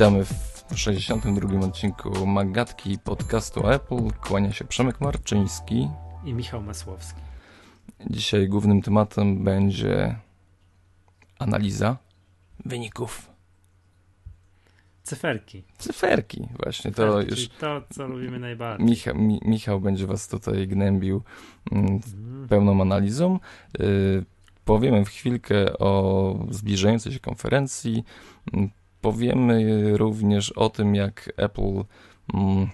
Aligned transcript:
Witamy 0.00 0.24
w 0.24 0.78
62 0.78 1.60
odcinku 1.60 2.26
Magatki 2.26 2.98
podcastu 3.04 3.70
Apple. 3.70 4.10
Kłania 4.20 4.52
się 4.52 4.64
Przemek 4.64 5.00
Marczyński 5.00 5.88
i 6.24 6.34
Michał 6.34 6.62
Masłowski. 6.62 7.20
Dzisiaj 8.10 8.48
głównym 8.48 8.82
tematem 8.82 9.44
będzie 9.44 10.16
analiza 11.38 11.96
wyników. 12.64 13.30
Cyferki. 15.02 15.64
Cyferki, 15.78 16.48
właśnie. 16.62 16.92
To 16.92 17.22
Cyferki, 17.22 17.30
już. 17.30 17.48
To, 17.48 17.82
co 17.90 18.06
lubimy 18.06 18.38
najbardziej. 18.38 18.86
Micha, 18.86 19.12
Mi, 19.12 19.40
Michał 19.44 19.80
będzie 19.80 20.06
Was 20.06 20.28
tutaj 20.28 20.68
gnębił 20.68 21.22
mm, 21.72 22.00
mm. 22.14 22.48
pełną 22.48 22.82
analizą. 22.82 23.38
Y, 23.80 24.24
powiemy 24.64 25.04
w 25.04 25.08
chwilkę 25.08 25.78
o 25.78 26.34
zbliżającej 26.50 27.12
się 27.12 27.20
konferencji. 27.20 28.04
Mm, 29.00 29.14
powiemy 29.14 29.96
również 29.98 30.52
o 30.52 30.70
tym, 30.70 30.94
jak 30.94 31.32
Apple 31.36 31.84
mm, 32.34 32.68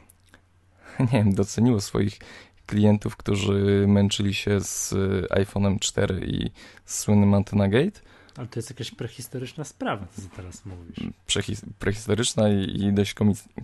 nie 1.00 1.06
wiem, 1.06 1.34
doceniło 1.34 1.80
swoich 1.80 2.18
klientów, 2.66 3.16
którzy 3.16 3.84
męczyli 3.88 4.34
się 4.34 4.60
z 4.60 4.94
iPhone'em 5.30 5.78
4 5.78 6.26
i 6.26 6.50
z 6.84 6.98
słynnym 6.98 7.34
Antenna 7.34 7.68
Gate. 7.68 8.00
Ale 8.36 8.46
to 8.46 8.58
jest 8.58 8.70
jakaś 8.70 8.90
prehistoryczna 8.90 9.64
sprawa, 9.64 10.06
co 10.06 10.22
teraz 10.36 10.66
mówisz. 10.66 10.96
Przehis 11.26 11.62
prehistoryczna 11.78 12.48
i, 12.48 12.82
i 12.82 12.92
dość 12.92 13.14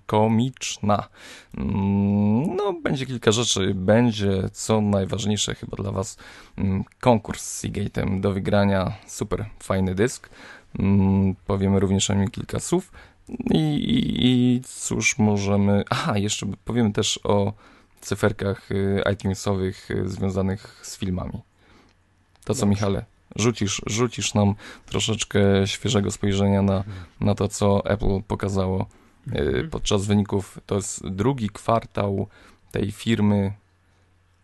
komiczna. 0.06 1.08
Mm, 1.56 2.56
no, 2.56 2.72
będzie 2.72 3.06
kilka 3.06 3.32
rzeczy. 3.32 3.74
Będzie, 3.74 4.48
co 4.52 4.80
najważniejsze 4.80 5.54
chyba 5.54 5.76
dla 5.76 5.92
Was, 5.92 6.16
mm, 6.56 6.84
konkurs 7.00 7.42
z 7.42 7.64
Seagate'em 7.64 8.20
do 8.20 8.32
wygrania. 8.32 8.92
Super 9.06 9.46
fajny 9.62 9.94
dysk. 9.94 10.30
Mm, 10.78 11.34
powiemy 11.46 11.80
również 11.80 12.10
o 12.10 12.14
nim 12.14 12.30
kilka 12.30 12.60
słów. 12.60 12.92
I, 13.50 13.58
i, 13.58 14.26
I 14.26 14.60
cóż 14.60 15.18
możemy... 15.18 15.84
Aha, 15.90 16.18
jeszcze 16.18 16.46
powiemy 16.64 16.92
też 16.92 17.20
o 17.24 17.52
cyferkach 18.00 18.70
y, 18.70 19.02
iTunesowych 19.12 19.90
y, 19.90 20.08
związanych 20.08 20.80
z 20.82 20.98
filmami. 20.98 21.40
To 22.44 22.54
co. 22.54 22.66
Michale? 22.66 23.04
Rzucisz, 23.36 23.82
rzucisz 23.86 24.34
nam 24.34 24.54
troszeczkę 24.86 25.66
świeżego 25.66 26.10
spojrzenia 26.10 26.62
na, 26.62 26.76
mhm. 26.76 26.96
na 27.20 27.34
to, 27.34 27.48
co 27.48 27.86
Apple 27.86 28.22
pokazało 28.26 28.86
y, 29.26 29.38
mhm. 29.38 29.70
podczas 29.70 30.06
wyników. 30.06 30.58
To 30.66 30.74
jest 30.74 31.08
drugi 31.08 31.48
kwartał 31.50 32.28
tej 32.72 32.92
firmy. 32.92 33.52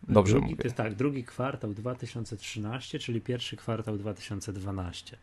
Dobrze 0.09 0.33
drugi, 0.33 0.51
mówię. 0.51 0.71
Tak, 0.71 0.95
drugi 0.95 1.25
kwartał 1.25 1.75
2013, 1.75 2.99
czyli 2.99 3.21
pierwszy 3.21 3.57
kwartał 3.57 3.99
2012. 3.99 5.17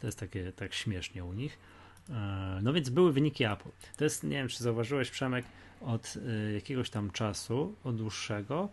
To 0.00 0.06
jest 0.06 0.20
takie 0.20 0.52
tak 0.52 0.74
śmiesznie 0.74 1.24
u 1.24 1.32
nich. 1.32 1.58
E, 2.10 2.58
no 2.62 2.72
więc 2.72 2.88
były 2.88 3.12
wyniki 3.12 3.44
Apple. 3.44 3.68
To 3.96 4.04
jest, 4.04 4.22
nie 4.22 4.30
wiem, 4.30 4.48
czy 4.48 4.64
zauważyłeś, 4.64 5.10
Przemek, 5.10 5.44
od 5.80 6.14
e, 6.28 6.52
jakiegoś 6.52 6.90
tam 6.90 7.10
czasu, 7.10 7.74
od 7.84 7.96
dłuższego, 7.96 8.68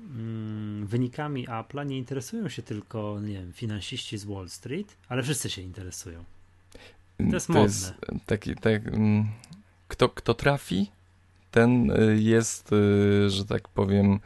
mm, 0.00 0.86
wynikami 0.86 1.48
Apple'a 1.48 1.86
nie 1.86 1.98
interesują 1.98 2.48
się 2.48 2.62
tylko, 2.62 3.20
nie 3.20 3.32
wiem, 3.32 3.52
finansiści 3.52 4.18
z 4.18 4.24
Wall 4.24 4.48
Street, 4.48 4.96
ale 5.08 5.22
wszyscy 5.22 5.50
się 5.50 5.62
interesują. 5.62 6.24
To 7.18 7.24
jest 7.34 7.46
to 7.46 7.52
modne. 7.52 7.66
Jest 7.68 7.94
taki, 8.26 8.54
tak, 8.54 8.86
mm, 8.86 9.28
kto, 9.88 10.08
kto 10.08 10.34
trafi, 10.34 10.90
ten 11.50 11.90
e, 11.90 12.16
jest, 12.16 12.70
że 13.28 13.44
tak 13.44 13.68
powiem, 13.68 14.20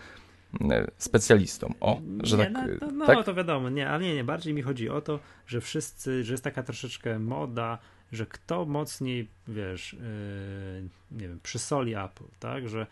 specjalistą. 0.98 1.74
O, 1.80 2.00
że 2.22 2.36
nie, 2.36 2.50
tak. 2.50 2.70
No, 2.80 2.86
to, 2.88 2.92
no 2.92 3.06
tak? 3.06 3.24
to 3.24 3.34
wiadomo, 3.34 3.70
nie, 3.70 3.88
ale 3.88 4.04
nie, 4.04 4.14
nie, 4.14 4.24
bardziej 4.24 4.54
mi 4.54 4.62
chodzi 4.62 4.88
o 4.88 5.00
to, 5.00 5.20
że 5.46 5.60
wszyscy, 5.60 6.24
że 6.24 6.32
jest 6.32 6.44
taka 6.44 6.62
troszeczkę 6.62 7.18
moda, 7.18 7.78
że 8.12 8.26
kto 8.26 8.64
mocniej, 8.64 9.28
wiesz, 9.48 9.92
yy, 9.92 11.18
nie 11.18 11.28
wiem, 11.28 11.40
przysoli 11.42 11.94
Apple, 11.94 12.24
tak, 12.38 12.68
że 12.68 12.86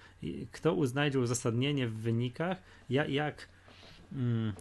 kto 0.53 0.75
uznajdzie 0.75 1.19
uzasadnienie 1.19 1.89
w 1.89 1.95
wynikach, 1.95 2.63
jak, 2.91 3.09
jak 3.09 3.49
mm, 4.13 4.53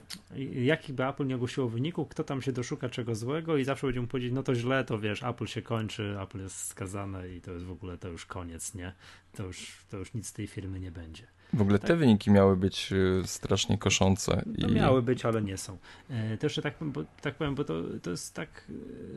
jakich 0.51 0.95
by 0.95 1.05
Apple 1.05 1.27
nie 1.27 1.35
ogłosiło 1.35 1.69
wyniku, 1.69 2.05
kto 2.05 2.23
tam 2.23 2.41
się 2.41 2.51
doszuka 2.51 2.89
czego 2.89 3.15
złego 3.15 3.57
i 3.57 3.63
zawsze 3.63 3.87
będzie 3.87 4.01
mu 4.01 4.07
powiedzieć, 4.07 4.33
no 4.33 4.43
to 4.43 4.55
źle, 4.55 4.83
to 4.83 4.99
wiesz, 4.99 5.23
Apple 5.23 5.45
się 5.45 5.61
kończy, 5.61 6.17
Apple 6.21 6.39
jest 6.39 6.67
skazane 6.67 7.29
i 7.29 7.41
to 7.41 7.51
jest 7.51 7.65
w 7.65 7.71
ogóle, 7.71 7.97
to 7.97 8.07
już 8.07 8.25
koniec, 8.25 8.73
nie? 8.73 8.93
To 9.33 9.43
już, 9.43 9.85
to 9.89 9.97
już 9.97 10.13
nic 10.13 10.27
z 10.27 10.33
tej 10.33 10.47
firmy 10.47 10.79
nie 10.79 10.91
będzie. 10.91 11.23
W 11.53 11.61
ogóle 11.61 11.79
te 11.79 11.87
tak. 11.87 11.97
wyniki 11.97 12.31
miały 12.31 12.57
być 12.57 12.91
y, 12.91 13.21
strasznie 13.25 13.77
koszące. 13.77 14.43
No, 14.57 14.67
i... 14.67 14.71
miały 14.71 15.01
być, 15.01 15.25
ale 15.25 15.41
nie 15.41 15.57
są. 15.57 15.77
E, 16.09 16.37
to 16.37 16.45
jeszcze 16.45 16.61
tak, 16.61 16.75
bo, 16.81 17.03
tak 17.21 17.35
powiem, 17.35 17.55
bo 17.55 17.63
to, 17.63 17.83
to 18.01 18.11
jest 18.11 18.33
tak, 18.33 18.67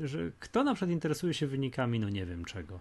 że 0.05 0.31
kto 0.41 0.65
na 0.65 0.75
przykład 0.75 0.91
interesuje 0.91 1.35
się 1.35 1.47
wynikami, 1.47 2.01
no 2.01 2.09
nie 2.09 2.27
wiem 2.27 2.45
czego. 2.45 2.81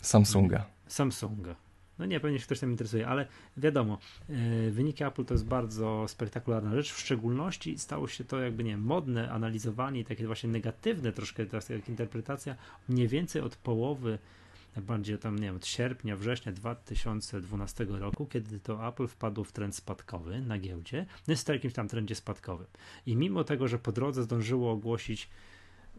Samsunga. 0.00 0.66
Samsunga. 0.86 1.54
No 1.98 2.06
nie, 2.06 2.20
pewnie 2.20 2.38
się 2.38 2.44
ktoś 2.44 2.60
tam 2.60 2.70
interesuje, 2.70 3.08
ale 3.08 3.26
wiadomo, 3.56 3.98
e, 4.28 4.70
wyniki 4.70 5.04
Apple 5.04 5.24
to 5.24 5.34
jest 5.34 5.44
bardzo 5.44 6.04
spektakularna 6.08 6.74
rzecz, 6.74 6.92
w 6.92 6.98
szczególności 6.98 7.78
stało 7.78 8.08
się 8.08 8.24
to 8.24 8.40
jakby, 8.40 8.64
nie 8.64 8.76
modne 8.76 9.30
analizowanie 9.30 10.00
i 10.00 10.04
takie 10.04 10.26
właśnie 10.26 10.50
negatywne 10.50 11.12
troszkę 11.12 11.46
teraz 11.46 11.68
jak 11.68 11.88
interpretacja 11.88 12.56
mniej 12.88 13.08
więcej 13.08 13.42
od 13.42 13.56
połowy 13.56 14.18
bardziej 14.76 15.18
tam, 15.18 15.36
nie 15.36 15.42
wiem, 15.42 15.56
od 15.56 15.66
sierpnia, 15.66 16.16
września 16.16 16.52
2012 16.52 17.86
roku, 17.88 18.26
kiedy 18.26 18.60
to 18.60 18.88
Apple 18.88 19.06
wpadło 19.06 19.44
w 19.44 19.52
trend 19.52 19.76
spadkowy 19.76 20.40
na 20.40 20.58
giełdzie, 20.58 21.06
no 21.28 21.32
jest 21.32 21.46
w 21.46 21.48
jakimś 21.48 21.74
tam 21.74 21.88
trendzie 21.88 22.14
spadkowym. 22.14 22.66
I 23.06 23.16
mimo 23.16 23.44
tego, 23.44 23.68
że 23.68 23.78
po 23.78 23.92
drodze 23.92 24.22
zdążyło 24.22 24.72
ogłosić 24.72 25.28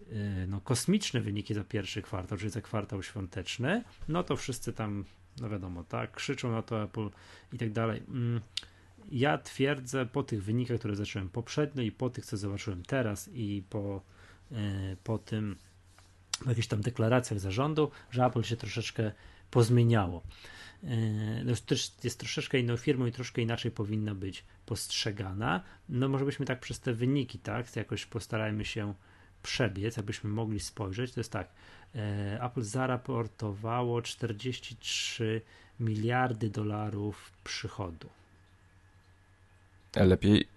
yy, 0.07 0.15
no, 0.47 0.61
kosmiczne 0.61 1.21
wyniki 1.21 1.53
za 1.53 1.63
pierwszy 1.63 2.01
kwartał, 2.01 2.37
czyli 2.37 2.49
za 2.49 2.61
kwartał 2.61 3.03
świąteczny, 3.03 3.83
no 4.07 4.23
to 4.23 4.35
wszyscy 4.35 4.73
tam, 4.73 5.05
no 5.41 5.49
wiadomo, 5.49 5.83
tak, 5.83 6.11
krzyczą 6.11 6.51
na 6.51 6.61
to 6.61 6.83
Apple 6.83 7.09
i 7.53 7.57
tak 7.57 7.71
dalej. 7.71 8.03
Mm, 8.09 8.41
ja 9.11 9.37
twierdzę 9.37 10.05
po 10.05 10.23
tych 10.23 10.43
wynikach, 10.43 10.79
które 10.79 10.95
zacząłem 10.95 11.29
poprzednio 11.29 11.83
i 11.83 11.91
po 11.91 12.09
tych, 12.09 12.25
co 12.25 12.37
zobaczyłem 12.37 12.83
teraz 12.83 13.29
i 13.33 13.63
po, 13.69 14.01
yy, 14.51 14.57
po 15.03 15.17
tym, 15.17 15.55
w 16.41 16.47
jakichś 16.47 16.67
tam 16.67 16.81
deklaracjach 16.81 17.39
zarządu, 17.39 17.91
że 18.11 18.25
Apple 18.25 18.43
się 18.43 18.57
troszeczkę 18.57 19.11
pozmieniało. 19.51 20.23
E, 20.83 21.43
no, 21.43 21.55
też 21.65 21.91
jest 22.03 22.19
troszeczkę 22.19 22.59
inną 22.59 22.77
firmą 22.77 23.05
i 23.05 23.11
troszkę 23.11 23.41
inaczej 23.41 23.71
powinna 23.71 24.15
być 24.15 24.45
postrzegana. 24.65 25.63
No 25.89 26.09
może 26.09 26.25
byśmy 26.25 26.45
tak 26.45 26.59
przez 26.59 26.79
te 26.79 26.93
wyniki, 26.93 27.39
tak, 27.39 27.75
jakoś 27.75 28.05
postarajmy 28.05 28.65
się 28.65 28.93
przebiec, 29.49 29.97
abyśmy 29.97 30.29
mogli 30.29 30.59
spojrzeć. 30.59 31.11
To 31.13 31.19
jest 31.19 31.31
tak, 31.31 31.47
e, 31.95 32.43
Apple 32.43 32.61
zaraportowało 32.61 34.01
43 34.01 35.41
miliardy 35.79 36.49
dolarów 36.49 37.31
przychodu. 37.43 38.09
Lepiej 39.95 40.47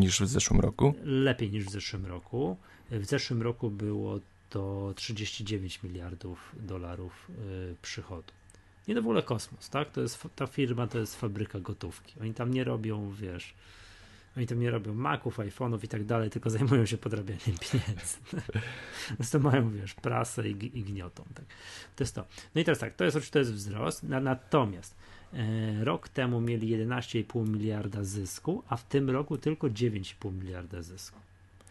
niż 0.00 0.20
w 0.20 0.28
zeszłym 0.28 0.60
roku? 0.60 0.94
Lepiej 1.04 1.50
niż 1.50 1.64
w 1.64 1.70
zeszłym 1.70 2.06
roku. 2.06 2.56
W 2.90 3.04
zeszłym 3.04 3.42
roku 3.42 3.70
było 3.70 4.20
to 4.50 4.92
39 4.96 5.82
miliardów 5.82 6.56
dolarów 6.60 7.30
y, 7.30 7.74
przychodu. 7.82 8.32
Nie 8.88 8.94
to 8.94 9.02
w 9.02 9.04
ogóle 9.04 9.22
kosmos, 9.22 9.70
tak? 9.70 9.90
To 9.90 10.00
jest, 10.00 10.22
ta 10.36 10.46
firma 10.46 10.86
to 10.86 10.98
jest 10.98 11.20
fabryka 11.20 11.60
gotówki. 11.60 12.14
Oni 12.20 12.34
tam 12.34 12.54
nie 12.54 12.64
robią, 12.64 13.12
wiesz, 13.12 13.54
oni 14.36 14.46
tam 14.46 14.60
nie 14.60 14.70
robią 14.70 14.94
Maców, 14.94 15.38
iPhone'ów 15.38 15.84
i 15.84 15.88
tak 15.88 16.04
dalej, 16.04 16.30
tylko 16.30 16.50
zajmują 16.58 16.86
się 16.86 16.98
podrabianiem 16.98 17.40
pieniędzy. 17.60 18.16
Więc 19.18 19.30
to 19.30 19.38
mają, 19.38 19.70
wiesz, 19.70 19.94
prasę 19.94 20.48
i, 20.48 20.78
i 20.78 20.82
gniotą. 20.82 21.24
Tak? 21.34 21.44
To 21.96 22.04
jest 22.04 22.14
to. 22.14 22.24
No 22.54 22.60
i 22.60 22.64
teraz 22.64 22.78
tak, 22.78 22.94
to 22.94 23.04
jest 23.04 23.16
oczywiście 23.16 23.32
to 23.32 23.38
jest 23.38 23.52
wzrost, 23.52 24.02
natomiast 24.02 24.94
e, 25.32 25.84
rok 25.84 26.08
temu 26.08 26.40
mieli 26.40 26.76
11,5 26.76 27.48
miliarda 27.48 28.04
zysku, 28.04 28.62
a 28.68 28.76
w 28.76 28.84
tym 28.84 29.10
roku 29.10 29.38
tylko 29.38 29.66
9,5 29.66 30.32
miliarda 30.32 30.82
zysku. 30.82 31.18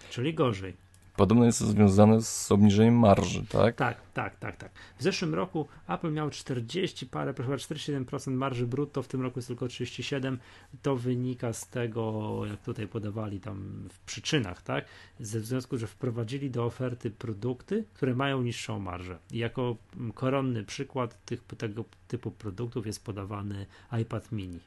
Czyli 0.09 0.33
gorzej. 0.33 0.73
Podobno 1.21 1.45
jest 1.45 1.59
to 1.59 1.65
związane 1.65 2.21
z 2.21 2.51
obniżeniem 2.51 2.99
marży, 2.99 3.45
tak? 3.45 3.75
Tak, 3.75 3.97
tak, 4.13 4.39
tak, 4.39 4.55
tak. 4.57 4.71
W 4.97 5.03
zeszłym 5.03 5.33
roku 5.33 5.67
Apple 5.87 6.11
miał 6.11 6.29
40 6.29 7.05
parę, 7.05 7.33
chyba 7.33 7.55
47% 7.55 8.31
marży 8.31 8.67
brutto, 8.67 9.03
w 9.03 9.07
tym 9.07 9.21
roku 9.21 9.39
jest 9.39 9.47
tylko 9.47 9.67
37. 9.67 10.39
To 10.81 10.95
wynika 10.95 11.53
z 11.53 11.67
tego, 11.67 12.41
jak 12.45 12.61
tutaj 12.61 12.87
podawali 12.87 13.39
tam 13.39 13.87
w 13.89 13.99
przyczynach, 13.99 14.61
tak? 14.61 14.85
Ze 15.19 15.41
związku, 15.41 15.77
że 15.77 15.87
wprowadzili 15.87 16.51
do 16.51 16.65
oferty 16.65 17.11
produkty, 17.11 17.85
które 17.93 18.15
mają 18.15 18.41
niższą 18.41 18.79
marżę. 18.79 19.17
I 19.31 19.37
jako 19.37 19.75
koronny 20.13 20.63
przykład 20.63 21.25
tych, 21.25 21.43
tego 21.57 21.85
typu 22.07 22.31
produktów 22.31 22.85
jest 22.85 23.05
podawany 23.05 23.65
iPad 24.01 24.31
mini. 24.31 24.59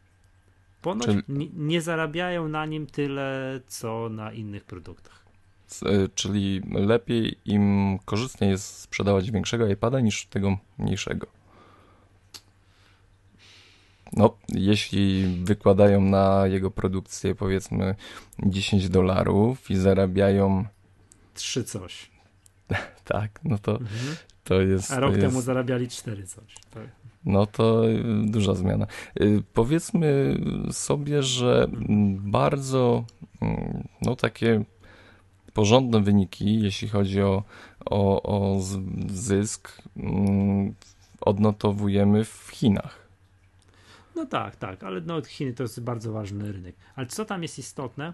Ponoć 0.82 1.06
Czyli... 1.06 1.50
nie 1.56 1.80
zarabiają 1.80 2.48
na 2.48 2.66
nim 2.66 2.86
tyle, 2.86 3.60
co 3.66 4.08
na 4.08 4.32
innych 4.32 4.64
produktach. 4.64 5.23
E, 5.86 6.08
czyli 6.14 6.62
lepiej 6.72 7.38
im 7.44 7.98
korzystniej 8.04 8.50
jest 8.50 8.78
sprzedawać 8.78 9.30
większego 9.30 9.68
iPada 9.68 10.00
niż 10.00 10.26
tego 10.26 10.58
mniejszego. 10.78 11.26
No, 14.12 14.36
jeśli 14.48 15.26
wykładają 15.44 16.00
na 16.00 16.46
jego 16.46 16.70
produkcję 16.70 17.34
powiedzmy 17.34 17.94
10 18.38 18.88
dolarów 18.88 19.70
i 19.70 19.76
zarabiają 19.76 20.64
3 21.34 21.64
coś. 21.64 22.10
tak, 23.04 23.40
no 23.44 23.58
to 23.58 23.72
mhm. 23.72 24.16
To 24.44 24.60
jest, 24.60 24.92
A 24.92 25.00
rok 25.00 25.14
to 25.14 25.20
temu 25.20 25.34
jest... 25.34 25.46
zarabiali 25.46 25.88
4 25.88 26.26
coś. 26.26 26.54
Tak. 26.70 26.88
No 27.24 27.46
to 27.46 27.88
y, 27.88 28.02
duża 28.24 28.54
zmiana. 28.54 28.86
Y, 29.20 29.42
powiedzmy 29.54 30.36
sobie, 30.70 31.22
że 31.22 31.66
bardzo 32.18 33.04
mm, 33.42 33.88
no 34.02 34.16
takie 34.16 34.64
porządne 35.54 36.02
wyniki, 36.02 36.62
jeśli 36.62 36.88
chodzi 36.88 37.22
o, 37.22 37.42
o, 37.84 38.22
o 38.22 38.60
zysk, 39.06 39.82
mm, 39.96 40.74
odnotowujemy 41.20 42.24
w 42.24 42.48
Chinach. 42.52 43.04
No 44.14 44.26
tak, 44.26 44.56
tak, 44.56 44.84
ale 44.84 45.00
no, 45.00 45.22
Chiny 45.22 45.52
to 45.52 45.62
jest 45.62 45.80
bardzo 45.80 46.12
ważny 46.12 46.52
rynek. 46.52 46.76
Ale 46.96 47.06
co 47.06 47.24
tam 47.24 47.42
jest 47.42 47.58
istotne, 47.58 48.12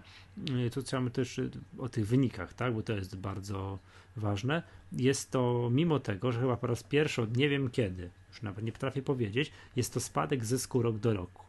y, 0.67 0.69
to 0.69 0.81
chciałbym 0.81 1.11
też 1.11 1.41
o 1.77 1.89
tych 1.89 2.07
wynikach, 2.07 2.53
tak, 2.53 2.73
bo 2.73 2.83
to 2.83 2.93
jest 2.93 3.15
bardzo 3.17 3.79
ważne. 4.15 4.63
Jest 4.91 5.31
to 5.31 5.69
mimo 5.71 5.99
tego, 5.99 6.31
że 6.31 6.39
chyba 6.39 6.57
po 6.57 6.67
raz 6.67 6.83
pierwszy 6.83 7.21
od 7.21 7.37
nie 7.37 7.49
wiem 7.49 7.69
kiedy, 7.69 8.09
już 8.29 8.41
nawet 8.41 8.65
nie 8.65 8.71
potrafię 8.71 9.01
powiedzieć, 9.01 9.51
jest 9.75 9.93
to 9.93 9.99
spadek 9.99 10.45
zysku 10.45 10.81
rok 10.81 10.97
do 10.97 11.13
roku. 11.13 11.43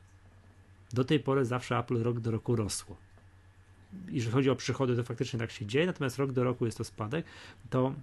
Do 0.92 1.04
tej 1.04 1.20
pory 1.20 1.44
zawsze 1.44 1.78
Apple 1.78 2.02
rok 2.02 2.20
do 2.20 2.30
roku 2.30 2.56
rosło. 2.56 2.96
Jeżeli 4.08 4.32
chodzi 4.32 4.50
o 4.50 4.56
przychody, 4.56 4.96
to 4.96 5.04
faktycznie 5.04 5.38
tak 5.38 5.50
się 5.50 5.66
dzieje, 5.66 5.86
natomiast 5.86 6.18
rok 6.18 6.32
do 6.32 6.44
roku 6.44 6.66
jest 6.66 6.78
to 6.78 6.84
spadek, 6.84 7.26
to 7.70 7.94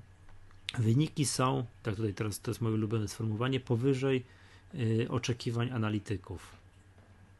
wyniki 0.77 1.25
są, 1.25 1.65
tak 1.83 1.95
tutaj 1.95 2.13
teraz 2.13 2.39
to 2.39 2.51
jest 2.51 2.61
moje 2.61 2.75
ulubione 2.75 3.07
sformułowanie, 3.07 3.59
powyżej 3.59 4.23
y, 4.75 5.07
oczekiwań 5.09 5.69
analityków. 5.69 6.59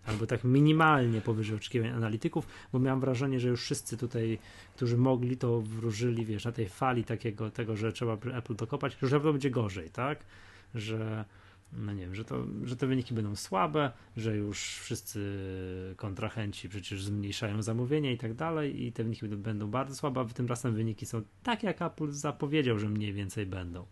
Albo 0.06 0.28
tak 0.28 0.44
minimalnie 0.44 1.22
powyżej 1.22 1.58
oczekiwań 1.58 1.90
analityków, 1.90 2.48
bo 2.74 2.80
miałem 2.80 3.00
wrażenie, 3.00 3.40
że 3.40 3.48
już 3.48 3.62
wszyscy 3.62 3.98
tutaj, 3.98 4.40
którzy 4.76 4.98
mogli, 4.98 5.38
to 5.38 5.62
wróżyli, 5.62 6.26
wiesz, 6.26 6.46
na 6.46 6.52
tej 6.52 6.70
fali 6.70 7.04
takiego, 7.04 7.52
tego, 7.52 7.78
że 7.78 7.94
trzeba 7.94 8.14
Apple 8.14 8.56
dokopać, 8.56 8.98
że 9.02 9.20
to 9.20 9.32
będzie 9.32 9.52
gorzej, 9.52 9.90
tak? 9.90 10.20
Że 10.76 11.26
no 11.74 11.94
nie 11.94 12.02
wiem, 12.02 12.16
że, 12.16 12.26
to, 12.26 12.46
że 12.64 12.76
te 12.76 12.88
wyniki 12.88 13.14
będą 13.14 13.36
słabe, 13.36 13.92
że 14.18 14.38
już 14.38 14.64
wszyscy 14.64 15.40
kontrahenci 15.96 16.70
przecież 16.70 17.04
zmniejszają 17.04 17.62
zamówienia 17.62 18.12
i 18.12 18.18
tak 18.18 18.34
dalej 18.34 18.86
i 18.86 18.92
te 18.92 19.04
wyniki 19.04 19.28
będą 19.28 19.68
bardzo 19.72 19.96
słabe, 19.96 20.22
a 20.22 20.26
tymczasem 20.26 20.74
wyniki 20.74 21.06
są 21.06 21.22
tak, 21.44 21.64
jak 21.64 21.82
Apple 21.82 22.12
zapowiedział, 22.12 22.80
że 22.80 22.90
mniej 22.90 23.14
więcej 23.14 23.46
będą. 23.46 23.86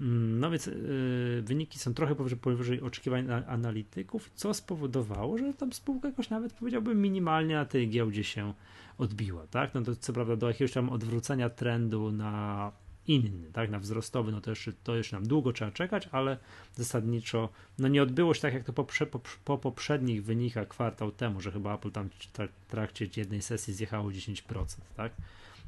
Mm, 0.00 0.40
no 0.40 0.50
więc 0.50 0.66
yy, 0.66 1.42
wyniki 1.42 1.78
są 1.78 1.94
trochę 1.94 2.14
powyżej, 2.14 2.38
powyżej 2.38 2.80
oczekiwań 2.80 3.26
analityków, 3.46 4.30
co 4.34 4.54
spowodowało, 4.54 5.38
że 5.38 5.54
tam 5.54 5.72
spółka 5.72 6.08
jakoś 6.08 6.30
nawet 6.30 6.52
powiedziałbym 6.52 7.02
minimalnie 7.02 7.54
na 7.54 7.64
tej 7.64 7.88
giełdzie 7.88 8.24
się 8.24 8.54
odbiła, 8.98 9.46
tak? 9.46 9.74
No 9.74 9.82
to 9.82 9.96
co 9.96 10.12
prawda 10.12 10.36
do 10.36 10.48
jakiegoś 10.48 10.72
tam 10.72 10.90
odwrócenia 10.90 11.50
trendu 11.50 12.12
na 12.12 12.72
inny, 13.06 13.52
tak, 13.52 13.70
na 13.70 13.78
wzrostowy, 13.78 14.32
no 14.32 14.40
to 14.40 14.50
jeszcze, 14.50 14.72
to 14.84 14.96
jeszcze 14.96 15.16
nam 15.16 15.26
długo 15.26 15.52
trzeba 15.52 15.70
czekać, 15.70 16.08
ale 16.12 16.38
zasadniczo 16.74 17.48
no 17.78 17.88
nie 17.88 18.02
odbyło 18.02 18.34
się 18.34 18.40
tak, 18.40 18.54
jak 18.54 18.64
to 18.64 18.72
po, 18.72 18.84
po, 18.84 19.20
po 19.44 19.58
poprzednich 19.58 20.24
wynikach 20.24 20.68
kwartał 20.68 21.12
temu, 21.12 21.40
że 21.40 21.52
chyba 21.52 21.74
Apple 21.74 21.90
tam 21.90 22.08
w 22.10 22.70
trakcie 22.70 23.08
jednej 23.16 23.42
sesji 23.42 23.74
zjechało 23.74 24.08
10%, 24.10 24.64
tak, 24.96 25.12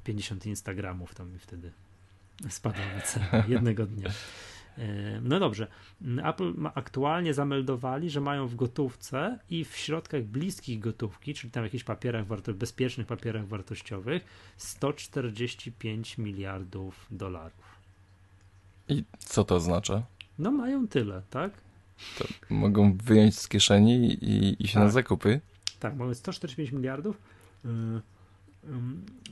50 0.05 0.47
Instagramów 0.47 1.15
tam 1.15 1.33
mi 1.33 1.39
wtedy 1.39 1.73
spadła 2.49 2.85
cena 3.05 3.45
jednego 3.49 3.87
dnia. 3.87 4.11
No 5.23 5.41
dobrze. 5.41 5.67
Apple 6.25 6.55
aktualnie 6.75 7.35
zameldowali, 7.35 8.11
że 8.11 8.21
mają 8.21 8.47
w 8.47 8.55
gotówce 8.55 9.39
i 9.51 9.65
w 9.65 9.77
środkach 9.77 10.23
bliskich 10.25 10.81
gotówki, 10.81 11.35
czyli 11.35 11.51
tam 11.51 11.65
jakichś 11.65 11.85
papierach 11.85 12.27
warto- 12.27 12.55
bezpiecznych 12.55 13.07
papierach 13.07 13.49
wartościowych, 13.49 14.25
145 14.57 16.19
miliardów 16.19 17.07
dolarów. 17.11 17.77
I 18.89 19.05
co 19.19 19.45
to 19.45 19.55
oznacza? 19.55 20.03
No 20.39 20.51
mają 20.51 20.89
tyle, 20.89 21.23
tak? 21.31 21.53
To 22.19 22.25
mogą 22.51 22.97
wyjąć 22.97 23.39
z 23.39 23.49
kieszeni 23.49 24.13
i, 24.25 24.63
i 24.65 24.69
się 24.69 24.75
tak. 24.75 24.83
na 24.83 24.91
zakupy? 24.91 25.41
Tak, 25.81 25.97
mamy 25.97 26.15
145 26.15 26.73
miliardów. 26.73 27.19
Yy 27.65 27.71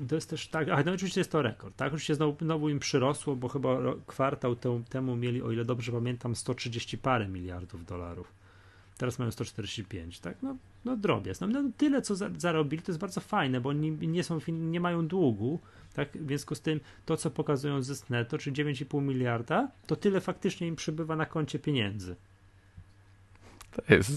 to 0.08 0.14
jest 0.14 0.30
też 0.30 0.48
tak, 0.48 0.68
a 0.68 0.82
no 0.82 0.92
oczywiście 0.92 1.20
jest 1.20 1.30
to 1.30 1.42
rekord, 1.42 1.76
tak? 1.76 1.88
Oczywiście 1.88 2.14
znowu, 2.14 2.36
znowu 2.40 2.68
im 2.68 2.78
przyrosło, 2.78 3.36
bo 3.36 3.48
chyba 3.48 3.78
kwartał 4.06 4.56
te, 4.56 4.82
temu 4.88 5.16
mieli, 5.16 5.42
o 5.42 5.52
ile 5.52 5.64
dobrze 5.64 5.92
pamiętam, 5.92 6.36
130 6.36 6.98
parę 6.98 7.28
miliardów 7.28 7.84
dolarów. 7.84 8.32
Teraz 8.98 9.18
mają 9.18 9.30
145, 9.30 10.20
tak? 10.20 10.42
No, 10.42 10.56
no 10.84 10.96
drobiazg. 10.96 11.40
No, 11.40 11.46
no 11.46 11.70
tyle, 11.76 12.02
co 12.02 12.16
za, 12.16 12.30
zarobili, 12.38 12.82
to 12.82 12.92
jest 12.92 13.00
bardzo 13.00 13.20
fajne, 13.20 13.60
bo 13.60 13.68
oni 13.68 13.90
nie, 13.90 14.24
są, 14.24 14.38
nie 14.48 14.80
mają 14.80 15.06
długu, 15.06 15.60
tak? 15.94 16.18
W 16.18 16.26
związku 16.26 16.54
z 16.54 16.60
tym 16.60 16.80
to, 17.06 17.16
co 17.16 17.30
pokazują 17.30 17.82
zysk 17.82 18.10
netto, 18.10 18.38
czyli 18.38 18.56
9,5 18.56 19.02
miliarda, 19.02 19.70
to 19.86 19.96
tyle 19.96 20.20
faktycznie 20.20 20.66
im 20.66 20.76
przybywa 20.76 21.16
na 21.16 21.26
koncie 21.26 21.58
pieniędzy. 21.58 22.16
To 23.72 23.94
jest 23.94 24.12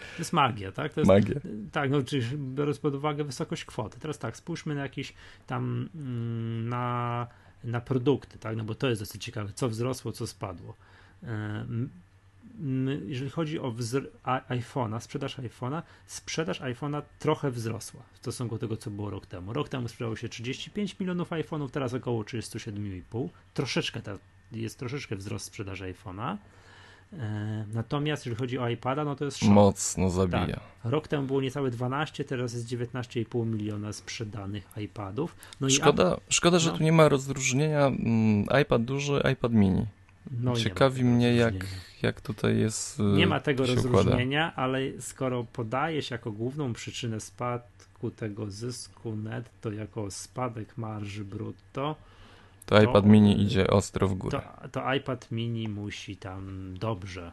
to 0.00 0.18
jest 0.18 0.32
magia, 0.32 0.72
tak? 0.72 0.94
To 0.94 1.00
jest, 1.00 1.08
magia. 1.08 1.34
Tak, 1.72 1.90
no, 1.90 2.02
czyli 2.02 2.22
biorąc 2.36 2.78
pod 2.78 2.94
uwagę 2.94 3.24
wysokość 3.24 3.64
kwoty. 3.64 4.00
Teraz 4.00 4.18
tak, 4.18 4.36
spójrzmy 4.36 4.74
na 4.74 4.82
jakieś 4.82 5.14
tam 5.46 5.88
mm, 5.94 6.68
na, 6.68 7.26
na 7.64 7.80
produkty, 7.80 8.38
tak? 8.38 8.56
No 8.56 8.64
bo 8.64 8.74
to 8.74 8.88
jest 8.88 9.02
dosyć 9.02 9.24
ciekawe, 9.24 9.52
co 9.54 9.68
wzrosło, 9.68 10.12
co 10.12 10.26
spadło. 10.26 10.74
Jeżeli 13.06 13.30
chodzi 13.30 13.60
o 13.60 13.74
iPhone'a, 14.48 15.00
sprzedaż 15.00 15.38
iPhone'a, 15.38 15.82
sprzedaż 16.06 16.60
iPhone'a 16.60 17.02
trochę 17.18 17.50
wzrosła 17.50 18.02
w 18.12 18.18
stosunku 18.18 18.54
do 18.54 18.58
tego, 18.58 18.76
co 18.76 18.90
było 18.90 19.10
rok 19.10 19.26
temu. 19.26 19.52
Rok 19.52 19.68
temu 19.68 19.88
sprzedało 19.88 20.16
się 20.16 20.28
35 20.28 21.00
milionów 21.00 21.30
iPhone'ów, 21.30 21.70
teraz 21.70 21.94
około 21.94 22.22
37,5. 22.22 23.28
Troszeczkę 23.54 24.02
ta, 24.02 24.18
jest 24.52 24.78
troszeczkę 24.78 25.16
wzrost 25.16 25.46
sprzedaży 25.46 25.94
iPhone'a. 25.94 26.36
E, 27.12 27.64
natomiast 27.72 28.26
jeżeli 28.26 28.40
chodzi 28.40 28.58
o 28.58 28.68
iPada, 28.68 29.04
no 29.04 29.16
to 29.16 29.24
jest 29.24 29.38
szok. 29.38 29.48
Mocno 29.48 30.10
zabija. 30.10 30.46
Tak. 30.46 30.60
Rok 30.84 31.08
temu 31.08 31.26
było 31.26 31.40
niecałe 31.40 31.70
12, 31.70 32.24
teraz 32.24 32.54
jest 32.54 32.66
19,5 32.66 33.46
miliona 33.46 33.92
sprzedanych 33.92 34.68
iPadów. 34.76 35.36
No 35.60 35.70
szkoda, 35.70 36.16
i... 36.28 36.32
szkoda, 36.32 36.58
że 36.58 36.70
no. 36.72 36.78
tu 36.78 36.84
nie 36.84 36.92
ma 36.92 37.08
rozróżnienia 37.08 37.86
mm, 37.86 38.46
iPad 38.62 38.84
duży, 38.84 39.22
iPad 39.32 39.52
mini. 39.52 39.86
No 40.30 40.56
Ciekawi 40.56 41.04
mnie, 41.04 41.34
jak, 41.34 41.54
jak 42.02 42.20
tutaj 42.20 42.58
jest. 42.58 42.98
Nie 42.98 43.26
ma 43.26 43.40
tego 43.40 43.66
rozróżnienia, 43.66 44.48
układa. 44.48 44.62
ale 44.62 44.80
skoro 45.00 45.44
podajesz 45.44 46.10
jako 46.10 46.32
główną 46.32 46.72
przyczynę 46.72 47.20
spadku 47.20 48.10
tego 48.10 48.50
zysku 48.50 49.16
netto 49.16 49.72
jako 49.72 50.10
spadek 50.10 50.78
marży 50.78 51.24
brutto, 51.24 51.96
to, 52.70 52.76
to 52.76 52.82
iPad 52.82 53.06
mini 53.06 53.42
idzie 53.42 53.66
ostro 53.66 54.08
w 54.08 54.14
górę. 54.14 54.40
To, 54.62 54.68
to 54.68 54.94
iPad 54.94 55.30
mini 55.30 55.68
musi 55.68 56.16
tam 56.16 56.74
dobrze 56.78 57.32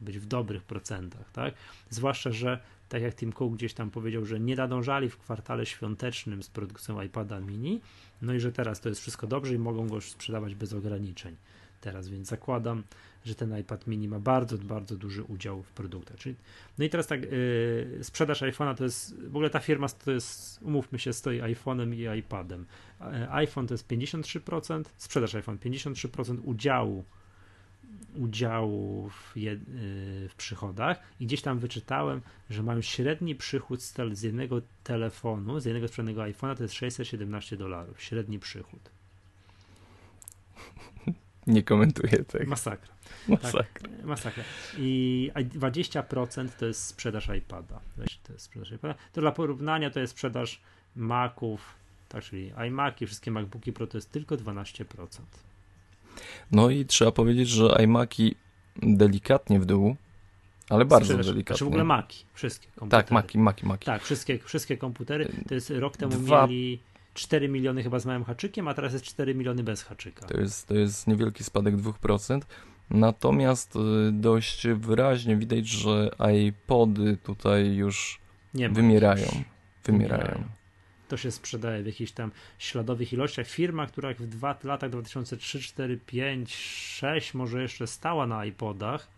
być 0.00 0.18
w 0.18 0.26
dobrych 0.26 0.62
procentach, 0.62 1.32
tak? 1.32 1.54
Zwłaszcza, 1.90 2.32
że 2.32 2.60
tak 2.88 3.02
jak 3.02 3.14
Tim 3.14 3.32
Cook 3.32 3.54
gdzieś 3.54 3.74
tam 3.74 3.90
powiedział, 3.90 4.24
że 4.24 4.40
nie 4.40 4.56
nadążali 4.56 5.10
w 5.10 5.18
kwartale 5.18 5.66
świątecznym 5.66 6.42
z 6.42 6.48
produkcją 6.48 7.02
iPada 7.02 7.40
mini, 7.40 7.80
no 8.22 8.34
i 8.34 8.40
że 8.40 8.52
teraz 8.52 8.80
to 8.80 8.88
jest 8.88 9.00
wszystko 9.00 9.26
dobrze 9.26 9.54
i 9.54 9.58
mogą 9.58 9.88
go 9.88 10.00
sprzedawać 10.00 10.54
bez 10.54 10.72
ograniczeń 10.72 11.36
teraz, 11.80 12.08
więc 12.08 12.28
zakładam, 12.28 12.82
że 13.28 13.34
ten 13.34 13.58
iPad 13.58 13.86
mini 13.86 14.08
ma 14.08 14.20
bardzo, 14.20 14.58
bardzo 14.58 14.96
duży 14.96 15.22
udział 15.22 15.62
w 15.62 15.72
produktach. 15.72 16.16
Czyli, 16.16 16.34
no 16.78 16.84
i 16.84 16.90
teraz 16.90 17.06
tak, 17.06 17.22
yy, 17.22 17.98
sprzedaż 18.02 18.42
iPhone'a 18.42 18.74
to 18.74 18.84
jest, 18.84 19.22
w 19.22 19.36
ogóle 19.36 19.50
ta 19.50 19.60
firma 19.60 19.88
to 19.88 20.10
jest, 20.10 20.62
umówmy 20.62 20.98
się, 20.98 21.12
stoi 21.12 21.40
iPhone'em 21.40 21.94
i 21.94 22.18
iPadem. 22.18 22.66
Yy, 23.00 23.30
iPhone 23.30 23.66
to 23.66 23.74
jest 23.74 23.88
53%, 23.88 24.84
sprzedaż 24.96 25.34
iPhone 25.34 25.58
53% 25.58 26.38
udziału 26.44 27.04
udziału 28.14 29.08
w, 29.10 29.36
je, 29.36 29.50
yy, 29.52 29.58
w, 30.28 30.34
przychodach 30.36 31.00
i 31.20 31.26
gdzieś 31.26 31.42
tam 31.42 31.58
wyczytałem, 31.58 32.20
że 32.50 32.62
mają 32.62 32.82
średni 32.82 33.34
przychód 33.34 33.82
z, 33.82 33.94
z 34.12 34.22
jednego 34.22 34.60
telefonu, 34.84 35.60
z 35.60 35.64
jednego 35.64 35.88
sprzedanego 35.88 36.22
iPhone'a 36.22 36.56
to 36.56 36.62
jest 36.62 36.74
617 36.74 37.56
dolarów, 37.56 38.02
średni 38.02 38.38
przychód. 38.38 38.90
Nie 41.48 41.62
komentuję 41.62 42.24
tego. 42.24 42.50
Masakra. 42.50 42.94
Masakra. 43.28 43.62
Tak, 43.82 44.04
masakra. 44.04 44.44
I 44.78 45.30
20% 45.34 46.48
to 46.58 46.66
jest 46.66 46.86
sprzedaż 46.86 47.28
iPada. 47.38 47.80
To 48.22 48.32
jest 48.32 48.44
sprzedaż 48.44 48.72
iPada. 48.72 48.94
To 49.12 49.20
dla 49.20 49.32
porównania 49.32 49.90
to 49.90 50.00
jest 50.00 50.12
sprzedaż 50.12 50.60
Maców, 50.96 51.74
tak, 52.08 52.24
czyli 52.24 52.52
iMaki, 52.68 53.06
wszystkie 53.06 53.30
MacBooki 53.30 53.72
Pro 53.72 53.86
to 53.86 53.98
jest 53.98 54.12
tylko 54.12 54.36
12%. 54.36 54.84
No 56.52 56.70
i 56.70 56.86
trzeba 56.86 57.12
powiedzieć, 57.12 57.48
że 57.48 57.76
iMaki 57.84 58.34
delikatnie 58.82 59.60
w 59.60 59.66
dół, 59.66 59.96
ale 60.68 60.84
bardzo 60.84 61.04
sprzedaż, 61.04 61.26
delikatnie. 61.26 61.54
Znaczy 61.54 61.64
w 61.64 61.68
ogóle 61.68 61.84
Maki, 61.84 62.24
wszystkie 62.34 62.66
komputery. 62.66 63.02
Tak, 63.02 63.10
Maki, 63.10 63.38
Maki, 63.38 63.66
Maki. 63.66 63.86
Tak, 63.86 64.02
wszystkie, 64.02 64.38
wszystkie 64.38 64.76
komputery. 64.76 65.32
To 65.48 65.54
jest 65.54 65.70
rok 65.70 65.96
temu 65.96 66.12
Dwa... 66.12 66.46
mieli 66.46 66.80
4 67.14 67.48
miliony 67.48 67.82
chyba 67.82 67.98
z 67.98 68.06
małym 68.06 68.24
haczykiem, 68.24 68.68
a 68.68 68.74
teraz 68.74 68.92
jest 68.92 69.04
4 69.04 69.34
miliony 69.34 69.62
bez 69.62 69.82
haczyka. 69.82 70.26
To 70.26 70.40
jest, 70.40 70.66
to 70.66 70.74
jest 70.74 71.06
niewielki 71.06 71.44
spadek 71.44 71.76
2%. 71.76 72.40
Natomiast 72.90 73.76
y, 73.76 74.12
dość 74.12 74.66
wyraźnie 74.66 75.36
widać, 75.36 75.68
że 75.68 76.10
iPody 76.48 77.16
tutaj 77.16 77.74
już 77.74 78.20
nie 78.54 78.68
wymierają. 78.68 79.26
Wymierają. 79.84 80.22
wymierają. 80.24 80.44
to 81.08 81.16
się 81.16 81.30
sprzedaje 81.30 81.82
w 81.82 81.86
jakichś 81.86 82.12
tam 82.12 82.30
śladowych 82.58 83.12
ilościach. 83.12 83.46
Firma, 83.46 83.86
która 83.86 84.14
w 84.14 84.26
dwa, 84.26 84.58
latach 84.64 84.90
2003, 84.90 85.60
4, 85.60 86.00
5, 86.06 86.56
6 86.56 87.34
może 87.34 87.62
jeszcze 87.62 87.86
stała 87.86 88.26
na 88.26 88.44
iPodach, 88.44 89.08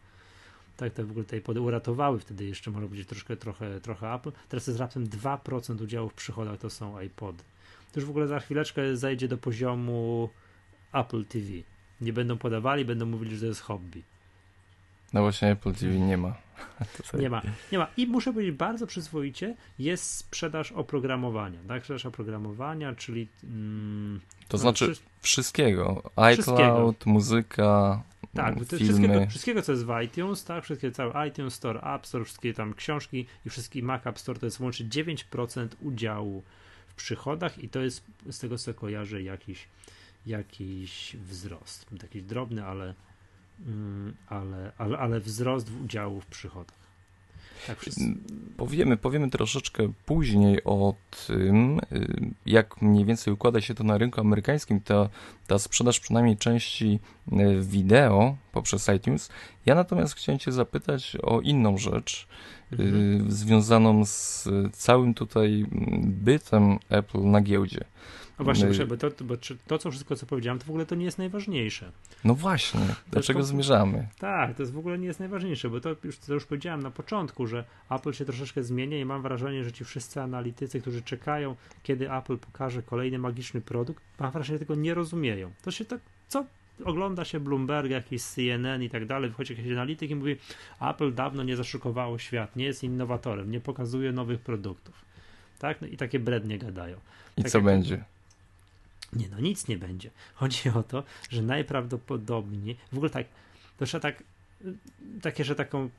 tak, 0.76 0.92
to 0.92 1.06
w 1.06 1.10
ogóle 1.10 1.24
te 1.24 1.36
iPody 1.36 1.60
uratowały 1.60 2.18
wtedy 2.18 2.44
jeszcze, 2.44 2.70
może 2.70 2.88
być 2.88 3.06
troszkę, 3.06 3.36
trochę, 3.36 3.80
trochę 3.80 4.14
Apple. 4.14 4.32
Teraz 4.48 4.66
jest 4.66 4.78
raptem 4.78 5.06
2% 5.06 5.82
udziału 5.82 6.08
w 6.08 6.14
przychodach 6.14 6.58
to 6.58 6.70
są 6.70 7.00
iPody. 7.00 7.42
To 7.92 8.00
już 8.00 8.06
w 8.06 8.10
ogóle 8.10 8.26
za 8.26 8.40
chwileczkę 8.40 8.96
zajdzie 8.96 9.28
do 9.28 9.38
poziomu 9.38 10.28
Apple 10.92 11.24
TV. 11.24 11.46
Nie 12.00 12.12
będą 12.12 12.38
podawali, 12.38 12.84
będą 12.84 13.06
mówili, 13.06 13.34
że 13.34 13.40
to 13.40 13.46
jest 13.46 13.60
hobby. 13.60 14.02
No 15.12 15.20
właśnie 15.20 15.50
Apple 15.50 15.72
TV 15.72 15.98
nie 15.98 16.16
ma. 16.16 16.34
Nie 17.20 17.30
ma, 17.30 17.42
nie 17.72 17.78
ma. 17.78 17.86
I 17.96 18.06
muszę 18.06 18.32
powiedzieć, 18.32 18.54
bardzo 18.54 18.86
przyzwoicie 18.86 19.56
jest 19.78 20.14
sprzedaż 20.14 20.72
oprogramowania. 20.72 21.58
Tak, 21.68 21.82
sprzedaż 21.82 22.06
oprogramowania, 22.06 22.94
czyli. 22.94 23.28
Mm, 23.44 24.20
to 24.48 24.56
no, 24.56 24.58
znaczy 24.58 24.92
wszystkiego. 25.20 26.02
iCloud, 26.16 26.34
wszystkiego. 26.34 26.94
muzyka. 27.06 28.02
Tak, 28.34 28.54
filmy. 28.54 28.84
Wszystkiego, 28.84 29.26
wszystkiego, 29.26 29.62
co 29.62 29.72
jest 29.72 29.86
w 29.86 30.02
iTunes, 30.04 30.44
tak, 30.44 30.64
wszystkie 30.64 30.92
cały 30.92 31.28
iTunes 31.28 31.54
Store, 31.54 31.80
App 31.80 32.06
Store, 32.06 32.24
wszystkie 32.24 32.54
tam 32.54 32.74
książki 32.74 33.26
i 33.46 33.50
wszystkie 33.50 33.82
Mac 33.82 34.06
App 34.06 34.18
Store 34.18 34.38
to 34.38 34.46
jest 34.46 34.60
łącznie 34.60 34.86
9% 34.86 35.68
udziału 35.80 36.42
w 36.86 36.94
przychodach 36.94 37.58
i 37.58 37.68
to 37.68 37.80
jest 37.80 38.04
z 38.30 38.38
tego 38.38 38.58
co 38.58 38.74
kojarzę 38.74 39.22
jakiś, 39.22 39.68
jakiś 40.26 41.16
wzrost. 41.16 41.86
Taki 41.98 42.22
drobny, 42.22 42.64
ale 42.64 42.94
Mm, 43.66 44.14
ale, 44.28 44.72
ale, 44.78 44.98
ale 44.98 45.20
wzrost 45.20 45.70
w 45.70 45.84
udziału 45.84 46.20
w 46.20 46.26
przychodach. 46.26 46.80
Tak, 47.66 47.84
powiemy, 48.56 48.96
powiemy 48.96 49.30
troszeczkę 49.30 49.92
później 50.06 50.64
o 50.64 50.94
tym, 51.26 51.80
y, 51.92 52.30
jak 52.46 52.82
mniej 52.82 53.04
więcej 53.04 53.34
układa 53.34 53.60
się 53.60 53.74
to 53.74 53.84
na 53.84 53.98
rynku 53.98 54.20
amerykańskim, 54.20 54.80
ta, 54.80 55.08
ta 55.46 55.58
sprzedaż 55.58 56.00
przynajmniej 56.00 56.36
części 56.36 57.00
y, 57.32 57.60
wideo 57.62 58.36
poprzez 58.52 58.88
iTunes. 58.88 59.30
Ja 59.66 59.74
natomiast 59.74 60.14
chciałem 60.14 60.38
Cię 60.38 60.52
zapytać 60.52 61.16
o 61.22 61.40
inną 61.40 61.78
rzecz, 61.78 62.28
y, 62.72 62.82
mhm. 62.82 63.32
związaną 63.32 64.04
z 64.04 64.48
całym 64.72 65.14
tutaj 65.14 65.66
bytem 66.02 66.78
Apple 66.88 67.24
na 67.24 67.40
giełdzie. 67.40 67.84
No 68.40 68.44
właśnie, 68.44 68.66
My... 68.66 68.86
bo, 68.86 68.96
to, 68.96 69.10
bo 69.24 69.34
to, 69.66 69.78
co 69.78 69.90
wszystko, 69.90 70.16
co 70.16 70.26
powiedziałem, 70.26 70.58
to 70.58 70.66
w 70.66 70.70
ogóle 70.70 70.86
to 70.86 70.94
nie 70.94 71.04
jest 71.04 71.18
najważniejsze. 71.18 71.92
No 72.24 72.34
właśnie, 72.34 72.80
do 73.12 73.22
czego 73.22 73.42
zmierzamy? 73.42 74.08
Tak, 74.18 74.56
to 74.56 74.62
jest 74.62 74.72
w 74.72 74.78
ogóle 74.78 74.98
nie 74.98 75.06
jest 75.06 75.20
najważniejsze, 75.20 75.70
bo 75.70 75.80
to 75.80 75.96
już, 76.04 76.18
to 76.18 76.34
już 76.34 76.46
powiedziałem 76.46 76.82
na 76.82 76.90
początku, 76.90 77.46
że 77.46 77.64
Apple 77.90 78.12
się 78.12 78.24
troszeczkę 78.24 78.62
zmienia 78.62 78.98
i 78.98 79.04
mam 79.04 79.22
wrażenie, 79.22 79.64
że 79.64 79.72
ci 79.72 79.84
wszyscy 79.84 80.20
analitycy, 80.20 80.80
którzy 80.80 81.02
czekają, 81.02 81.56
kiedy 81.82 82.12
Apple 82.12 82.38
pokaże 82.38 82.82
kolejny 82.82 83.18
magiczny 83.18 83.60
produkt, 83.60 84.02
mam 84.18 84.30
wrażenie, 84.32 84.58
że 84.58 84.64
tego 84.64 84.74
nie 84.74 84.94
rozumieją. 84.94 85.50
To 85.62 85.70
się 85.70 85.84
tak, 85.84 86.00
co 86.28 86.44
ogląda 86.84 87.24
się 87.24 87.40
Bloomberg, 87.40 87.90
jakiś 87.90 88.22
CNN 88.22 88.82
i 88.82 88.90
tak 88.90 89.06
dalej, 89.06 89.30
wychodzi 89.30 89.56
jakiś 89.56 89.72
analityk 89.72 90.10
i 90.10 90.14
mówi, 90.14 90.36
Apple 90.80 91.14
dawno 91.14 91.42
nie 91.42 91.56
zaszukowało 91.56 92.18
świat, 92.18 92.56
nie 92.56 92.64
jest 92.64 92.84
innowatorem, 92.84 93.50
nie 93.50 93.60
pokazuje 93.60 94.12
nowych 94.12 94.40
produktów. 94.40 95.04
Tak? 95.58 95.80
No 95.80 95.86
i 95.86 95.96
takie 95.96 96.18
brednie 96.18 96.58
gadają. 96.58 96.96
I 97.36 97.42
tak 97.42 97.52
co 97.52 97.60
będzie? 97.60 98.04
Nie, 99.12 99.28
no 99.28 99.40
nic 99.40 99.68
nie 99.68 99.78
będzie. 99.78 100.10
Chodzi 100.34 100.68
o 100.68 100.82
to, 100.82 101.02
że 101.30 101.42
najprawdopodobniej, 101.42 102.76
w 102.92 102.96
ogóle 102.96 103.10
tak, 103.10 103.26
to 103.78 103.86
trzeba 103.86 104.02
tak, 104.02 104.22
takie, 105.22 105.44
że 105.44 105.54
taką, 105.54 105.90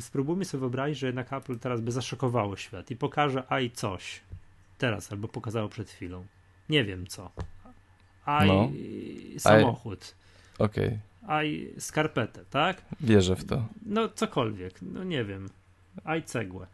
spróbujmy 0.00 0.44
sobie 0.44 0.60
wyobrazić, 0.60 0.98
że 0.98 1.06
jednak 1.06 1.32
Apple 1.32 1.58
teraz 1.58 1.80
by 1.80 1.92
zaszokowało 1.92 2.56
świat 2.56 2.90
i 2.90 2.96
pokaże 2.96 3.44
aj 3.48 3.70
coś, 3.70 4.20
teraz 4.78 5.12
albo 5.12 5.28
pokazało 5.28 5.68
przed 5.68 5.90
chwilą, 5.90 6.24
nie 6.68 6.84
wiem 6.84 7.06
co, 7.06 7.30
aj 8.24 8.48
no. 8.48 8.70
samochód, 9.38 10.14
okej, 10.58 10.86
okay. 10.86 10.98
aj 11.36 11.68
skarpetę, 11.78 12.44
tak? 12.50 12.82
Wierzę 13.00 13.36
w 13.36 13.44
to. 13.44 13.66
No 13.86 14.08
cokolwiek, 14.08 14.82
no 14.82 15.04
nie 15.04 15.24
wiem, 15.24 15.48
aj 16.04 16.22
cegłę 16.22 16.66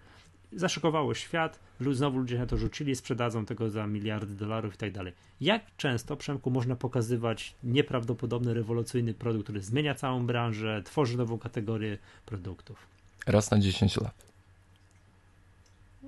zaszokowało 0.52 1.14
świat, 1.14 1.60
znowu 1.92 2.18
ludzie 2.18 2.38
na 2.38 2.46
to 2.46 2.56
rzucili, 2.56 2.96
sprzedadzą 2.96 3.44
tego 3.44 3.70
za 3.70 3.86
miliardy 3.86 4.34
dolarów 4.34 4.74
i 4.74 4.76
tak 4.76 4.92
dalej. 4.92 5.12
Jak 5.40 5.62
często, 5.76 6.16
Przemku, 6.16 6.50
można 6.50 6.76
pokazywać 6.76 7.54
nieprawdopodobny, 7.64 8.54
rewolucyjny 8.54 9.14
produkt, 9.14 9.44
który 9.44 9.60
zmienia 9.60 9.94
całą 9.94 10.26
branżę, 10.26 10.82
tworzy 10.84 11.18
nową 11.18 11.38
kategorię 11.38 11.98
produktów? 12.26 12.86
Raz 13.26 13.50
na 13.50 13.58
10 13.58 13.96
lat. 13.96 14.14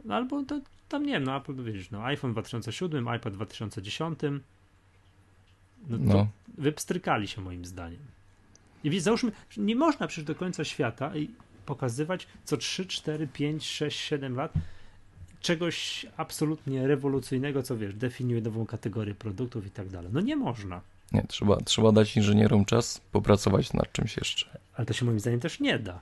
No, 0.05 0.15
albo 0.15 0.43
to, 0.43 0.61
tam 0.89 1.07
nie 1.07 1.13
wiem, 1.13 1.25
no 1.25 1.37
Apple, 1.37 1.55
widzisz, 1.55 1.91
no 1.91 2.05
iPhone 2.05 2.33
2007, 2.33 3.09
iPad 3.17 3.35
2010, 3.35 4.19
no, 5.89 5.99
no. 5.99 6.29
wypstrykali 6.59 7.29
się 7.29 7.41
moim 7.41 7.65
zdaniem. 7.65 8.01
I 8.85 9.01
załóżmy, 9.01 9.33
nie 9.57 9.77
można 9.77 10.07
przecież 10.07 10.25
do 10.25 10.35
końca 10.35 10.65
świata 10.65 11.13
pokazywać 11.67 12.27
co 12.45 12.57
3, 12.57 12.87
4, 12.87 13.27
5, 13.27 13.67
6, 13.67 13.99
7 13.99 14.37
lat 14.37 14.53
czegoś 15.41 16.07
absolutnie 16.17 16.87
rewolucyjnego, 16.87 17.63
co 17.63 17.77
wiesz, 17.77 17.95
definiuje 17.95 18.41
nową 18.41 18.67
kategorię 18.67 19.15
produktów 19.15 19.67
i 19.67 19.71
tak 19.71 19.89
dalej. 19.89 20.11
No 20.13 20.21
nie 20.21 20.37
można. 20.37 20.81
Nie, 21.13 21.25
trzeba, 21.29 21.57
trzeba 21.57 21.93
dać 21.93 22.17
inżynierom 22.17 22.65
czas 22.65 23.01
popracować 23.13 23.73
nad 23.73 23.93
czymś 23.93 24.17
jeszcze. 24.17 24.59
Ale 24.75 24.87
to 24.87 24.93
się 24.93 25.05
moim 25.05 25.21
zdaniem 25.21 25.41
też 25.41 25.61
nie 25.61 25.79
da. 25.79 26.01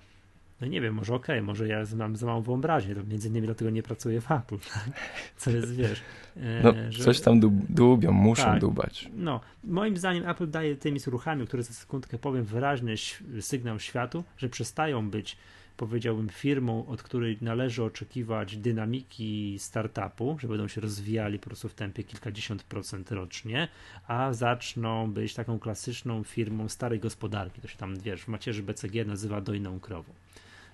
No 0.61 0.67
nie 0.67 0.81
wiem, 0.81 0.95
może 0.95 1.15
okej, 1.15 1.37
okay, 1.37 1.47
może 1.47 1.69
ja 1.69 1.85
mam 1.97 2.17
za 2.17 2.27
małą 2.27 2.43
wyobraźnię, 2.43 2.95
to 2.95 3.05
między 3.05 3.29
innymi 3.29 3.47
dlatego 3.47 3.71
nie 3.71 3.83
pracuję 3.83 4.21
w 4.21 4.33
Apple, 4.33 4.59
tak? 4.59 4.91
co 5.37 5.51
jest, 5.51 5.75
wiesz... 5.75 6.01
E, 6.37 6.63
no, 6.63 6.73
że... 6.89 7.05
coś 7.05 7.21
tam 7.21 7.41
dub, 7.41 7.55
dubią, 7.69 8.13
muszą 8.13 8.43
tak, 8.43 8.61
dubać. 8.61 9.09
No, 9.17 9.41
moim 9.65 9.97
zdaniem 9.97 10.29
Apple 10.29 10.51
daje 10.51 10.77
tymi 10.77 11.01
ruchami, 11.07 11.47
które 11.47 11.63
za 11.63 11.73
sekundkę 11.73 12.19
powiem, 12.19 12.45
wyraźny 12.45 12.95
sygnał 13.41 13.81
światu, 13.81 14.25
że 14.37 14.49
przestają 14.49 15.11
być 15.11 15.37
powiedziałbym, 15.79 16.29
firmą, 16.29 16.87
od 16.87 17.03
której 17.03 17.39
należy 17.41 17.85
oczekiwać 17.85 18.57
dynamiki 18.57 19.57
startupu, 19.59 20.37
że 20.41 20.49
będą 20.49 20.69
się 20.69 20.81
rozwijali 20.81 21.39
po 21.39 21.47
prostu 21.47 21.69
w 21.69 21.75
tempie 21.75 22.05
kilkadziesiąt 22.05 22.63
procent 22.63 23.13
rocznie, 23.13 23.69
a 24.07 24.33
zaczną 24.33 25.13
być 25.13 25.35
taką 25.35 25.59
klasyczną 25.59 26.25
firmą 26.25 26.69
starej 26.69 27.01
gospodarki. 27.01 27.61
To 27.61 27.69
się 27.69 27.77
tam, 27.77 27.99
wiesz, 27.99 28.23
w 28.23 28.29
macierzy 28.29 28.63
BCG 28.63 29.05
nazywa 29.05 29.41
dojną 29.41 29.81
krową. 29.81 30.13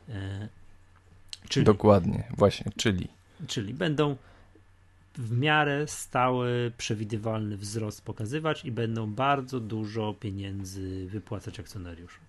E, 0.09 0.49
czyli, 1.49 1.67
Dokładnie, 1.67 2.25
właśnie, 2.37 2.73
czyli. 2.77 3.09
Czyli 3.47 3.75
będą 3.75 4.17
w 5.15 5.39
miarę 5.39 5.87
stały, 5.89 6.73
przewidywalny 6.77 7.57
wzrost 7.57 8.05
pokazywać 8.05 8.65
i 8.65 8.73
będą 8.73 9.15
bardzo 9.15 9.61
dużo 9.61 10.15
pieniędzy 10.21 11.07
wypłacać 11.07 11.61
akcjonariuszom 11.61 12.25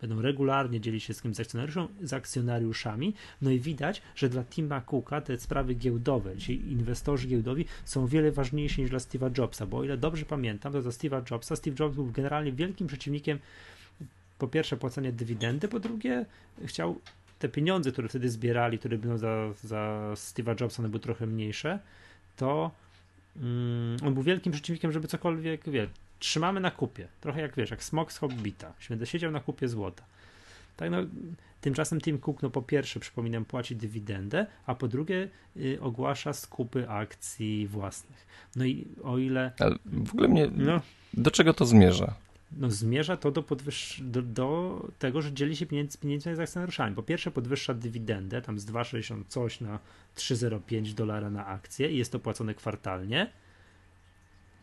będą 0.00 0.22
regularnie 0.22 0.80
dzielić 0.80 1.04
się 1.04 1.14
z 1.14 1.22
kimś 1.22 1.36
z 2.02 2.12
akcjonariuszami, 2.12 3.14
no 3.42 3.50
i 3.50 3.60
widać, 3.60 4.02
że 4.16 4.28
dla 4.28 4.44
Tima 4.44 4.80
Cooka 4.80 5.20
te 5.20 5.38
sprawy 5.38 5.74
giełdowe, 5.74 6.36
ci 6.36 6.72
inwestorzy 6.72 7.28
giełdowi 7.28 7.64
są 7.84 8.06
wiele 8.06 8.32
ważniejsi 8.32 8.80
niż 8.80 8.90
dla 8.90 8.98
Steve'a 8.98 9.38
Jobsa, 9.38 9.66
bo 9.66 9.78
o 9.78 9.84
ile 9.84 9.96
dobrze 9.96 10.24
pamiętam, 10.24 10.72
to 10.72 10.82
dla 10.82 10.90
Steve'a 10.90 11.30
Jobsa, 11.30 11.56
Steve 11.56 11.76
Jobs 11.80 11.94
był 11.94 12.06
generalnie 12.06 12.52
wielkim 12.52 12.86
przeciwnikiem 12.86 13.38
po 14.38 14.48
pierwsze 14.48 14.76
płacenia 14.76 15.12
dywidendy, 15.12 15.68
po 15.68 15.80
drugie 15.80 16.26
chciał 16.64 17.00
te 17.38 17.48
pieniądze, 17.48 17.92
które 17.92 18.08
wtedy 18.08 18.30
zbierali, 18.30 18.78
które 18.78 18.98
były 18.98 19.18
za, 19.18 19.52
za 19.64 20.10
Steve'a 20.14 20.60
Jobsa, 20.60 20.82
one 20.82 20.88
były 20.88 21.00
trochę 21.00 21.26
mniejsze, 21.26 21.78
to 22.36 22.70
mm, 23.36 23.96
on 24.06 24.14
był 24.14 24.22
wielkim 24.22 24.52
przeciwnikiem, 24.52 24.92
żeby 24.92 25.08
cokolwiek, 25.08 25.70
wie, 25.70 25.88
trzymamy 26.18 26.60
na 26.60 26.70
kupie. 26.70 27.08
Trochę 27.20 27.40
jak 27.40 27.56
wiesz, 27.56 27.70
jak 27.70 27.84
smok 27.84 28.12
z 28.12 28.18
Hobbita. 28.18 28.72
Będę 28.88 29.06
siedział 29.06 29.30
na 29.30 29.40
kupie 29.40 29.68
złota. 29.68 30.04
Tak, 30.76 30.90
no, 30.90 30.98
tymczasem 31.60 32.00
Tim 32.00 32.18
Cook, 32.18 32.42
no 32.42 32.50
po 32.50 32.62
pierwsze, 32.62 33.00
przypominam, 33.00 33.44
płaci 33.44 33.76
dywidendę, 33.76 34.46
a 34.66 34.74
po 34.74 34.88
drugie 34.88 35.28
y, 35.56 35.78
ogłasza 35.80 36.32
skupy 36.32 36.88
akcji 36.88 37.66
własnych. 37.66 38.26
No 38.56 38.64
i 38.64 38.86
o 39.04 39.18
ile... 39.18 39.52
Ale 39.58 39.76
w 39.84 40.10
ogóle 40.10 40.28
mnie... 40.28 40.50
No, 40.56 40.80
do 41.14 41.30
czego 41.30 41.54
to 41.54 41.66
zmierza? 41.66 42.14
No 42.52 42.70
zmierza 42.70 43.16
to 43.16 43.30
do, 43.30 43.42
podwyż... 43.42 44.00
do, 44.04 44.22
do 44.22 44.80
tego, 44.98 45.22
że 45.22 45.32
dzieli 45.32 45.56
się 45.56 45.66
pieniędzy, 45.66 45.98
pieniędzmi 45.98 46.34
z 46.34 46.40
akcjonariuszami. 46.40 46.94
Po 46.96 47.02
pierwsze 47.02 47.30
podwyższa 47.30 47.74
dywidendę, 47.74 48.42
tam 48.42 48.58
z 48.58 48.66
2,60 48.66 49.22
coś 49.28 49.60
na 49.60 49.78
3,05 50.16 50.92
dolara 50.92 51.30
na 51.30 51.46
akcję 51.46 51.92
i 51.92 51.98
jest 51.98 52.12
to 52.12 52.18
płacone 52.18 52.54
kwartalnie 52.54 53.30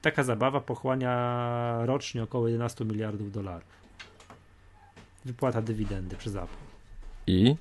Taka 0.06 0.24
zabawa 0.24 0.62
pochłania 0.62 1.86
rocznie 1.86 2.24
około 2.24 2.48
11 2.48 2.86
miliardów 2.86 3.32
dolarów. 3.32 3.68
Wypłata 5.26 5.62
dywidendy 5.62 6.16
przez 6.16 6.36
Apple. 6.36 6.56
I? 7.28 7.56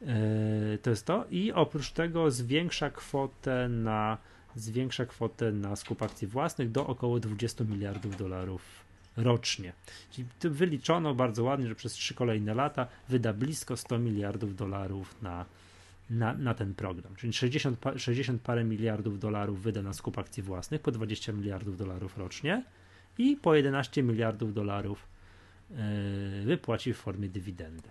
Yy, 0.00 0.78
to 0.82 0.90
jest 0.90 1.06
to. 1.06 1.24
I 1.30 1.52
oprócz 1.52 1.90
tego 1.90 2.30
zwiększa 2.30 2.90
kwotę 2.90 3.68
na 3.68 4.18
zwiększa 4.54 5.06
kwotę 5.06 5.52
na 5.52 5.76
skup 5.76 6.02
akcji 6.02 6.28
własnych 6.28 6.70
do 6.70 6.86
około 6.86 7.20
20 7.20 7.64
miliardów 7.64 8.16
dolarów 8.16 8.85
rocznie. 9.16 9.72
Czyli 10.10 10.28
wyliczono 10.40 11.14
bardzo 11.14 11.44
ładnie, 11.44 11.68
że 11.68 11.74
przez 11.74 11.92
trzy 11.92 12.14
kolejne 12.14 12.54
lata 12.54 12.86
wyda 13.08 13.32
blisko 13.32 13.76
100 13.76 13.98
miliardów 13.98 14.56
dolarów 14.56 15.22
na 15.22 15.44
na, 16.10 16.34
na 16.34 16.54
ten 16.54 16.74
program. 16.74 17.16
Czyli 17.16 17.32
60, 17.32 17.78
60 17.96 18.42
parę 18.42 18.64
miliardów 18.64 19.18
dolarów 19.18 19.62
wyda 19.62 19.82
na 19.82 19.92
skup 19.92 20.18
akcji 20.18 20.42
własnych, 20.42 20.80
po 20.80 20.92
20 20.92 21.32
miliardów 21.32 21.76
dolarów 21.76 22.18
rocznie 22.18 22.64
i 23.18 23.36
po 23.36 23.54
11 23.54 24.02
miliardów 24.02 24.54
dolarów 24.54 25.06
yy, 25.70 25.76
wypłaci 26.44 26.92
w 26.92 26.96
formie 26.96 27.28
dywidendy. 27.28 27.88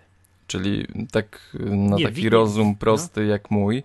Czyli 0.47 0.87
tak 1.11 1.57
na 1.59 1.95
nie, 1.95 2.05
taki 2.05 2.29
rozum 2.29 2.67
no. 2.67 2.75
prosty 2.79 3.21
no. 3.21 3.27
jak 3.27 3.51
mój, 3.51 3.83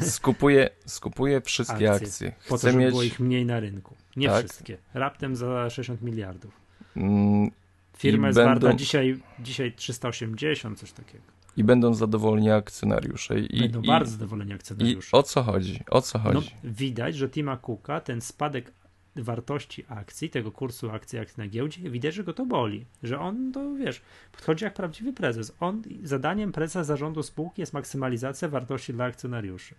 skupuje, 0.00 0.70
skupuje 0.86 1.40
wszystkie 1.40 1.90
akcje. 1.90 2.06
akcje. 2.06 2.32
Chcę 2.38 2.48
po 2.48 2.58
to, 2.58 2.66
żeby 2.66 2.78
mieć... 2.78 2.90
było 2.90 3.02
ich 3.02 3.20
mniej 3.20 3.46
na 3.46 3.60
rynku. 3.60 3.94
Nie 4.16 4.28
tak? 4.28 4.46
wszystkie. 4.46 4.78
Raptem 4.94 5.36
za 5.36 5.70
60 5.70 6.02
miliardów. 6.02 6.60
Mm, 6.96 7.50
Firma 7.96 8.26
jest 8.26 8.38
będą... 8.38 8.60
warta 8.60 8.74
dzisiaj, 8.74 9.18
dzisiaj 9.38 9.72
380, 9.72 10.78
coś 10.78 10.92
takiego. 10.92 11.24
I 11.56 11.64
będą 11.64 11.94
zadowoleni 11.94 12.50
akcjonariusze. 12.50 13.40
I, 13.40 13.60
będą 13.60 13.82
i, 13.82 13.86
bardzo 13.86 14.12
zadowoleni 14.12 14.52
akcjonariusze. 14.52 15.08
I 15.12 15.18
o 15.18 15.22
co 15.22 15.42
chodzi? 15.42 15.80
O 15.90 16.02
co 16.02 16.18
chodzi? 16.18 16.50
No, 16.64 16.70
widać, 16.70 17.16
że 17.16 17.28
Tima 17.28 17.56
Cooka 17.56 18.00
ten 18.00 18.20
spadek 18.20 18.72
wartości 19.16 19.84
akcji, 19.88 20.30
tego 20.30 20.52
kursu 20.52 20.90
akcji, 20.90 21.18
akcji 21.18 21.40
na 21.40 21.48
giełdzie, 21.48 21.90
widać, 21.90 22.14
że 22.14 22.24
go 22.24 22.32
to 22.32 22.46
boli, 22.46 22.86
że 23.02 23.18
on 23.20 23.52
to, 23.52 23.74
wiesz, 23.74 24.00
podchodzi 24.32 24.64
jak 24.64 24.74
prawdziwy 24.74 25.12
prezes. 25.12 25.52
On, 25.60 25.82
zadaniem 26.02 26.52
prezesa 26.52 26.84
zarządu 26.84 27.22
spółki 27.22 27.62
jest 27.62 27.72
maksymalizacja 27.72 28.48
wartości 28.48 28.92
dla 28.92 29.04
akcjonariuszy. 29.04 29.74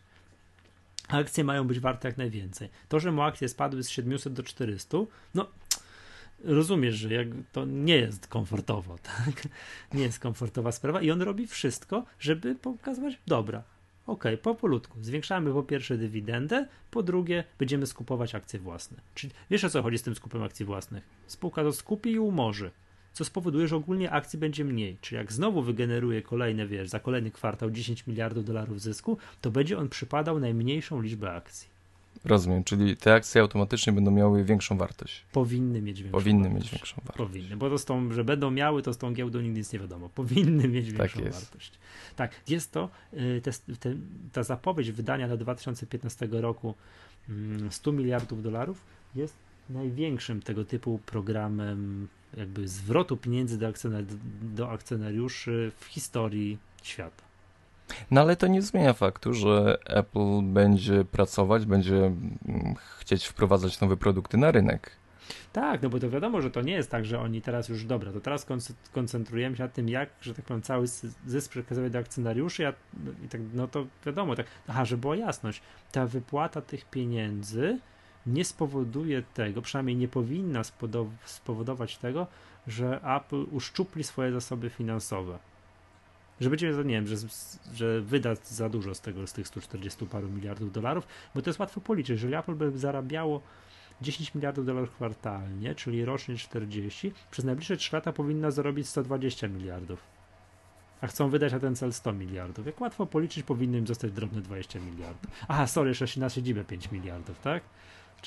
Akcje 1.07 1.43
mają 1.43 1.67
być 1.67 1.79
warte 1.79 2.07
jak 2.07 2.17
najwięcej. 2.17 2.69
To, 2.89 2.99
że 2.99 3.11
mu 3.11 3.21
akcje 3.21 3.49
spadły 3.49 3.83
z 3.83 3.89
700 3.89 4.33
do 4.33 4.43
400, 4.43 4.97
no 5.33 5.47
rozumiesz, 6.43 6.95
że 6.95 7.13
jak, 7.13 7.27
to 7.51 7.65
nie 7.65 7.95
jest 7.95 8.27
komfortowo, 8.27 8.97
tak? 9.17 9.47
Nie 9.93 10.03
jest 10.03 10.19
komfortowa 10.19 10.71
sprawa 10.71 11.01
i 11.01 11.11
on 11.11 11.21
robi 11.21 11.47
wszystko, 11.47 12.05
żeby 12.19 12.55
pokazywać, 12.55 13.19
dobra, 13.27 13.63
ok, 14.07 14.23
po 14.41 14.55
polutku. 14.55 14.97
Zwiększamy 15.01 15.53
po 15.53 15.63
pierwsze 15.63 15.97
dywidendę, 15.97 16.67
po 16.91 17.03
drugie 17.03 17.43
będziemy 17.59 17.87
skupować 17.87 18.35
akcje 18.35 18.59
własne. 18.59 18.97
Czyli 19.15 19.33
wiesz 19.49 19.63
o 19.63 19.69
co 19.69 19.83
chodzi 19.83 19.97
z 19.97 20.03
tym 20.03 20.15
skupem 20.15 20.43
akcji 20.43 20.65
własnych? 20.65 21.03
Spółka 21.27 21.63
to 21.63 21.73
skupi 21.73 22.11
i 22.11 22.19
umorzy, 22.19 22.71
co 23.13 23.25
spowoduje, 23.25 23.67
że 23.67 23.75
ogólnie 23.75 24.11
akcji 24.11 24.39
będzie 24.39 24.65
mniej. 24.65 24.97
Czyli 25.01 25.17
jak 25.17 25.33
znowu 25.33 25.61
wygeneruje 25.61 26.21
kolejne, 26.21 26.67
wiesz, 26.67 26.89
za 26.89 26.99
kolejny 26.99 27.31
kwartał 27.31 27.71
10 27.71 28.07
miliardów 28.07 28.45
dolarów 28.45 28.81
zysku, 28.81 29.17
to 29.41 29.51
będzie 29.51 29.77
on 29.77 29.89
przypadał 29.89 30.39
najmniejszą 30.39 31.01
liczbę 31.01 31.31
akcji. 31.31 31.74
Rozumiem, 32.25 32.63
czyli 32.63 32.97
te 32.97 33.13
akcje 33.13 33.41
automatycznie 33.41 33.93
będą 33.93 34.11
miały 34.11 34.43
większą 34.43 34.77
wartość. 34.77 35.25
Powinny 35.31 35.81
mieć 35.81 36.03
większą 36.03 36.19
Powinny 36.19 36.43
wartość. 36.43 36.63
mieć 36.63 36.71
większą 36.71 36.95
wartość. 36.95 37.17
Powinny, 37.17 37.57
bo 37.57 37.69
to 37.69 37.77
z 37.77 37.85
tą, 37.85 38.11
że 38.11 38.23
będą 38.23 38.51
miały, 38.51 38.81
to 38.81 38.93
z 38.93 38.97
tą 38.97 39.13
giełdą 39.13 39.41
nigdy 39.41 39.59
nic 39.59 39.73
nie 39.73 39.79
wiadomo. 39.79 40.09
Powinny 40.09 40.67
mieć 40.67 40.85
tak 40.85 40.97
większą 40.97 41.19
tak 41.23 41.33
wartość. 41.33 41.71
Tak, 42.15 42.31
jest 42.47 42.71
to, 42.71 42.89
y, 43.13 43.41
te, 43.43 43.51
te, 43.79 43.95
ta 44.31 44.43
zapowiedź 44.43 44.91
wydania 44.91 45.27
do 45.27 45.37
2015 45.37 46.27
roku 46.31 46.75
100 47.69 47.91
mm, 47.91 48.01
miliardów 48.01 48.43
dolarów 48.43 48.81
jest 49.15 49.35
największym 49.69 50.41
tego 50.41 50.65
typu 50.65 50.99
programem 51.05 52.07
jakby 52.37 52.67
zwrotu 52.67 53.17
pieniędzy 53.17 53.57
do, 53.57 53.67
akcjonari 53.67 54.05
do 54.41 54.71
akcjonariuszy 54.71 55.71
w 55.79 55.85
historii 55.85 56.57
świata. 56.83 57.23
No 58.11 58.21
ale 58.21 58.35
to 58.35 58.47
nie 58.47 58.61
zmienia 58.61 58.93
faktu, 58.93 59.33
że 59.33 59.77
Apple 59.85 60.41
będzie 60.41 61.05
pracować, 61.05 61.65
będzie 61.65 61.95
mm, 61.95 62.75
chcieć 62.99 63.25
wprowadzać 63.25 63.81
nowe 63.81 63.97
produkty 63.97 64.37
na 64.37 64.51
rynek. 64.51 64.91
Tak, 65.53 65.81
no 65.81 65.89
bo 65.89 65.99
to 65.99 66.09
wiadomo, 66.09 66.41
że 66.41 66.51
to 66.51 66.61
nie 66.61 66.73
jest 66.73 66.91
tak, 66.91 67.05
że 67.05 67.19
oni 67.19 67.41
teraz 67.41 67.69
już 67.69 67.85
dobra, 67.85 68.11
to 68.11 68.19
teraz 68.19 68.45
koncentrujemy 68.91 69.55
się 69.55 69.63
na 69.63 69.69
tym, 69.69 69.89
jak, 69.89 70.09
że 70.21 70.33
tak 70.33 70.45
powiem, 70.45 70.61
cały 70.61 70.87
zysk 71.27 71.51
przekazywać 71.51 71.91
do 71.91 71.99
akcjonariuszy, 71.99 72.67
a, 72.67 72.73
no, 73.05 73.11
i 73.25 73.27
tak, 73.29 73.41
no 73.53 73.67
to 73.67 73.85
wiadomo, 74.05 74.35
tak, 74.35 74.45
aha, 74.67 74.85
żeby 74.85 75.01
była 75.01 75.15
jasność, 75.15 75.61
ta 75.91 76.05
wypłata 76.05 76.61
tych 76.61 76.85
pieniędzy 76.85 77.79
nie 78.25 78.45
spowoduje 78.45 79.23
tego, 79.33 79.61
przynajmniej 79.61 79.95
nie 79.95 80.07
powinna 80.07 80.61
spowodować 81.25 81.97
tego, 81.97 82.27
że 82.67 83.01
Apple 83.03 83.45
uszczupli 83.51 84.03
swoje 84.03 84.31
zasoby 84.31 84.69
finansowe 84.69 85.39
że 86.41 86.49
będzie, 86.49 86.71
nie 86.71 86.83
wiem, 86.83 87.07
że, 87.07 87.15
że 87.73 88.01
wyda 88.01 88.35
za 88.43 88.69
dużo 88.69 88.95
z 88.95 89.01
tego, 89.01 89.27
z 89.27 89.33
tych 89.33 89.47
140 89.47 90.05
paru 90.05 90.29
miliardów 90.29 90.71
dolarów, 90.71 91.07
bo 91.35 91.41
to 91.41 91.49
jest 91.49 91.59
łatwo 91.59 91.81
policzyć. 91.81 92.09
Jeżeli 92.09 92.35
Apple 92.35 92.55
by 92.55 92.77
zarabiało 92.77 93.41
10 94.01 94.35
miliardów 94.35 94.65
dolarów 94.65 94.91
kwartalnie, 94.91 95.75
czyli 95.75 96.05
rocznie 96.05 96.37
40, 96.37 97.13
przez 97.31 97.45
najbliższe 97.45 97.77
3 97.77 97.95
lata 97.95 98.13
powinna 98.13 98.51
zarobić 98.51 98.87
120 98.87 99.47
miliardów. 99.47 100.15
A 101.01 101.07
chcą 101.07 101.29
wydać 101.29 101.53
na 101.53 101.59
ten 101.59 101.75
cel 101.75 101.93
100 101.93 102.13
miliardów. 102.13 102.65
Jak 102.65 102.81
łatwo 102.81 103.05
policzyć, 103.05 103.43
powinno 103.43 103.77
im 103.77 103.87
zostać 103.87 104.11
drobne 104.11 104.41
20 104.41 104.79
miliardów. 104.79 105.31
Aha, 105.47 105.67
sorry, 105.67 105.89
jeszcze 105.89 106.07
się 106.07 106.19
na 106.19 106.29
siedzibę 106.29 106.63
5 106.63 106.91
miliardów, 106.91 107.39
tak? 107.39 107.63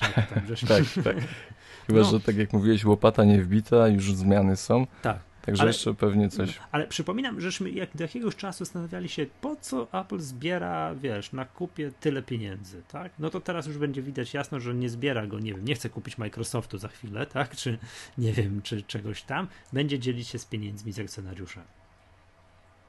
Tam, 0.00 0.12
tak, 0.12 1.04
tak. 1.04 1.16
Chyba, 1.86 1.98
no. 1.98 2.04
że 2.04 2.20
tak 2.20 2.36
jak 2.36 2.52
mówiłeś, 2.52 2.84
łopata 2.84 3.24
nie 3.24 3.42
wbita, 3.42 3.88
już 3.88 4.14
zmiany 4.14 4.56
są. 4.56 4.86
Tak. 5.02 5.18
Także 5.48 5.62
ale, 5.62 5.70
jeszcze 5.70 5.94
pewnie 5.94 6.28
coś. 6.28 6.58
Ale 6.72 6.86
przypominam, 6.86 7.40
żeśmy 7.40 7.70
jak 7.70 7.96
do 7.96 8.04
jakiegoś 8.04 8.36
czasu 8.36 8.64
zastanawiali 8.64 9.08
się, 9.08 9.26
po 9.40 9.56
co 9.56 10.00
Apple 10.00 10.20
zbiera, 10.20 10.94
wiesz, 10.94 11.32
na 11.32 11.44
kupie 11.44 11.92
tyle 12.00 12.22
pieniędzy, 12.22 12.82
tak? 12.88 13.12
No 13.18 13.30
to 13.30 13.40
teraz 13.40 13.66
już 13.66 13.78
będzie 13.78 14.02
widać 14.02 14.34
jasno, 14.34 14.60
że 14.60 14.74
nie 14.74 14.88
zbiera 14.88 15.26
go, 15.26 15.38
nie 15.38 15.54
wiem, 15.54 15.64
nie 15.64 15.74
chce 15.74 15.90
kupić 15.90 16.18
Microsoftu 16.18 16.78
za 16.78 16.88
chwilę, 16.88 17.26
tak? 17.26 17.56
Czy 17.56 17.78
nie 18.18 18.32
wiem, 18.32 18.62
czy 18.62 18.82
czegoś 18.82 19.22
tam. 19.22 19.48
Będzie 19.72 19.98
dzielić 19.98 20.28
się 20.28 20.38
z 20.38 20.44
pieniędzmi 20.44 20.92
z 20.92 20.98
akcjonariuszami. 20.98 21.66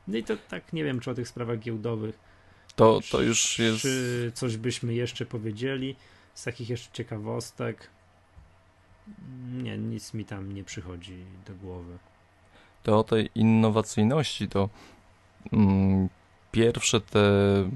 No 0.08 0.18
i 0.18 0.24
to 0.24 0.38
tak 0.50 0.74
nie 0.74 0.84
wiem, 0.84 1.00
czy 1.00 1.12
o 1.12 1.14
tych 1.14 1.28
sprawach 1.28 1.60
giełdowych. 1.60 2.20
To, 2.76 3.00
to 3.12 3.22
już 3.22 3.60
jest. 3.60 3.82
Czy 3.82 4.32
coś 4.36 4.58
byśmy 4.58 4.94
jeszcze 4.94 5.26
powiedzieli 5.26 5.96
z 6.34 6.44
takich 6.44 6.70
jeszcze 6.70 6.92
ciekawostek? 6.94 7.90
Nie, 9.52 9.78
nic 9.78 10.14
mi 10.14 10.26
tam 10.26 10.52
nie 10.52 10.64
przychodzi 10.64 11.26
do 11.48 11.56
głowy 11.56 11.98
to 12.84 13.00
o 13.00 13.04
tej 13.04 13.30
innowacyjności, 13.36 14.48
to 14.48 14.70
mm, 15.54 16.10
pierwsze 16.52 17.02
te 17.02 17.22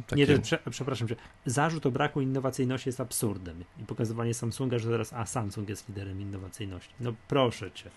takie... 0.07 0.27
Nie, 0.27 0.39
prze, 0.39 0.59
przepraszam, 0.69 1.07
że 1.07 1.15
zarzut 1.45 1.85
o 1.85 1.91
braku 1.91 2.21
innowacyjności 2.21 2.89
jest 2.89 2.99
absurdem 2.99 3.63
i 3.81 3.83
pokazywanie 3.83 4.33
Samsunga, 4.33 4.79
że 4.79 4.89
teraz 4.89 5.13
a 5.13 5.25
Samsung 5.25 5.69
jest 5.69 5.89
liderem 5.89 6.21
innowacyjności. 6.21 6.93
No 6.99 7.13
proszę 7.27 7.71
cię. 7.71 7.89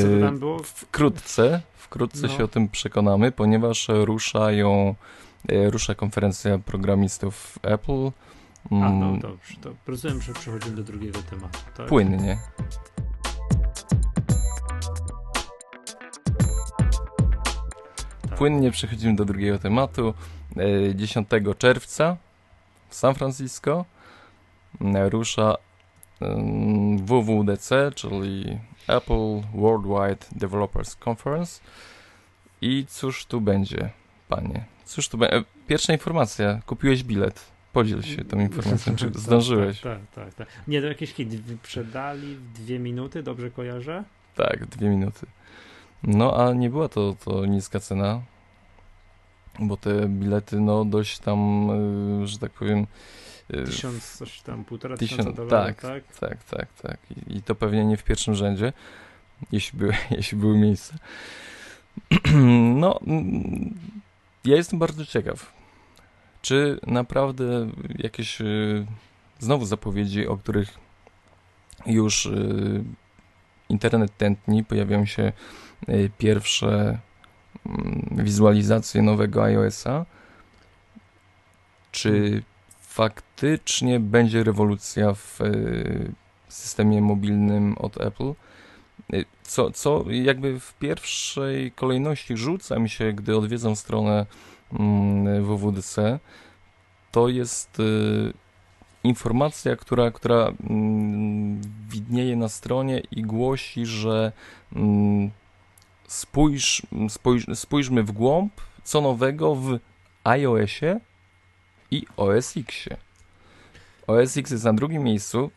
Co 0.00 0.06
to 0.08 0.20
tam 0.20 0.38
było? 0.38 0.62
Wkrótce, 0.62 1.60
wkrótce 1.74 2.26
no. 2.26 2.28
się 2.28 2.44
o 2.44 2.48
tym 2.48 2.68
przekonamy, 2.68 3.32
ponieważ 3.32 3.88
ruszają, 3.88 4.94
e, 5.48 5.70
rusza 5.70 5.94
konferencja 5.94 6.58
programistów 6.58 7.58
Apple. 7.62 8.10
A, 8.70 8.74
no 8.74 9.08
mm. 9.08 9.20
dobrze, 9.20 9.54
to 9.60 9.74
rozumiem, 9.86 10.22
że 10.22 10.32
przechodzimy 10.32 10.76
do 10.76 10.82
drugiego 10.82 11.22
tematu. 11.22 11.58
Tak? 11.76 11.86
Płynnie. 11.86 12.38
Płynnie 18.38 18.70
przechodzimy 18.70 19.16
do 19.16 19.24
drugiego 19.24 19.58
tematu. 19.58 20.14
10 20.94 21.28
e, 21.32 21.54
czerwca 21.54 22.16
w 22.88 22.94
San 22.94 23.14
Francisco 23.14 23.84
e, 24.80 25.08
rusza 25.08 25.54
WWDC, 26.96 27.92
czyli 27.94 28.58
Apple 28.88 29.40
Worldwide 29.54 30.26
Developers 30.32 30.96
Conference. 31.08 31.60
I 32.60 32.86
cóż 32.88 33.26
tu 33.26 33.40
będzie, 33.40 33.90
panie? 34.28 34.64
Cóż 34.84 35.08
tu 35.08 35.18
będzie? 35.18 35.44
Pierwsza 35.66 35.92
informacja, 35.92 36.60
kupiłeś 36.66 37.04
bilet. 37.04 37.44
Podziel 37.72 38.02
się 38.02 38.24
tą 38.24 38.40
informacją, 38.40 38.96
czy 38.96 39.04
tak, 39.10 39.18
zdążyłeś? 39.18 39.80
Tak, 39.80 39.98
tak, 40.14 40.24
tak, 40.24 40.34
tak. 40.34 40.48
Nie, 40.68 40.80
to 40.80 40.86
jakieś 40.86 41.12
hit 41.12 41.28
wyprzedali 41.28 42.36
w 42.36 42.52
dwie 42.52 42.78
minuty, 42.78 43.22
dobrze 43.22 43.50
kojarzę? 43.50 44.04
Tak, 44.36 44.66
dwie 44.66 44.88
minuty. 44.88 45.26
No, 46.02 46.46
a 46.46 46.52
nie 46.54 46.70
była 46.70 46.88
to, 46.88 47.16
to 47.24 47.46
niska 47.46 47.80
cena, 47.80 48.22
bo 49.58 49.76
te 49.76 50.08
bilety, 50.08 50.60
no, 50.60 50.84
dość 50.84 51.18
tam, 51.18 51.70
y, 52.22 52.26
że 52.26 52.38
tak 52.38 52.52
powiem... 52.52 52.86
Y, 53.54 53.64
tysiąc, 53.64 54.16
coś 54.16 54.40
tam, 54.40 54.64
półtora 54.64 54.96
tysiąca 54.96 55.32
dolarów, 55.32 55.80
tak? 55.80 55.80
Tak, 55.80 56.18
tak, 56.18 56.44
tak. 56.44 56.72
tak. 56.82 56.98
I, 57.10 57.36
I, 57.36 57.42
to 57.42 57.54
pewnie 57.54 57.84
nie 57.84 57.96
w 57.96 58.04
pierwszym 58.04 58.34
rzędzie, 58.34 58.72
jeśli 59.52 59.78
były, 59.78 59.94
jeśli 60.10 60.38
były 60.38 60.58
miejsca. 60.58 60.94
No, 62.74 63.00
ja 64.44 64.56
jestem 64.56 64.78
bardzo 64.78 65.06
ciekaw, 65.06 65.52
czy 66.42 66.80
naprawdę 66.86 67.70
jakieś 67.98 68.40
y, 68.40 68.86
znowu 69.38 69.64
zapowiedzi, 69.64 70.26
o 70.26 70.36
których 70.36 70.78
już 71.86 72.28
internet 73.68 74.16
tętni, 74.16 74.64
pojawiają 74.64 75.06
się 75.06 75.32
pierwsze 76.18 76.98
Mm, 77.68 78.08
wizualizację 78.24 79.02
nowego 79.02 79.44
iOS-a, 79.44 80.06
czy 81.92 82.42
faktycznie 82.80 84.00
będzie 84.00 84.44
rewolucja 84.44 85.14
w 85.14 85.40
e, 85.40 85.44
systemie 86.48 87.00
mobilnym 87.02 87.78
od 87.78 88.00
Apple. 88.00 88.32
y, 89.14 89.24
co, 89.42 89.70
co 89.70 90.04
jakby 90.10 90.60
w 90.60 90.74
pierwszej 90.74 91.72
kolejności 91.72 92.36
rzuca 92.36 92.78
mi 92.78 92.88
się, 92.88 93.12
gdy 93.12 93.36
odwiedzam 93.36 93.76
stronę 93.76 94.26
mm, 94.72 95.44
WWDC, 95.44 96.18
to 97.12 97.28
jest 97.28 97.80
y, 97.80 98.32
informacja, 99.04 99.76
która, 99.76 100.10
która 100.10 100.52
mm, 100.70 101.60
widnieje 101.88 102.36
na 102.36 102.48
stronie 102.48 103.02
i 103.10 103.22
głosi, 103.22 103.86
że 103.86 104.32
spójrz, 106.08 106.82
spójrz, 107.08 107.46
spójrzmy 107.54 108.02
w 108.02 108.12
głąb, 108.12 108.52
co 108.84 109.00
nowego 109.00 109.54
w 109.54 109.78
iOSie 110.24 111.00
i 111.90 112.06
OS 112.16 112.56
Xie. 112.56 112.96
OS 114.06 114.36
X 114.36 114.50
jest 114.50 114.64
na 114.64 114.72
drugim 114.72 115.02
miejscu. 115.02 115.50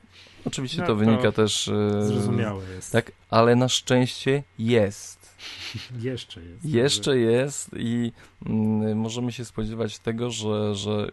Oczywiście 0.46 0.78
No 0.78 0.84
to 0.88 0.94
to 0.94 0.96
wynika 0.96 1.32
też. 1.32 1.68
e, 1.68 2.04
Zrozumiałe 2.06 2.66
jest. 2.70 2.92
Tak, 2.92 3.12
ale 3.30 3.56
na 3.56 3.70
szczęście 3.70 4.44
jest. 4.60 5.36
Jeszcze 6.00 6.42
jest. 6.42 6.66
Jeszcze 6.66 7.18
jest 7.18 7.70
i 7.78 8.12
mm, 8.46 8.98
możemy 8.98 9.32
się 9.32 9.46
spodziewać 9.46 10.00
tego, 10.00 10.32
że, 10.32 10.76
że 10.76 11.12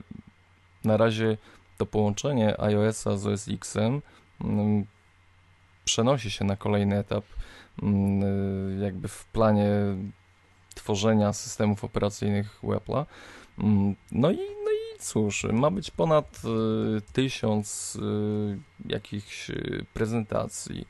na 0.85 0.97
razie 0.97 1.37
to 1.79 1.87
połączenie 1.87 2.61
iOS-a 2.61 3.17
z 3.17 3.27
OS 3.27 3.49
X-em 3.49 4.03
mm, 4.41 4.85
przenosi 5.85 6.31
się 6.31 6.45
na 6.45 6.57
kolejny 6.57 6.99
etap 6.99 7.25
jakby 8.81 9.09
w 9.09 9.25
planie 9.25 9.71
tworzenia 10.75 11.33
systemów 11.33 11.85
operacyjnych 11.85 12.61
Apple'a. 12.63 13.07
Mm, 13.59 13.97
No 14.13 14.31
i, 14.31 14.37
no 14.37 14.71
i 14.71 14.99
cóż, 14.99 15.47
ma 15.53 15.71
być 15.71 15.91
ponad 15.91 16.41
y, 16.45 17.13
tysiąc 17.13 17.97
y, 17.97 18.59
jakichś 18.87 19.51
y, 19.51 19.87
prezentacji, 19.95 20.87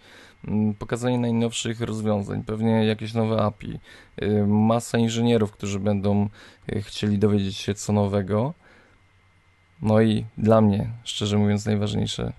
mm, 0.49 0.75
pokazanie 0.75 1.19
najnowszych 1.19 1.81
rozwiązań, 1.81 2.43
pewnie 2.45 2.85
jakieś 2.85 3.15
nowe 3.15 3.43
API, 3.43 3.79
y, 4.23 4.47
masa 4.47 4.99
inżynierów, 4.99 5.53
którzy 5.53 5.81
będą 5.81 6.29
y, 6.73 6.83
chcieli 6.83 7.19
dowiedzieć 7.19 7.57
się 7.57 7.75
co 7.75 7.93
nowego. 7.93 8.55
No 9.83 10.01
i 10.01 10.25
dla 10.39 10.61
mnie, 10.61 10.91
szczerze 11.05 11.39
mówiąc, 11.39 11.67
najważniejsze, 11.67 12.33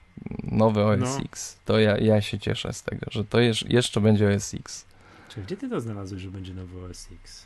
nowe 0.44 0.86
OS 0.86 1.00
No. 1.00 1.20
X. 1.26 1.60
To 1.66 1.80
ja, 1.80 1.98
ja 1.98 2.22
się 2.22 2.40
cieszę 2.40 2.74
z 2.74 2.84
tego, 2.84 3.06
że 3.12 3.26
to 3.26 3.40
jeż, 3.40 3.66
jeszcze 3.70 4.02
będzie 4.02 4.36
OS 4.36 4.54
X. 4.54 4.86
Czy 5.30 5.42
gdzie 5.42 5.58
ty 5.58 5.70
to 5.70 5.82
znalazłeś, 5.82 6.22
że 6.22 6.32
będzie 6.32 6.54
nowy 6.54 6.86
OS 6.86 7.08
X? 7.24 7.46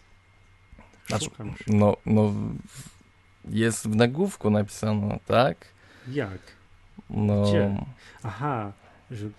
Znaczy. 1.08 1.30
No, 1.68 1.98
no, 2.06 2.34
jest 3.50 3.88
w 3.88 3.96
nagłówku 3.96 4.50
napisano, 4.50 5.20
tak? 5.26 5.66
Jak? 6.08 6.40
No, 7.10 7.44
Gdzie? 7.44 7.86
Aha, 8.24 8.72
że 9.12 9.30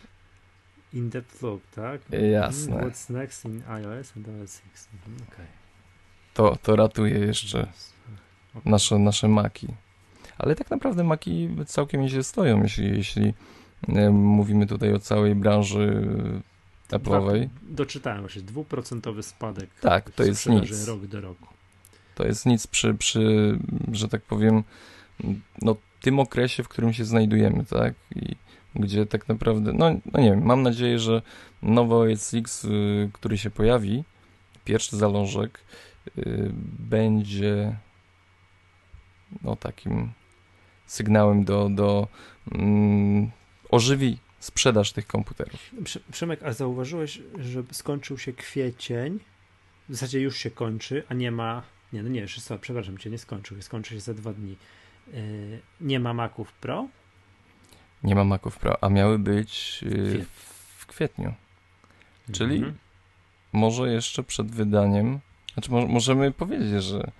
in 0.93 1.11
depth 1.11 1.43
look, 1.43 1.63
tak? 1.75 2.01
Jasne. 2.33 2.75
Mm, 2.77 2.91
What's 2.91 3.13
next 3.13 3.45
in 3.45 3.63
iOS 3.69 4.13
and 4.17 4.27
OS 4.29 4.63
X? 4.73 4.89
Mhm, 4.95 5.29
Okej. 5.33 5.47
to, 6.35 6.57
to 6.63 6.77
ratuje 6.77 7.19
jeszcze 7.19 7.61
Okej. 7.61 8.63
nasze, 8.73 8.99
nasze 8.99 9.29
maki. 9.29 9.69
Ale 10.39 10.55
tak 10.55 10.71
naprawdę 10.71 11.05
maki 11.05 11.49
całkiem 11.67 12.01
nieźle 12.01 12.23
stoją, 12.23 12.63
jeśli, 12.63 12.89
jeśli 12.89 13.35
e, 13.89 14.11
mówimy 14.11 14.67
tutaj 14.67 14.93
o 14.93 14.99
całej 14.99 15.35
branży 15.35 16.07
Apple'owej. 16.91 17.49
Doczytałem 17.63 18.21
właśnie, 18.21 18.43
dwuprocentowy 18.43 19.23
spadek. 19.23 19.71
Tak, 19.81 20.11
to 20.11 20.25
w 20.25 20.27
jest 20.27 20.47
nic. 20.47 20.89
rok 20.89 21.07
do 21.07 21.21
roku. 21.21 21.47
To 22.15 22.27
jest 22.27 22.47
nic 22.47 22.67
przy, 22.67 22.95
przy, 22.95 23.59
że 23.93 24.09
tak 24.09 24.23
powiem, 24.23 24.63
no, 25.63 25.77
tym 26.01 26.21
okresie, 26.21 26.63
w 26.63 26.69
którym 26.69 26.93
się 26.93 27.05
znajdujemy, 27.05 27.65
tak? 27.65 27.95
I 28.17 28.37
gdzie 28.75 29.07
tak 29.07 29.29
naprawdę, 29.29 29.73
no, 29.73 29.91
no 30.13 30.21
nie 30.21 30.31
wiem, 30.31 30.45
mam 30.45 30.63
nadzieję, 30.63 30.99
że 30.99 31.23
nowy 31.63 31.95
OS 31.95 32.35
X, 32.35 32.65
y, 32.65 33.11
który 33.13 33.39
się 33.39 33.51
pojawi, 33.51 34.05
pierwszy 34.65 34.97
zalążek, 34.97 35.61
y, 36.19 36.51
będzie 36.79 37.77
no 39.43 39.57
takim 39.57 40.13
sygnałem 40.87 41.45
do, 41.45 41.69
do 41.69 42.09
mm, 42.53 43.31
ożywi 43.71 44.19
sprzedaż 44.41 44.93
tych 44.93 45.07
komputerów. 45.07 45.71
Prze- 45.85 46.01
Przemek, 46.13 46.43
a 46.43 46.53
zauważyłeś, 46.53 47.21
że 47.39 47.63
skończył 47.73 48.19
się 48.19 48.33
kwiecień? 48.33 49.19
W 49.89 49.93
zasadzie 49.95 50.21
już 50.21 50.37
się 50.37 50.51
kończy, 50.51 51.03
a 51.09 51.15
nie 51.15 51.31
ma. 51.31 51.63
Nie, 51.93 52.03
no 52.03 52.09
nie, 52.09 52.21
jeszcze 52.21 52.41
co, 52.41 52.59
przepraszam 52.59 52.99
cię, 52.99 53.11
nie 53.11 53.19
skończył. 53.19 53.63
Skończy 53.63 53.95
się 53.95 54.01
za 54.01 54.15
dwa 54.15 54.33
dni. 54.33 54.57
Yy, 55.13 55.61
nie 55.81 56.01
ma 56.01 56.15
Maców 56.15 56.53
Pro? 56.53 56.89
Nie 58.03 58.15
ma 58.15 58.25
Maców 58.25 58.59
Pro, 58.59 58.85
a 58.85 58.89
miały 58.89 59.19
być 59.19 59.81
y, 59.83 59.89
Kwietniu. 59.89 60.25
w 60.77 60.87
kwietniu. 60.87 61.35
Czyli 62.33 62.57
Mhm. 62.57 62.75
może 63.53 63.93
jeszcze 63.93 64.23
przed 64.23 64.51
wydaniem, 64.51 65.21
znaczy 65.55 65.71
mo 65.71 65.87
możemy 65.87 66.33
powiedzieć, 66.33 66.83
że 66.85 67.11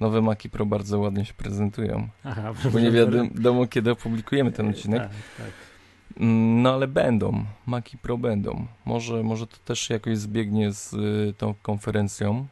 nowe 0.00 0.22
Maci 0.22 0.50
Pro 0.50 0.66
bardzo 0.66 0.98
ładnie 0.98 1.24
się 1.24 1.34
prezentują, 1.34 2.08
Aha, 2.24 2.52
bo 2.72 2.80
nie 2.80 2.90
wiadomo 2.90 3.66
kiedy 3.66 3.90
opublikujemy 3.90 4.52
ten 4.52 4.68
odcinek, 4.68 5.02
Tak, 5.02 5.10
tak. 5.38 5.52
Mm, 6.16 6.62
no 6.62 6.74
ale 6.74 6.88
będą, 6.88 7.44
Maci 7.66 7.98
Pro 7.98 8.18
będą, 8.18 8.66
może, 8.84 9.22
może 9.22 9.46
to 9.46 9.56
też 9.64 9.90
jakoś 9.90 10.18
zbiegnie 10.18 10.72
z 10.72 10.92
y, 10.92 11.34
tą 11.38 11.54
konferencją, 11.62 12.46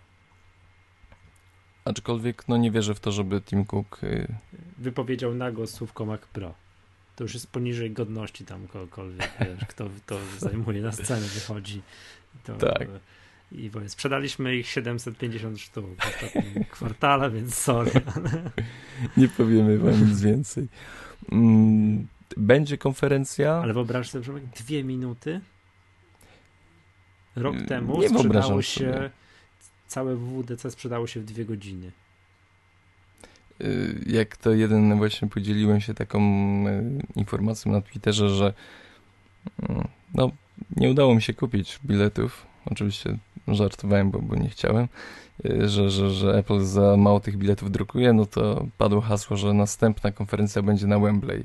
aczkolwiek 1.84 2.48
no 2.48 2.56
nie 2.56 2.70
wierzę 2.70 2.94
w 2.94 3.00
to, 3.00 3.12
żeby 3.12 3.40
Tim 3.40 3.64
Cook, 3.64 4.00
y, 4.02 4.34
Wypowiedział 4.78 5.34
nago 5.34 5.66
słówko 5.66 6.06
Mac 6.06 6.20
Pro. 6.20 6.54
To 7.16 7.24
już 7.24 7.34
jest 7.34 7.52
poniżej 7.52 7.90
godności 7.90 8.44
tam 8.44 8.68
kogokolwiek, 8.68 9.30
wiesz, 9.40 9.68
kto 9.68 9.88
to 10.06 10.18
zajmuje 10.38 10.82
na 10.82 10.92
scenę, 10.92 11.26
wychodzi. 11.26 11.82
To, 12.44 12.56
Tak. 12.56 12.88
I 13.52 13.70
bo 13.70 13.88
sprzedaliśmy 13.88 14.56
ich 14.56 14.66
750 14.66 15.58
sztuk 15.60 15.86
w 16.00 16.06
ostatnim 16.06 16.64
kwartale, 16.70 17.30
więc 17.30 17.54
sorry. 17.54 17.90
nie 19.16 19.28
powiemy 19.28 19.78
wam 19.78 20.08
nic 20.10 20.20
więcej. 20.20 20.68
Mm, 21.32 22.06
Będzie 22.36 22.78
konferencja, 22.78 23.54
Ale 23.54 23.72
wyobraź 23.74 24.10
sobie, 24.10 24.24
że 24.24 24.32
dwie 24.56 24.84
minuty 24.84 25.40
rok 27.36 27.54
Mm, 27.54 27.66
temu 27.68 28.00
nie 28.00 28.08
sprzedało 28.08 28.44
sobie. 28.44 28.62
się 28.62 29.10
całe 29.86 30.16
WWDC 30.16 30.70
sprzedało 30.70 31.06
się 31.06 31.20
w 31.20 31.24
dwie 31.24 31.44
godziny. 31.44 31.92
Y, 33.60 34.04
jak 34.06 34.36
to 34.36 34.50
jeden 34.52 34.96
właśnie 34.96 35.28
podzieliłem 35.28 35.80
się 35.80 35.94
taką 35.94 36.20
y, 36.68 36.82
informacją 37.16 37.72
na 37.72 37.80
Twitterze, 37.80 38.28
że 38.30 38.52
mm, 39.68 39.88
no, 40.14 40.30
nie 40.76 40.90
udało 40.90 41.14
mi 41.14 41.22
się 41.22 41.34
kupić 41.34 41.78
biletów. 41.84 42.46
Oczywiście 42.66 43.16
żartowałem, 43.48 44.10
bo, 44.10 44.18
bo 44.18 44.36
nie 44.36 44.48
chciałem, 44.48 44.88
y, 45.44 45.68
że, 45.68 45.90
że, 45.90 46.10
że 46.10 46.34
Apple 46.38 46.60
za 46.64 46.96
mało 46.96 47.20
tych 47.20 47.36
biletów 47.36 47.70
drukuje, 47.70 48.12
no 48.12 48.26
to 48.26 48.66
padło 48.78 49.00
hasło, 49.00 49.36
że 49.36 49.52
następna 49.54 50.12
konferencja 50.12 50.62
będzie 50.62 50.86
na 50.86 50.98
Wembley. 50.98 51.44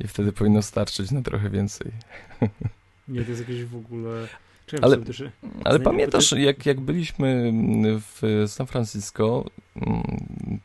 I 0.00 0.08
wtedy 0.08 0.32
powinno 0.32 0.62
starczyć 0.62 1.10
na 1.10 1.22
trochę 1.22 1.50
więcej. 1.50 1.92
Nie, 3.08 3.22
to 3.22 3.30
jest 3.30 3.40
jakieś 3.40 3.64
w 3.64 3.76
ogóle... 3.76 4.28
Czekaj, 4.66 4.84
Ale- 4.84 4.96
też- 4.96 5.22
Ale 5.64 5.80
pamiętasz, 5.80 6.30
bo 6.30 6.36
jak, 6.36 6.66
jak 6.66 6.80
byliśmy 6.80 7.52
w 8.00 8.44
San 8.46 8.66
Francisco, 8.66 9.44
mm, 9.76 10.02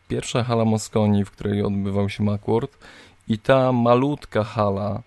pierwsza 0.08 0.44
hala 0.44 0.66
Mosconi, 0.66 1.26
w 1.26 1.32
której 1.32 1.64
odbywał 1.64 2.10
się 2.10 2.24
Macworld 2.24 2.78
i 3.28 3.40
ta 3.40 3.72
malutka 3.72 4.44
hala, 4.44 5.02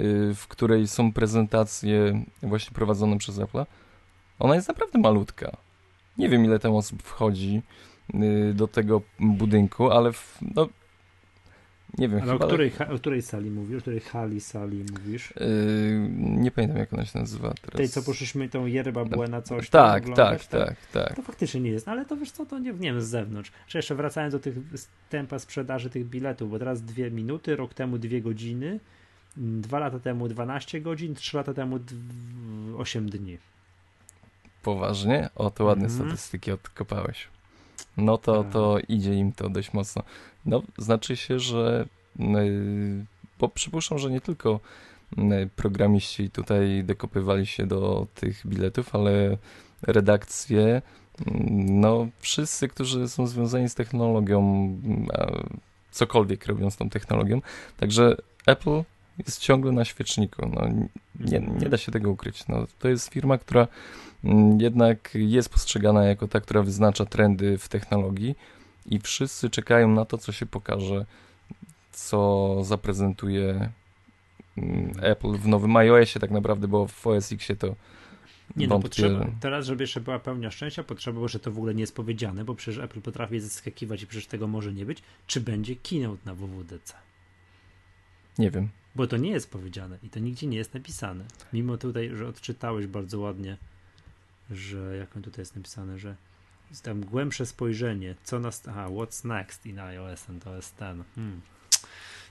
y, 0.00 0.34
w 0.34 0.46
której 0.48 0.88
są 0.88 1.12
prezentacje 1.12 2.22
właśnie 2.42 2.74
prowadzone 2.74 3.18
przez 3.18 3.38
Apple, 3.38 3.64
ona 4.42 4.54
jest 4.54 4.68
naprawdę 4.68 4.98
malutka. 4.98 5.56
Nie 6.18 6.28
wiem, 6.28 6.44
ile 6.44 6.58
tam 6.58 6.74
osób 6.74 7.02
wchodzi 7.02 7.62
y, 8.14 8.54
do 8.54 8.68
tego 8.68 9.02
budynku, 9.20 9.90
ale 9.90 10.12
w, 10.12 10.38
no, 10.54 10.68
nie 11.98 12.08
wiem, 12.08 12.20
Ale 12.22 12.32
o 12.32 12.34
chyba... 12.34 12.46
której, 12.46 12.70
ha- 12.70 12.88
o 12.88 12.96
której 12.98 13.22
sali 13.22 13.50
mówisz? 13.50 13.78
O 13.78 13.80
której 13.80 14.00
hali 14.00 14.40
sali 14.40 14.84
mówisz? 14.92 15.30
y, 15.30 16.08
nie 16.18 16.50
pamiętam, 16.50 16.78
jak 16.78 16.92
ona 16.92 17.04
się 17.04 17.18
nazywa 17.18 17.54
teraz. 17.62 17.76
Tej, 17.76 17.88
co 17.88 18.02
poszliśmy 18.02 18.48
tą 18.48 18.66
yerba 18.66 19.04
była 19.04 19.26
na 19.26 19.42
coś 19.42 19.70
tam 19.70 19.84
Tak, 19.86 20.02
oglądać, 20.02 20.46
tak, 20.46 20.68
tak, 20.68 20.76
tak. 21.06 21.16
To 21.16 21.22
faktycznie 21.22 21.60
nie 21.60 21.70
jest, 21.70 21.88
ale 21.88 22.04
to 22.04 22.16
wiesz 22.16 22.30
co, 22.30 22.46
to 22.46 22.58
nie, 22.58 22.72
nie 22.72 22.78
wiem, 22.78 23.00
z 23.02 23.06
zewnątrz. 23.06 23.52
Czy 23.66 23.78
jeszcze 23.78 23.94
wracając 23.94 24.32
do 24.32 24.40
tych 24.40 24.54
tempa 25.10 25.38
sprzedaży 25.38 25.90
tych 25.90 26.06
biletów, 26.08 26.50
bo 26.50 26.58
teraz 26.58 26.82
dwie 26.82 27.10
minuty, 27.10 27.56
rok 27.56 27.74
temu 27.74 27.98
dwie 27.98 28.22
godziny, 28.22 28.80
dwa 29.36 29.78
lata 29.78 29.98
temu 29.98 30.28
12 30.28 30.80
godzin, 30.80 31.14
trzy 31.14 31.36
lata 31.36 31.54
temu 31.54 31.78
dw- 31.78 32.80
8 32.80 33.08
dni. 33.10 33.38
Poważnie? 34.62 35.28
O, 35.34 35.50
to 35.50 35.64
ładne 35.64 35.84
Mhm. 35.84 36.08
statystyki 36.08 36.52
odkopałeś. 36.52 37.28
No 37.96 38.18
to, 38.18 38.42
Tak. 38.44 38.52
to 38.52 38.78
idzie 38.88 39.14
im 39.14 39.32
to 39.32 39.48
dość 39.48 39.72
mocno. 39.72 40.02
No, 40.46 40.62
znaczy 40.78 41.16
się, 41.16 41.38
że 41.38 41.86
yy, 42.18 43.04
bo 43.38 43.48
przypuszczam, 43.48 43.98
że 43.98 44.10
nie 44.10 44.20
tylko 44.20 44.60
yy, 45.16 45.48
programiści 45.56 46.30
tutaj 46.30 46.84
dokopywali 46.84 47.46
się 47.46 47.66
do 47.66 48.06
tych 48.14 48.46
biletów, 48.46 48.94
ale 48.94 49.36
redakcje, 49.82 50.60
yy, 50.60 51.32
no 51.60 52.06
wszyscy, 52.20 52.68
którzy 52.68 53.08
są 53.08 53.26
związani 53.26 53.68
z 53.68 53.74
technologią, 53.74 54.68
a 55.14 55.26
cokolwiek 55.90 56.46
robią 56.46 56.70
z 56.70 56.76
tą 56.76 56.90
technologią. 56.90 57.40
Także 57.76 58.16
Apple 58.46 58.82
jest 59.26 59.40
ciągle 59.40 59.72
na 59.72 59.84
świeczniku. 59.84 60.48
No, 60.48 60.68
nie, 61.20 61.40
nie 61.40 61.68
da 61.68 61.76
się 61.78 61.92
tego 61.92 62.10
ukryć. 62.10 62.48
No, 62.48 62.66
to 62.78 62.88
jest 62.88 63.08
firma, 63.08 63.38
która 63.38 63.60
mm, 63.60 63.72
jednak 64.58 65.10
jest 65.14 65.48
postrzegana 65.48 66.04
jako 66.04 66.28
ta, 66.28 66.40
która 66.40 66.62
wyznacza 66.62 67.04
trendy 67.04 67.58
w 67.58 67.68
technologii 67.68 68.34
i 68.86 68.98
wszyscy 68.98 69.50
czekają 69.50 69.88
na 69.88 70.04
to, 70.04 70.18
co 70.18 70.32
się 70.32 70.46
pokaże, 70.46 71.06
co 71.92 72.56
zaprezentuje 72.64 73.70
mm, 74.58 74.92
Apple 75.02 75.32
w 75.32 75.48
nowym 75.48 75.76
iOSie 75.76 76.20
tak 76.20 76.30
naprawdę, 76.30 76.68
bo 76.68 76.86
w 76.86 77.06
OS 77.06 77.32
Xie 77.32 77.56
to 77.56 77.74
nie 78.56 78.68
no, 78.68 78.80
potrzeba, 78.80 79.26
teraz, 79.40 79.66
żeby 79.66 79.82
jeszcze 79.82 80.00
była 80.00 80.18
pełnia 80.18 80.50
szczęścia, 80.50 80.82
potrzeba 80.82 81.14
było, 81.14 81.28
że 81.28 81.40
to 81.40 81.50
w 81.52 81.56
ogóle 81.56 81.74
nie 81.74 81.80
jest 81.80 81.96
powiedziane, 81.96 82.44
bo 82.44 82.54
przecież 82.54 82.84
Apple 82.84 83.00
potrafi 83.00 83.40
zaskakiwać 83.40 84.02
i 84.02 84.06
przecież 84.06 84.26
tego 84.26 84.46
może 84.46 84.72
nie 84.72 84.86
być. 84.86 85.02
Czy 85.26 85.40
będzie 85.40 85.76
keynote 85.76 86.22
na 86.24 86.34
WWDC? 86.34 86.94
Nie 88.38 88.50
wiem. 88.50 88.68
Bo 88.94 89.06
to 89.06 89.16
nie 89.16 89.30
jest 89.30 89.50
powiedziane 89.50 89.98
i 90.02 90.10
to 90.10 90.20
nigdzie 90.20 90.46
nie 90.46 90.56
jest 90.56 90.74
napisane. 90.74 91.24
Mimo 91.52 91.76
tutaj, 91.76 92.10
że 92.14 92.28
odczytałeś 92.28 92.86
bardzo 92.86 93.20
ładnie, 93.20 93.56
że 94.50 94.96
jak 94.96 95.16
on 95.16 95.22
tutaj 95.22 95.42
jest 95.42 95.56
napisane, 95.56 95.98
że 95.98 96.16
jest 96.70 96.84
tam 96.84 97.00
głębsze 97.00 97.46
spojrzenie, 97.46 98.14
co 98.24 98.38
nas. 98.40 98.68
Aha, 98.68 98.88
what's 98.88 99.24
next 99.24 99.66
in 99.66 99.78
iOS 99.78 100.30
and 100.30 100.46
OS 100.46 100.72
X. 100.72 100.80
Hmm. 101.14 101.40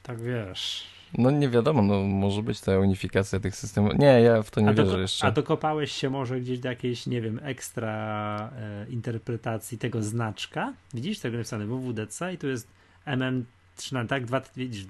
Tak 0.04 0.22
wiesz. 0.22 0.88
No 1.18 1.32
nie 1.32 1.50
wiadomo, 1.50 1.82
no 1.82 2.04
może 2.04 2.44
być 2.44 2.62
ta 2.62 2.80
unifikacja 2.80 3.40
tych 3.40 3.56
systemów. 3.56 3.94
Nie, 4.00 4.22
ja 4.22 4.44
w 4.44 4.52
to 4.52 4.62
nie 4.62 4.70
a 4.70 4.74
wierzę 4.74 5.00
jeszcze. 5.00 5.28
A 5.28 5.32
dokopałeś 5.32 5.92
się 5.92 6.10
może 6.10 6.42
gdzieś 6.42 6.60
do 6.60 6.70
jakiejś, 6.70 7.08
nie 7.08 7.22
wiem, 7.22 7.40
ekstra 7.44 8.52
e, 8.58 8.86
interpretacji 8.90 9.78
tego 9.78 10.04
znaczka. 10.04 10.74
Widzisz 10.94 11.20
tego 11.20 11.38
napisane 11.38 11.66
WWDC 11.66 12.34
i 12.34 12.38
tu 12.38 12.48
jest 12.48 12.68
MM13, 13.08 14.08
tak? 14.08 14.26
Dwa, 14.26 14.42
widzisz, 14.56 14.86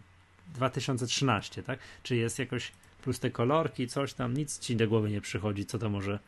2013, 0.55 1.63
tak? 1.63 1.79
Czy 2.03 2.15
jest 2.15 2.39
jakoś 2.39 2.71
plus 3.03 3.19
te 3.19 3.29
kolorki, 3.29 3.87
coś 3.87 4.13
tam, 4.13 4.33
nic 4.33 4.59
ci 4.59 4.75
do 4.75 4.87
głowy 4.87 5.09
nie 5.09 5.21
przychodzi, 5.21 5.65
co 5.65 5.79
to 5.79 5.89
może 5.89 6.19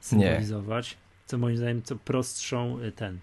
symbolizować. 0.00 0.90
Nie. 0.90 0.96
Co 1.26 1.38
moim 1.38 1.56
zdaniem, 1.56 1.82
co 1.82 1.96
prostszą 1.96 2.80
y, 2.80 2.92
ten, 2.92 3.18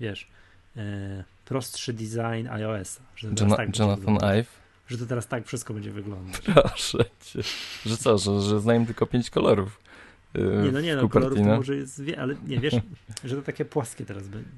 wiesz, 0.00 0.28
e, 0.76 1.24
prostszy 1.44 1.92
design 1.92 2.48
iOS-a. 2.50 3.02
Że 3.16 3.28
tak 3.56 3.78
Jonathan 3.78 4.18
Ive? 4.38 4.66
Że 4.88 4.98
to 4.98 5.06
teraz 5.06 5.26
tak 5.26 5.46
wszystko 5.46 5.74
będzie 5.74 5.92
wyglądać. 5.92 6.40
Proszę 6.40 7.04
cię. 7.20 7.40
Że 7.86 7.96
co, 7.96 8.18
że, 8.18 8.40
że 8.40 8.60
znają 8.60 8.86
tylko 8.86 9.06
pięć 9.06 9.30
kolorów? 9.30 9.80
Yy, 10.34 10.62
nie, 10.64 10.72
no 10.72 10.80
nie, 10.80 10.96
no 10.96 11.08
kolorów 11.08 11.38
to 11.38 11.44
może 11.44 11.76
jest, 11.76 12.02
ale 12.18 12.34
nie, 12.46 12.60
wiesz, 12.60 12.74
że 13.24 13.36
to 13.36 13.42
takie 13.42 13.64
płaskie 13.64 14.04
teraz 14.04 14.28
będzie. 14.28 14.50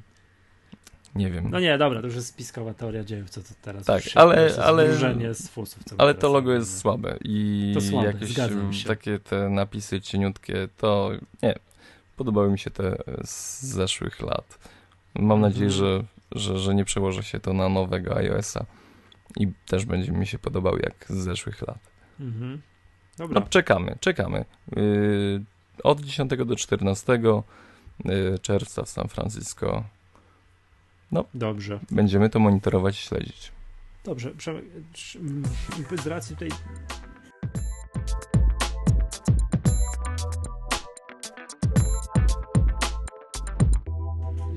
Nie 1.18 1.30
wiem. 1.30 1.50
No 1.50 1.60
nie, 1.60 1.78
dobra, 1.78 2.00
to 2.00 2.06
już 2.06 2.16
jest 2.16 2.28
spiskowa 2.28 2.74
teoria 2.74 3.04
dziejów, 3.04 3.30
co 3.30 3.40
to 3.40 3.48
teraz 3.62 3.84
Tak, 3.84 4.02
ale, 4.14 4.50
ale, 4.64 4.94
z 5.34 5.48
fusów, 5.48 5.82
ale 5.98 6.14
to 6.14 6.32
logo 6.32 6.52
jest 6.52 6.78
słabe 6.78 7.16
i 7.24 7.70
to 7.74 7.80
słabe, 7.80 8.06
jakieś 8.06 8.84
takie 8.84 9.18
te 9.18 9.48
napisy 9.48 10.00
cieniutkie, 10.00 10.68
to 10.76 11.10
nie, 11.42 11.54
podobały 12.16 12.50
mi 12.50 12.58
się 12.58 12.70
te 12.70 12.96
z 13.24 13.62
zeszłych 13.62 14.20
lat. 14.20 14.58
Mam 15.14 15.40
nadzieję, 15.40 15.70
mhm. 15.70 15.80
że, 15.80 16.04
że, 16.40 16.58
że 16.58 16.74
nie 16.74 16.84
przełoży 16.84 17.22
się 17.22 17.40
to 17.40 17.52
na 17.52 17.68
nowego 17.68 18.16
iOS-a 18.16 18.66
i 19.36 19.48
też 19.66 19.84
będzie 19.84 20.12
mi 20.12 20.26
się 20.26 20.38
podobał 20.38 20.76
jak 20.76 21.04
z 21.08 21.16
zeszłych 21.16 21.62
lat. 21.66 21.90
Mhm. 22.20 22.62
Dobra. 23.18 23.40
No, 23.40 23.46
czekamy, 23.46 23.96
czekamy. 24.00 24.44
Yy, 24.76 25.44
od 25.82 26.00
10 26.00 26.30
do 26.46 26.56
14 26.56 27.20
yy, 28.04 28.38
czerwca 28.42 28.82
w 28.82 28.88
San 28.88 29.08
Francisco 29.08 29.84
no, 31.12 31.24
Dobrze. 31.34 31.80
Będziemy 31.90 32.30
to 32.30 32.38
monitorować 32.38 32.98
i 32.98 33.02
śledzić. 33.02 33.52
Dobrze. 34.04 34.32
Z 36.02 36.06
racji 36.06 36.36
tej 36.36 36.50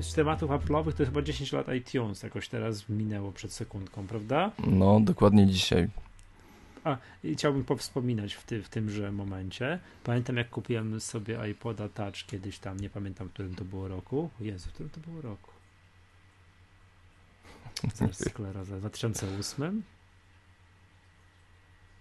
z 0.00 0.14
tematów 0.14 0.50
Apple'owych 0.50 0.92
to 0.92 1.04
chyba 1.04 1.22
10 1.22 1.52
lat 1.52 1.66
iTunes 1.74 2.22
jakoś 2.22 2.48
teraz 2.48 2.88
minęło 2.88 3.32
przed 3.32 3.52
sekundką, 3.52 4.06
prawda? 4.06 4.50
No, 4.66 5.00
dokładnie 5.00 5.46
dzisiaj. 5.46 5.88
A, 6.84 6.96
i 7.24 7.34
chciałbym 7.34 7.64
powspominać 7.64 8.34
w, 8.34 8.44
ty, 8.44 8.62
w 8.62 8.68
tymże 8.68 9.12
momencie. 9.12 9.78
Pamiętam, 10.04 10.36
jak 10.36 10.50
kupiłem 10.50 11.00
sobie 11.00 11.50
iPoda 11.50 11.88
Touch 11.88 12.26
kiedyś 12.26 12.58
tam, 12.58 12.80
nie 12.80 12.90
pamiętam, 12.90 13.28
w 13.28 13.32
którym 13.32 13.54
to 13.54 13.64
było 13.64 13.88
roku. 13.88 14.30
Jezu, 14.40 14.68
w 14.68 14.72
którym 14.72 14.90
to 14.90 15.00
było 15.00 15.22
roku? 15.22 15.51
Zaraz 17.94 18.28
skleroza. 18.28 18.76
W 18.76 18.80
2008? 18.80 19.82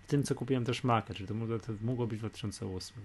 W 0.03 0.07
tym, 0.07 0.23
co 0.23 0.35
kupiłem 0.35 0.65
też 0.65 0.83
Maca, 0.83 1.13
czyli 1.13 1.27
to 1.27 1.33
mogło, 1.33 1.59
to 1.59 1.73
mogło 1.81 2.07
być 2.07 2.17
w 2.17 2.21
2008. 2.21 2.97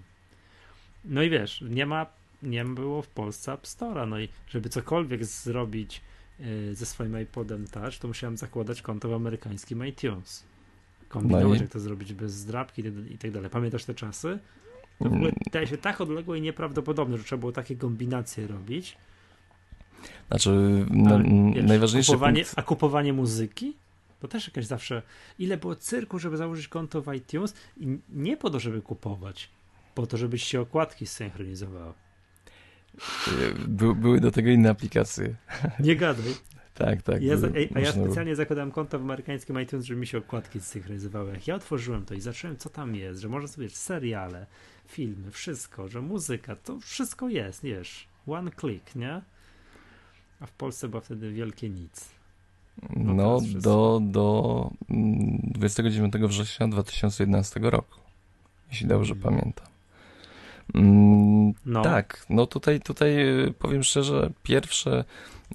No 1.05 1.23
i 1.23 1.29
wiesz, 1.29 1.63
nie 1.69 1.85
ma, 1.85 2.05
nie 2.43 2.65
było 2.65 3.01
w 3.01 3.07
Polsce 3.07 3.53
App 3.53 3.63
Store'a, 3.63 4.07
no 4.07 4.19
i 4.19 4.29
żeby 4.47 4.69
cokolwiek 4.69 5.25
zrobić 5.25 6.01
yy, 6.39 6.75
ze 6.75 6.85
swoim 6.85 7.21
iPodem 7.21 7.67
Touch, 7.67 7.97
to 7.97 8.07
musiałem 8.07 8.37
zakładać 8.37 8.81
konto 8.81 9.09
w 9.09 9.13
amerykańskim 9.13 9.85
iTunes. 9.85 10.43
Kombinować, 11.09 11.47
no 11.47 11.55
i... 11.55 11.59
jak 11.59 11.69
to 11.69 11.79
zrobić 11.79 12.13
bez 12.13 12.33
zdrabki 12.33 12.83
i 13.09 13.17
tak 13.17 13.31
dalej. 13.31 13.49
Pamiętasz 13.49 13.85
te 13.85 13.93
czasy? 13.93 14.39
To 14.99 15.09
w 15.09 15.13
ogóle 15.13 15.31
wydaje 15.45 15.65
mm. 15.65 15.67
się 15.67 15.77
tak 15.77 16.01
odległe 16.01 16.37
i 16.37 16.41
nieprawdopodobne, 16.41 17.17
że 17.17 17.23
trzeba 17.23 17.39
było 17.39 17.51
takie 17.51 17.75
kombinacje 17.75 18.47
robić. 18.47 18.97
Znaczy, 20.27 20.49
na, 20.89 21.19
wiesz, 21.19 21.65
najważniejsze. 21.65 22.13
Kupowanie, 22.13 22.43
punkt... 22.43 22.59
A 22.59 22.63
kupowanie 22.63 23.13
muzyki? 23.13 23.73
To 24.19 24.27
też 24.27 24.47
jakaś 24.47 24.65
zawsze. 24.65 25.01
Ile 25.39 25.57
było 25.57 25.75
cyrku, 25.75 26.19
żeby 26.19 26.37
założyć 26.37 26.67
konto 26.67 27.01
w 27.01 27.13
iTunes 27.13 27.53
i 27.77 27.97
nie 28.09 28.37
po 28.37 28.49
to, 28.49 28.59
żeby 28.59 28.81
kupować, 28.81 29.49
po 29.95 30.07
to, 30.07 30.17
żebyś 30.17 30.43
się 30.43 30.61
okładki 30.61 31.07
zsynchronizowały. 31.07 31.93
By, 33.67 33.95
były 33.95 34.19
do 34.19 34.31
tego 34.31 34.49
inne 34.49 34.69
aplikacje. 34.69 35.35
Nie 35.79 35.95
gadaj. 35.95 36.35
tak, 36.73 37.01
tak. 37.01 37.23
Ja, 37.23 37.35
a 37.75 37.79
ja 37.79 37.91
specjalnie 37.91 38.35
zakładałem 38.35 38.71
konto 38.71 38.99
w 38.99 39.01
amerykańskim 39.01 39.61
iTunes, 39.61 39.85
żeby 39.85 39.99
mi 39.99 40.07
się 40.07 40.17
okładki 40.17 40.59
zsynchronizowały. 40.59 41.33
Jak 41.33 41.47
ja 41.47 41.55
otworzyłem 41.55 42.05
to 42.05 42.13
i 42.13 42.21
zacząłem, 42.21 42.57
co 42.57 42.69
tam 42.69 42.95
jest, 42.95 43.21
że 43.21 43.29
można 43.29 43.47
sobie 43.47 43.69
seriale, 43.69 44.45
filmy, 44.87 45.31
wszystko, 45.31 45.87
że 45.87 46.01
muzyka, 46.01 46.55
to 46.55 46.79
wszystko 46.79 47.29
jest, 47.29 47.63
wiesz. 47.63 48.07
One 48.27 48.51
click, 48.59 48.95
nie? 48.95 49.21
A 50.39 50.45
w 50.45 50.51
Polsce 50.51 50.87
było 50.87 51.01
wtedy 51.01 51.31
wielkie 51.31 51.69
nic. 51.69 52.09
No, 52.95 53.13
no 53.13 53.39
do, 53.55 53.99
do 54.03 54.69
29 54.89 56.15
mm, 56.15 56.27
września 56.27 56.67
2011 56.67 57.59
roku, 57.59 57.99
jeśli 58.71 58.87
dobrze 58.87 59.13
mm. 59.13 59.23
pamiętam. 59.23 59.67
Mm, 60.75 61.53
no. 61.65 61.81
Tak, 61.81 62.25
no 62.29 62.45
tutaj, 62.45 62.81
tutaj 62.81 63.39
y, 63.47 63.53
powiem 63.59 63.83
szczerze, 63.83 64.31
pierwsze 64.43 65.03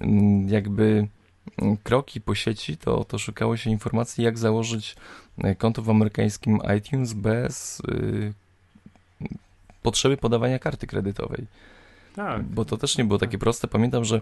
mm, 0.01 0.49
jakby 0.49 1.07
kroki 1.83 2.21
po 2.21 2.35
sieci 2.35 2.77
to, 2.77 3.03
to 3.03 3.19
szukało 3.19 3.57
się 3.57 3.69
informacji, 3.69 4.23
jak 4.23 4.37
założyć 4.37 4.95
y, 5.45 5.55
konto 5.55 5.81
w 5.81 5.89
amerykańskim 5.89 6.59
iTunes 6.77 7.13
bez 7.13 7.79
y, 7.79 8.33
potrzeby 9.81 10.17
podawania 10.17 10.59
karty 10.59 10.87
kredytowej. 10.87 11.45
Tak. 12.15 12.43
Bo 12.43 12.65
to 12.65 12.77
też 12.77 12.97
nie 12.97 13.05
było 13.05 13.19
takie 13.19 13.37
proste. 13.37 13.67
Pamiętam, 13.67 14.05
że 14.05 14.21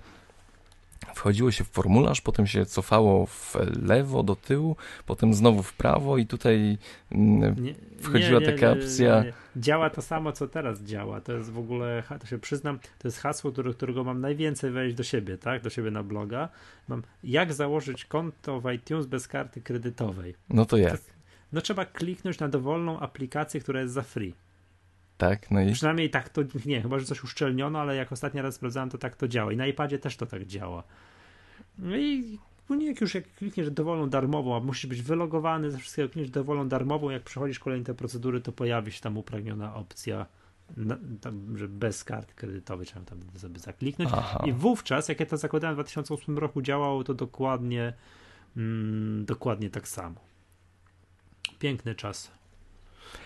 wchodziło 1.16 1.52
się 1.52 1.64
w 1.64 1.68
formularz, 1.68 2.22
potem 2.22 2.48
się 2.48 2.66
cofało 2.66 3.26
w 3.26 3.56
lewo, 3.82 4.24
do 4.24 4.36
tyłu, 4.36 4.76
potem 5.06 5.34
znowu 5.34 5.64
w 5.64 5.74
prawo 5.74 6.18
i 6.18 6.26
tutaj 6.26 6.78
mm, 7.12 7.64
nie, 7.64 7.74
wchodziła 8.00 8.40
nie, 8.40 8.46
nie, 8.46 8.54
taka 8.54 8.72
opcja. 8.72 9.24
Działa 9.56 9.90
to 9.90 10.02
samo, 10.02 10.32
co 10.32 10.48
teraz 10.48 10.82
działa. 10.84 11.22
To 11.22 11.34
jest 11.34 11.52
w 11.52 11.58
ogóle, 11.58 12.04
to 12.20 12.28
się 12.28 12.40
przyznam, 12.40 12.80
to 12.80 13.08
jest 13.08 13.18
hasło, 13.18 13.52
które, 13.52 13.74
którego 13.74 14.04
mam 14.04 14.22
najwięcej 14.22 14.72
wejść 14.72 14.96
do 14.96 15.04
siebie, 15.04 15.38
tak? 15.38 15.62
Do 15.62 15.70
siebie 15.70 15.92
na 15.92 16.04
bloga. 16.04 16.50
Mam 16.88 17.04
jak 17.24 17.54
założyć 17.54 18.06
konto 18.06 18.62
w 18.62 18.72
iTunes 18.72 19.06
bez 19.06 19.28
karty 19.28 19.62
kredytowej. 19.62 20.36
No 20.50 20.66
to 20.66 20.78
jak? 20.78 21.02
No 21.54 21.62
trzeba 21.62 21.86
kliknąć 21.86 22.40
na 22.40 22.48
dowolną 22.50 23.00
aplikację, 23.00 23.60
która 23.60 23.82
jest 23.82 23.94
za 23.94 24.02
free. 24.02 24.34
Tak, 25.22 25.52
no 25.52 25.62
i... 25.62 25.74
Przynajmniej 25.74 26.10
tak 26.10 26.30
to, 26.30 26.42
nie, 26.66 26.82
chyba, 26.82 27.00
że 27.00 27.06
coś 27.06 27.24
uszczelniono, 27.24 27.80
ale 27.80 27.96
jak 27.96 28.12
ostatni 28.12 28.42
raz 28.42 28.56
sprawdzałem, 28.56 28.90
to 28.90 28.98
tak 28.98 29.16
to 29.16 29.28
działa. 29.28 29.52
I 29.52 29.58
na 29.58 29.68
iPadzie 29.68 30.00
też 30.00 30.18
to 30.18 30.26
tak 30.26 30.46
działa. 30.46 30.84
No 31.78 31.98
i 31.98 32.40
nie, 32.70 32.88
jak 32.88 33.02
już 33.02 33.16
jak 33.16 33.36
klikniesz 33.36 33.72
dowolną 33.72 34.10
darmową, 34.10 34.56
a 34.56 34.60
musisz 34.60 34.86
być 34.86 35.02
wylogowany 35.02 35.72
ze 35.72 35.78
wszystkiego, 35.78 36.10
klikniesz 36.10 36.30
dowolną 36.30 36.68
darmową, 36.68 37.10
jak 37.10 37.24
przechodzisz 37.24 37.60
kolejne 37.60 37.86
te 37.86 37.94
procedury, 37.94 38.42
to 38.42 38.52
pojawi 38.52 38.92
się 38.92 39.02
tam 39.02 39.18
upragniona 39.18 39.76
opcja, 39.76 40.26
na, 40.78 40.98
tam, 41.22 41.58
że 41.58 41.68
bez 41.68 42.04
kart 42.04 42.34
kredytowej 42.34 42.86
trzeba 42.86 43.06
tam 43.06 43.20
sobie 43.38 43.60
zakliknąć. 43.60 44.12
Aha. 44.14 44.44
I 44.48 44.54
wówczas, 44.54 45.10
jak 45.10 45.20
ja 45.20 45.26
to 45.26 45.38
zakładałem 45.38 45.76
w 45.76 45.78
2008 45.78 46.38
roku, 46.38 46.62
działało 46.62 47.04
to 47.04 47.14
dokładnie, 47.14 47.94
mm, 48.58 49.26
dokładnie 49.26 49.70
tak 49.70 49.88
samo. 49.88 50.16
Piękny 51.60 51.96
czas. 51.96 52.32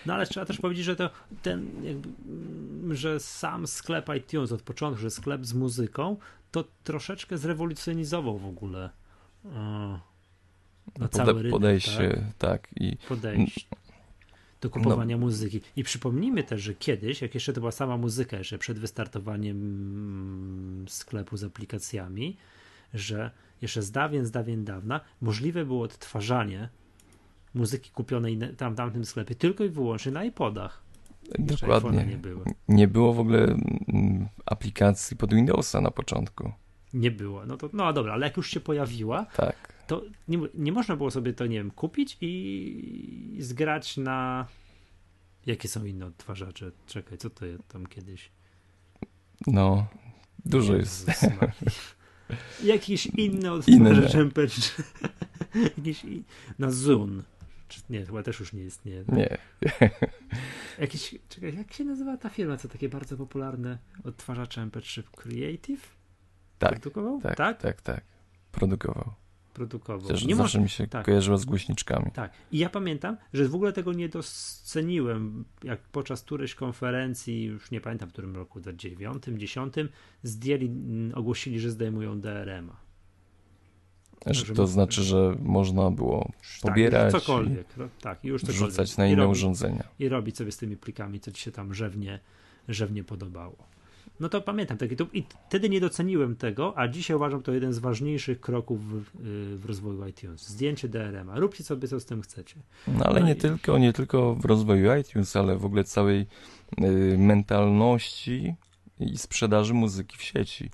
No 0.06 0.14
ale 0.14 0.26
trzeba 0.26 0.46
też 0.46 0.58
powiedzieć, 0.58 0.84
że 0.84 0.96
to 0.96 1.10
ten, 1.42 1.84
jakby, 1.84 2.08
mm, 2.28 2.94
że 2.94 3.20
sam 3.20 3.66
sklep 3.66 4.06
iTunes 4.18 4.52
od 4.52 4.62
początku, 4.62 5.02
że 5.02 5.10
sklep 5.10 5.46
z 5.46 5.54
muzyką, 5.54 6.16
to 6.50 6.64
troszeczkę 6.84 7.38
zrewolucjonizował 7.38 8.38
w 8.38 8.46
ogóle 8.46 8.90
No, 9.44 10.00
Pode, 10.94 11.08
cały 11.08 11.32
rynek, 11.32 11.50
podejście, 11.50 12.32
tak? 12.38 12.62
tak. 12.62 12.80
I 12.80 12.96
podejść 13.08 13.68
do 14.60 14.70
kupowania 14.70 15.16
muzyki. 15.16 15.60
I 15.76 15.84
przypomnijmy 15.84 16.44
też, 16.44 16.62
że 16.62 16.74
kiedyś, 16.74 17.22
jak 17.22 17.34
jeszcze 17.34 17.52
to 17.52 17.60
była 17.60 17.72
sama 17.72 17.96
muzyka, 17.96 18.38
jeszcze 18.38 18.58
przed 18.58 18.78
wystartowaniem 18.78 20.86
sklepu 20.88 21.36
z 21.36 21.44
aplikacjami, 21.44 22.36
że 22.94 23.30
jeszcze 23.62 23.82
z 23.82 23.90
dawien, 23.90 24.26
z 24.26 24.30
dawien 24.30 24.64
dawna 24.64 25.00
możliwe 25.20 25.64
było 25.64 25.84
odtwarzanie 25.84 26.68
muzyki 27.56 27.90
kupionej 27.90 28.38
tam, 28.56 28.74
tamtym 28.74 29.04
sklepie 29.04 29.34
tylko 29.34 29.64
i 29.64 29.68
wyłącznie 29.68 30.12
na 30.12 30.24
iPodach. 30.24 30.82
Dokładnie. 31.38 32.04
nie 32.06 32.16
było. 32.16 32.44
Nie 32.68 32.88
było 32.88 33.12
w 33.14 33.20
ogóle 33.20 33.38
mm, 33.44 34.28
aplikacji 34.46 35.16
pod 35.16 35.34
Windowsa 35.34 35.80
na 35.80 35.90
początku. 35.90 36.52
Nie 36.94 37.10
było. 37.10 37.46
No 37.46 37.56
to, 37.56 37.70
no 37.72 37.92
dobra, 37.92 38.12
ale 38.12 38.26
jak 38.26 38.36
już 38.36 38.50
się 38.50 38.60
pojawiła, 38.60 39.26
Tak. 39.36 39.72
to 39.86 40.02
nie, 40.28 40.38
nie 40.54 40.72
można 40.72 40.96
było 40.96 41.10
sobie 41.10 41.32
to, 41.32 41.46
nie 41.46 41.56
wiem, 41.56 41.70
kupić 41.70 42.18
i 42.20 43.36
zgrać 43.40 43.96
na. 43.96 44.46
Jakie 45.46 45.68
są 45.68 45.84
inne 45.84 46.06
odtwarzacze? 46.06 46.70
Czekaj, 46.86 47.18
co 47.18 47.30
to 47.30 47.46
jest 47.46 47.68
tam 47.68 47.86
kiedyś? 47.86 48.30
No, 49.46 49.86
dużo 50.44 50.76
jest. 50.76 51.08
Jezus 51.08 51.22
Maria. 51.22 51.52
Jakiś 52.64 53.06
inny 53.06 53.48
Inne. 53.66 53.90
odtwarzacz 53.90 54.14
MP3. 54.14 54.82
Jakiś 55.76 56.04
i... 56.04 56.24
na 56.58 56.70
Zune. 56.70 57.22
Czy, 57.68 57.80
nie, 57.90 58.06
chyba 58.06 58.22
też 58.22 58.40
już 58.40 58.52
nie 58.52 58.64
istnieje. 58.64 59.04
Nie. 59.08 59.38
Jakiś, 60.78 61.14
czekaj, 61.28 61.56
jak 61.56 61.72
się 61.72 61.84
nazywa 61.84 62.16
ta 62.16 62.28
firma, 62.28 62.56
co 62.56 62.68
takie 62.68 62.88
bardzo 62.88 63.16
popularne 63.16 63.78
odtwarzacze 64.04 64.60
MP3 64.66 65.02
Creative? 65.02 65.96
Tak, 66.58 66.70
Produkował? 66.70 67.20
tak, 67.20 67.36
tak? 67.36 67.60
tak, 67.62 67.80
tak. 67.82 68.04
Produkował. 68.52 69.12
Produkował. 69.54 70.00
Chociaż 70.00 70.24
Nie 70.24 70.36
zawsze 70.36 70.58
mo- 70.58 70.64
mi 70.64 70.70
się 70.70 70.86
tak. 70.86 71.04
kojarzyło 71.06 71.38
z 71.38 71.44
głośniczkami. 71.44 72.10
Tak. 72.14 72.32
I 72.52 72.58
ja 72.58 72.68
pamiętam, 72.68 73.16
że 73.32 73.48
w 73.48 73.54
ogóle 73.54 73.72
tego 73.72 73.92
nie 73.92 74.08
doceniłem, 74.08 75.44
jak 75.64 75.80
podczas 75.80 76.22
którejś 76.22 76.54
konferencji, 76.54 77.44
już 77.44 77.70
nie 77.70 77.80
pamiętam 77.80 78.08
w 78.08 78.12
którym 78.12 78.36
roku, 78.36 78.60
w 78.60 78.76
9, 78.76 79.24
10, 79.36 79.74
zdjęli, 80.22 80.70
ogłosili, 81.14 81.60
że 81.60 81.70
zdejmują 81.70 82.20
DRM-a. 82.20 82.85
Że 84.34 84.54
to 84.54 84.66
znaczy, 84.66 85.02
że 85.02 85.36
można 85.42 85.90
było 85.90 86.30
pobierać 86.62 87.12
tak, 87.12 87.20
cokolwiek. 87.22 87.66
Tak, 88.00 88.24
już 88.24 88.40
cokolwiek. 88.42 88.62
wrzucać 88.62 88.96
na 88.96 89.06
inne 89.06 89.22
robi- 89.22 89.30
urządzenia. 89.30 89.84
I 89.98 90.08
robić 90.08 90.36
sobie 90.36 90.52
z 90.52 90.56
tymi 90.56 90.76
plikami, 90.76 91.20
co 91.20 91.32
ci 91.32 91.42
się 91.42 91.52
tam 91.52 91.74
rzewnie, 91.74 92.20
rzewnie 92.68 93.04
podobało. 93.04 93.56
No 94.20 94.28
to 94.28 94.40
pamiętam, 94.40 94.78
taki, 94.78 94.96
to, 94.96 95.06
i 95.12 95.24
wtedy 95.48 95.68
nie 95.68 95.80
doceniłem 95.80 96.36
tego, 96.36 96.78
a 96.78 96.88
dzisiaj 96.88 97.16
uważam 97.16 97.42
to 97.42 97.52
jeden 97.52 97.72
z 97.72 97.78
ważniejszych 97.78 98.40
kroków 98.40 98.80
w, 98.84 98.96
y, 99.20 99.56
w 99.58 99.64
rozwoju 99.66 100.06
iTunes. 100.06 100.48
Zdjęcie 100.48 100.88
DRM-a. 100.88 101.38
Róbcie 101.38 101.64
sobie 101.64 101.88
co 101.88 102.00
z 102.00 102.04
tym 102.04 102.22
chcecie. 102.22 102.54
No 102.88 103.04
ale 103.04 103.20
No 103.20 103.26
nie 103.26 103.32
i- 103.32 103.36
tylko, 103.36 103.78
nie 103.78 103.92
tylko 103.92 104.34
w 104.34 104.44
rozwoju 104.44 104.96
iTunes, 105.00 105.36
ale 105.36 105.56
w 105.58 105.64
ogóle 105.64 105.84
całej 105.84 106.26
y, 106.82 107.18
mentalności 107.18 108.54
i 109.00 109.18
sprzedaży 109.18 109.74
muzyki 109.74 110.16
w 110.16 110.22
sieci. 110.22 110.70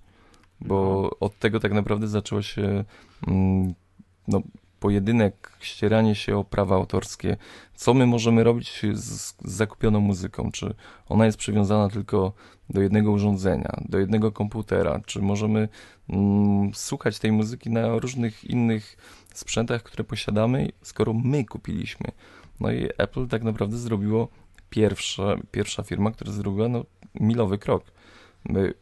Bo 0.64 1.02
No. 1.02 1.10
od 1.20 1.38
tego 1.38 1.60
tak 1.60 1.72
naprawdę 1.72 2.08
zaczęło 2.08 2.42
się 2.42 2.84
mm, 3.26 3.74
no, 4.28 4.42
pojedynek, 4.80 5.52
ścieranie 5.60 6.14
się 6.14 6.36
o 6.36 6.44
prawa 6.44 6.74
autorskie. 6.74 7.36
Co 7.74 7.94
my 7.94 8.06
możemy 8.06 8.44
robić 8.44 8.82
z, 8.92 9.04
z 9.04 9.34
zakupioną 9.44 10.00
muzyką? 10.00 10.50
Czy 10.52 10.74
ona 11.08 11.26
jest 11.26 11.38
przywiązana 11.38 11.88
tylko 11.88 12.32
do 12.70 12.80
jednego 12.80 13.10
urządzenia, 13.10 13.82
do 13.88 13.98
jednego 13.98 14.32
komputera? 14.32 15.00
Czy 15.06 15.22
możemy 15.22 15.68
mm, 16.08 16.74
słuchać 16.74 17.18
tej 17.18 17.32
muzyki 17.32 17.70
na 17.70 17.98
różnych 17.98 18.44
innych 18.44 18.96
sprzętach, 19.34 19.82
które 19.82 20.04
posiadamy, 20.04 20.68
skoro 20.82 21.12
my 21.12 21.44
kupiliśmy? 21.44 22.06
No 22.60 22.72
i 22.72 22.88
Apple 22.98 23.26
tak 23.26 23.42
naprawdę 23.42 23.78
zrobiło 23.78 24.28
pierwsza, 24.70 25.36
pierwsza 25.50 25.82
firma, 25.82 26.10
która 26.10 26.32
zrobiła 26.32 26.68
no, 26.68 26.84
milowy 27.14 27.58
krok. 27.58 27.84
My, 28.44 28.74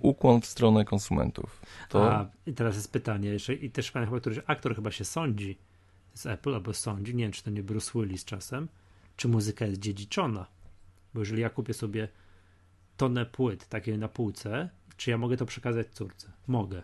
ukłon 0.00 0.40
w 0.40 0.46
stronę 0.46 0.84
konsumentów. 0.84 1.62
To 1.88 2.12
A, 2.12 2.30
i 2.46 2.52
teraz 2.52 2.74
jest 2.74 2.92
pytanie, 2.92 3.28
jeszcze, 3.28 3.54
i 3.54 3.70
też 3.70 3.90
pamiętam, 3.90 4.10
chyba 4.10 4.20
któryś 4.20 4.38
aktor 4.46 4.76
chyba 4.76 4.90
się 4.90 5.04
sądzi 5.04 5.58
z 6.14 6.26
Apple, 6.26 6.54
albo 6.54 6.74
sądzi, 6.74 7.14
nie 7.14 7.24
wiem, 7.24 7.32
czy 7.32 7.42
to 7.42 7.50
nie 7.50 7.62
Bruce 7.62 7.90
Willis 7.94 8.24
czasem, 8.24 8.68
czy 9.16 9.28
muzyka 9.28 9.66
jest 9.66 9.80
dziedziczona. 9.80 10.46
Bo 11.14 11.20
jeżeli 11.20 11.42
ja 11.42 11.50
kupię 11.50 11.74
sobie 11.74 12.08
tonę 12.96 13.26
płyt 13.26 13.68
takiej 13.68 13.98
na 13.98 14.08
półce, 14.08 14.70
czy 14.96 15.10
ja 15.10 15.18
mogę 15.18 15.36
to 15.36 15.46
przekazać 15.46 15.86
córce? 15.88 16.32
Mogę. 16.46 16.82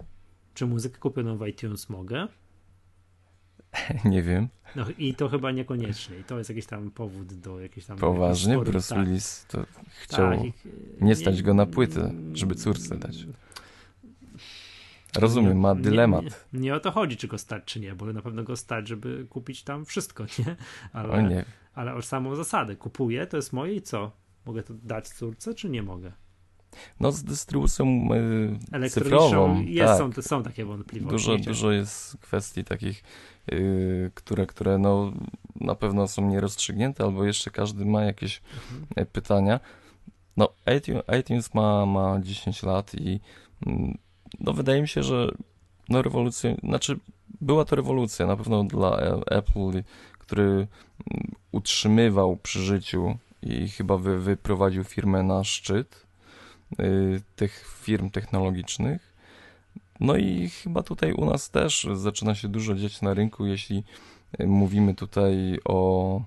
Czy 0.55 0.67
muzykę 0.67 0.99
kupioną 0.99 1.37
w 1.37 1.47
iTunes 1.47 1.89
mogę? 1.89 2.29
nie 4.05 4.23
wiem. 4.23 4.49
No 4.77 4.87
i 4.99 5.15
to 5.15 5.29
chyba 5.29 5.51
niekoniecznie. 5.51 6.19
I 6.19 6.25
to 6.25 6.39
jest 6.39 6.51
jakiś 6.51 6.67
tam 6.67 6.91
powód 6.91 7.35
do 7.35 7.61
jakichś 7.61 7.87
tam... 7.87 7.99
Poważnie, 7.99 8.55
sporów, 8.55 8.73
Bruce 8.73 8.95
tak, 8.95 9.05
Willis 9.05 9.47
to 9.49 9.65
chciał 10.03 10.31
tak, 10.31 10.41
nie 11.01 11.15
stać 11.17 11.43
go 11.43 11.55
na 11.55 11.67
płytę, 11.67 12.13
żeby 12.33 12.55
córce 12.55 12.97
dać. 12.97 13.27
Rozumiem, 15.17 15.59
ma 15.61 15.75
Nie- 15.75 15.81
dylemat. 15.81 16.25
Nie, 16.53 16.61
nie 16.61 16.75
o 16.75 16.81
to 16.81 16.91
chodzi, 16.91 17.17
czy 17.17 17.29
go 17.29 17.39
stać, 17.39 17.63
czy 17.65 17.81
nie, 17.81 17.95
bo 17.95 18.13
na 18.13 18.23
pewno 18.23 18.45
go 18.45 18.57
stać, 18.57 18.89
żeby 18.89 19.27
kupić 19.31 19.63
tam 19.63 19.85
wszystko, 19.85 20.25
nie? 20.47 20.57
Ale, 20.93 21.09
O 21.11 21.21
nie. 21.21 21.45
ale 21.75 21.95
o 21.95 22.03
samą 22.03 22.37
zasadę. 22.37 22.77
Kupuję, 22.77 23.27
to 23.27 23.37
jest 23.37 23.53
moje 23.53 23.75
i 23.75 23.83
co? 23.83 24.13
Mogę 24.47 24.63
to 24.63 24.75
dać 24.83 25.09
córce, 25.09 25.55
czy 25.55 25.69
nie 25.69 25.83
mogę? 25.83 26.13
No 27.01 27.13
z 27.13 27.25
dystrybucją 27.25 27.87
y, 27.87 28.59
Elektroniczną 28.73 29.19
cyfrową, 29.21 29.63
jest, 29.63 29.99
tak. 29.99 30.15
są, 30.15 30.23
są 30.23 30.43
takie 30.43 30.65
wątpliwości. 30.65 31.27
Dużo, 31.29 31.45
dużo 31.45 31.71
jest 31.73 32.17
kwestii 32.21 32.65
takich, 32.65 33.03
y, 33.53 34.11
które, 34.15 34.47
które 34.47 34.79
no, 34.79 35.13
na 35.61 35.75
pewno 35.75 36.09
są 36.09 36.29
nierozstrzygnięte, 36.31 37.05
albo 37.05 37.25
jeszcze 37.25 37.51
każdy 37.51 37.85
ma 37.85 38.05
jakieś 38.05 38.43
Mhm. 38.73 38.87
e, 38.97 39.07
pytania. 39.07 39.61
No, 40.37 40.49
iTunes, 40.79 41.03
iTunes 41.21 41.55
ma, 41.55 41.87
ma 41.87 42.21
10 42.21 42.63
lat 42.63 42.95
i 42.95 43.21
mm, 43.67 43.99
no, 44.41 44.53
wydaje 44.53 44.83
mi 44.83 44.89
się, 44.89 45.03
że 45.03 45.29
no, 45.89 46.03
rewolucja, 46.03 46.55
znaczy 46.63 46.99
była 47.41 47.65
to 47.65 47.77
rewolucja 47.77 48.27
na 48.27 48.37
pewno 48.37 48.65
dla 48.65 48.99
e- 49.01 49.21
Apple, 49.27 49.83
który 50.19 50.45
mm, 50.45 50.67
utrzymywał 51.53 52.37
przy 52.37 52.59
życiu 52.61 53.17
i 53.43 53.69
chyba 53.69 53.97
wy, 53.97 54.19
wyprowadził 54.21 54.85
firmę 54.85 55.23
na 55.23 55.45
szczyt 55.45 55.97
y, 55.97 56.04
tych 57.37 57.67
firm 57.83 58.11
technologicznych. 58.11 59.15
No 60.01 60.17
i 60.17 60.49
chyba 60.49 60.83
tutaj 60.83 61.13
u 61.13 61.25
nas 61.25 61.51
też 61.51 61.87
zaczyna 61.95 62.35
się 62.35 62.49
dużo 62.49 62.75
dziać 62.75 63.03
na 63.03 63.15
rynku, 63.15 63.47
jeśli 63.47 63.85
y, 64.41 64.47
mówimy 64.47 64.95
tutaj 64.95 65.59
o 65.65 66.23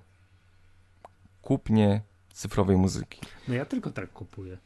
kupnie 1.42 2.02
cyfrowej 2.34 2.78
muzyki. 2.78 3.22
No 3.48 3.56
ja 3.56 3.66
tylko 3.66 3.92
tak 3.92 4.14
kupuję. 4.14 4.58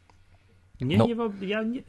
Nie, 0.81 0.97
No. 0.97 1.07
nie, 1.07 1.47
ja 1.47 1.63
nie, 1.63 1.83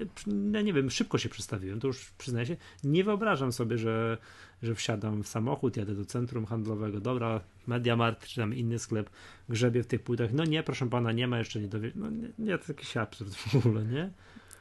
ja 0.52 0.62
nie 0.62 0.72
wiem, 0.72 0.90
szybko 0.90 1.18
się 1.18 1.28
przestawiłem, 1.28 1.81
to 1.81 1.87
już 1.87 2.11
przyznaję 2.18 2.46
się. 2.46 2.57
Nie 2.85 3.05
wyobrażam 3.05 3.52
sobie, 3.52 3.78
że, 3.78 4.18
że 4.62 4.74
wsiadam 4.74 5.22
w 5.22 5.28
samochód, 5.28 5.76
jadę 5.76 5.94
do 5.94 6.05
centrum 6.05 6.46
handlowego, 6.46 7.00
dobra, 7.00 7.40
Mediamarkt 7.66 8.26
czy 8.26 8.40
tam 8.40 8.55
inny 8.55 8.78
sklep, 8.78 9.11
grzebię 9.48 9.83
w 9.83 9.87
tych 9.87 10.02
płytach. 10.02 10.33
No 10.33 10.44
nie, 10.44 10.62
proszę 10.62 10.88
pana, 10.90 11.12
nie 11.12 11.26
ma 11.26 11.38
jeszcze 11.38 11.61
nie 11.61 11.68
dowie. 11.68 11.92
No 11.94 12.11
nie, 12.11 12.28
nie, 12.38 12.59
to 12.59 12.64
jakiś 12.68 12.96
absurd 12.96 13.35
w 13.35 13.55
ogóle, 13.55 13.85
nie? 13.85 14.11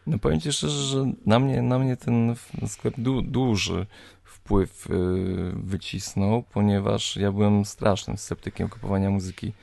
No 0.07 0.19
powiem 0.19 0.39
ci 0.39 0.51
szczerze, 0.53 0.83
że 0.83 1.13
na 1.25 1.39
mnie, 1.39 1.61
na 1.61 1.79
mnie 1.79 1.97
ten 1.97 2.35
sklep 2.67 2.93
du, 2.97 3.21
duży 3.21 3.85
wpływ 4.23 4.89
y, 4.89 4.93
wycisnął, 5.55 6.43
ponieważ 6.43 7.17
ja 7.17 7.31
byłem 7.31 7.65
strasznym 7.65 8.17
sceptykiem 8.17 8.69
kupowania 8.69 9.09
muzyki 9.09 9.53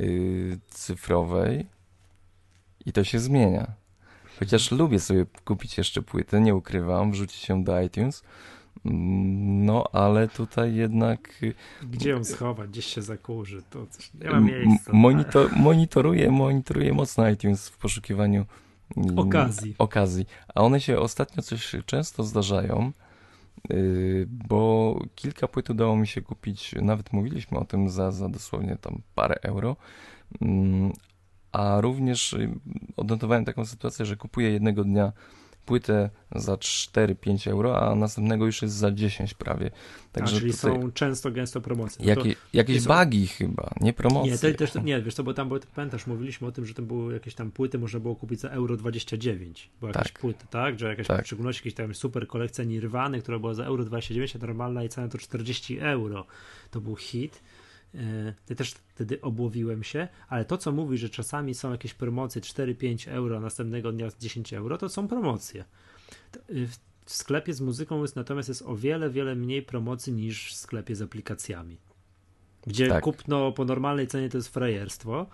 y, 0.00 0.58
cyfrowej 0.68 1.66
i 2.86 2.92
to 2.92 3.04
się 3.04 3.18
zmienia. 3.18 3.72
Chociaż 4.38 4.72
lubię 4.72 5.00
sobie 5.00 5.26
kupić 5.44 5.78
jeszcze 5.78 6.02
płytę, 6.02 6.40
nie 6.40 6.54
ukrywam, 6.54 7.12
wrzucić 7.12 7.48
ją 7.48 7.64
do 7.64 7.80
iTunes, 7.80 8.22
Mm, 8.84 9.64
no 9.66 9.84
ale 9.92 10.28
tutaj 10.28 10.74
jednak 10.74 11.42
y, 11.42 11.54
Gdzie 11.82 12.10
ją 12.10 12.24
schować, 12.24 12.70
gdzieś 12.70 12.86
się 12.86 13.02
zakurzy, 13.02 13.62
to 13.70 13.86
coś, 13.86 14.14
nie 14.14 14.30
ma 14.30 14.40
miejsca. 14.40 14.92
monitor, 14.92 15.50
monitoruję, 15.56 16.30
monitoruję 16.30 16.92
mocno 16.92 17.28
iTunes 17.28 17.68
w 17.68 17.76
poszukiwaniu 17.78 18.46
mm, 18.96 19.18
Okazji. 19.18 19.74
okazji. 19.78 20.26
A 20.54 20.60
one 20.62 20.80
się 20.80 20.98
ostatnio 20.98 21.42
coś 21.42 21.76
często 21.86 22.24
zdarzają, 22.24 22.92
yy, 23.70 24.26
bo 24.48 25.00
kilka 25.14 25.48
płyt 25.48 25.70
udało 25.70 25.96
mi 25.96 26.06
się 26.06 26.22
kupić, 26.22 26.74
nawet 26.82 27.12
mówiliśmy 27.12 27.58
o 27.58 27.64
tym 27.64 27.88
za, 27.90 28.10
za 28.10 28.28
dosłownie 28.28 28.76
tam 28.76 29.02
parę 29.14 29.36
euro. 29.42 29.76
A 31.52 31.80
również 31.80 32.32
y, 32.32 32.50
odnotowałem 32.96 33.44
taką 33.44 33.64
sytuację, 33.66 34.06
że 34.06 34.16
kupuję 34.16 34.50
jednego 34.50 34.84
dnia 34.84 35.12
płytę 35.68 36.10
za 36.34 36.54
4-5 36.54 37.50
euro, 37.50 37.80
a 37.82 37.94
następnego 37.94 38.46
już 38.46 38.62
jest 38.62 38.74
za 38.74 38.92
10 38.92 39.34
prawie. 39.34 39.70
Także 40.12 40.36
a, 40.36 40.40
czyli 40.40 40.52
są 40.52 40.92
często, 40.92 41.30
gęsto 41.30 41.60
promocje. 41.60 42.04
No 42.04 42.08
jakie, 42.08 42.34
jakieś 42.52 42.82
są... 42.82 42.94
bugi 42.94 43.26
chyba, 43.26 43.70
nie 43.80 43.92
promocje. 43.92 44.32
Nie, 44.32 44.38
to 44.38 44.58
też, 44.58 44.74
nie, 44.84 45.02
wiesz 45.02 45.14
co, 45.14 45.24
bo 45.24 45.34
tam, 45.34 45.48
bo 45.48 45.58
pamiętasz, 45.74 46.06
mówiliśmy 46.06 46.46
o 46.46 46.52
tym, 46.52 46.66
że 46.66 46.74
to 46.74 46.82
były 46.82 47.14
jakieś 47.14 47.34
tam 47.34 47.50
płyty, 47.50 47.78
można 47.78 48.00
było 48.00 48.16
kupić 48.16 48.40
za 48.40 48.48
euro 48.48 48.76
29, 48.76 49.70
była 49.80 49.90
jakaś 49.90 50.12
tak. 50.12 50.20
płyta, 50.20 50.46
tak? 50.50 50.78
Że 50.78 50.88
jakaś 50.88 51.06
tak. 51.06 51.22
w 51.22 51.26
szczególności 51.26 51.68
jakaś 51.68 51.76
tam 51.76 51.94
super 51.94 52.26
kolekcja 52.26 52.64
Nirwany, 52.64 53.22
która 53.22 53.38
była 53.38 53.54
za 53.54 53.64
euro 53.64 53.84
29, 53.84 54.36
a 54.36 54.38
normalna 54.38 54.84
i 54.84 54.88
cena 54.88 55.08
to 55.08 55.18
40 55.18 55.78
euro. 55.78 56.26
To 56.70 56.80
był 56.80 56.96
hit. 56.96 57.42
Ja 58.50 58.56
też 58.56 58.70
wtedy 58.70 59.20
obłowiłem 59.20 59.82
się, 59.82 60.08
ale 60.28 60.44
to, 60.44 60.58
co 60.58 60.72
mówi, 60.72 60.98
że 60.98 61.08
czasami 61.08 61.54
są 61.54 61.70
jakieś 61.70 61.94
promocje 61.94 62.42
4-5 62.42 63.10
euro, 63.10 63.36
a 63.36 63.40
następnego 63.40 63.92
dnia 63.92 64.08
10 64.20 64.52
euro, 64.52 64.78
to 64.78 64.88
są 64.88 65.08
promocje. 65.08 65.64
Y, 66.50 66.68
w 67.04 67.12
sklepie 67.12 67.54
z 67.54 67.60
muzyką 67.60 68.02
jest 68.02 68.16
natomiast 68.16 68.48
jest 68.48 68.62
o 68.62 68.76
wiele, 68.76 69.10
wiele 69.10 69.34
mniej 69.34 69.62
promocji 69.62 70.12
niż 70.12 70.52
w 70.52 70.56
sklepie 70.56 70.96
z 70.96 71.02
aplikacjami. 71.02 71.78
Gdzie 72.66 72.88
tak. 72.88 73.04
kupno 73.04 73.52
po 73.52 73.64
normalnej 73.64 74.06
cenie 74.06 74.28
to 74.28 74.38
jest 74.38 74.48
frajerstwo, 74.48 75.26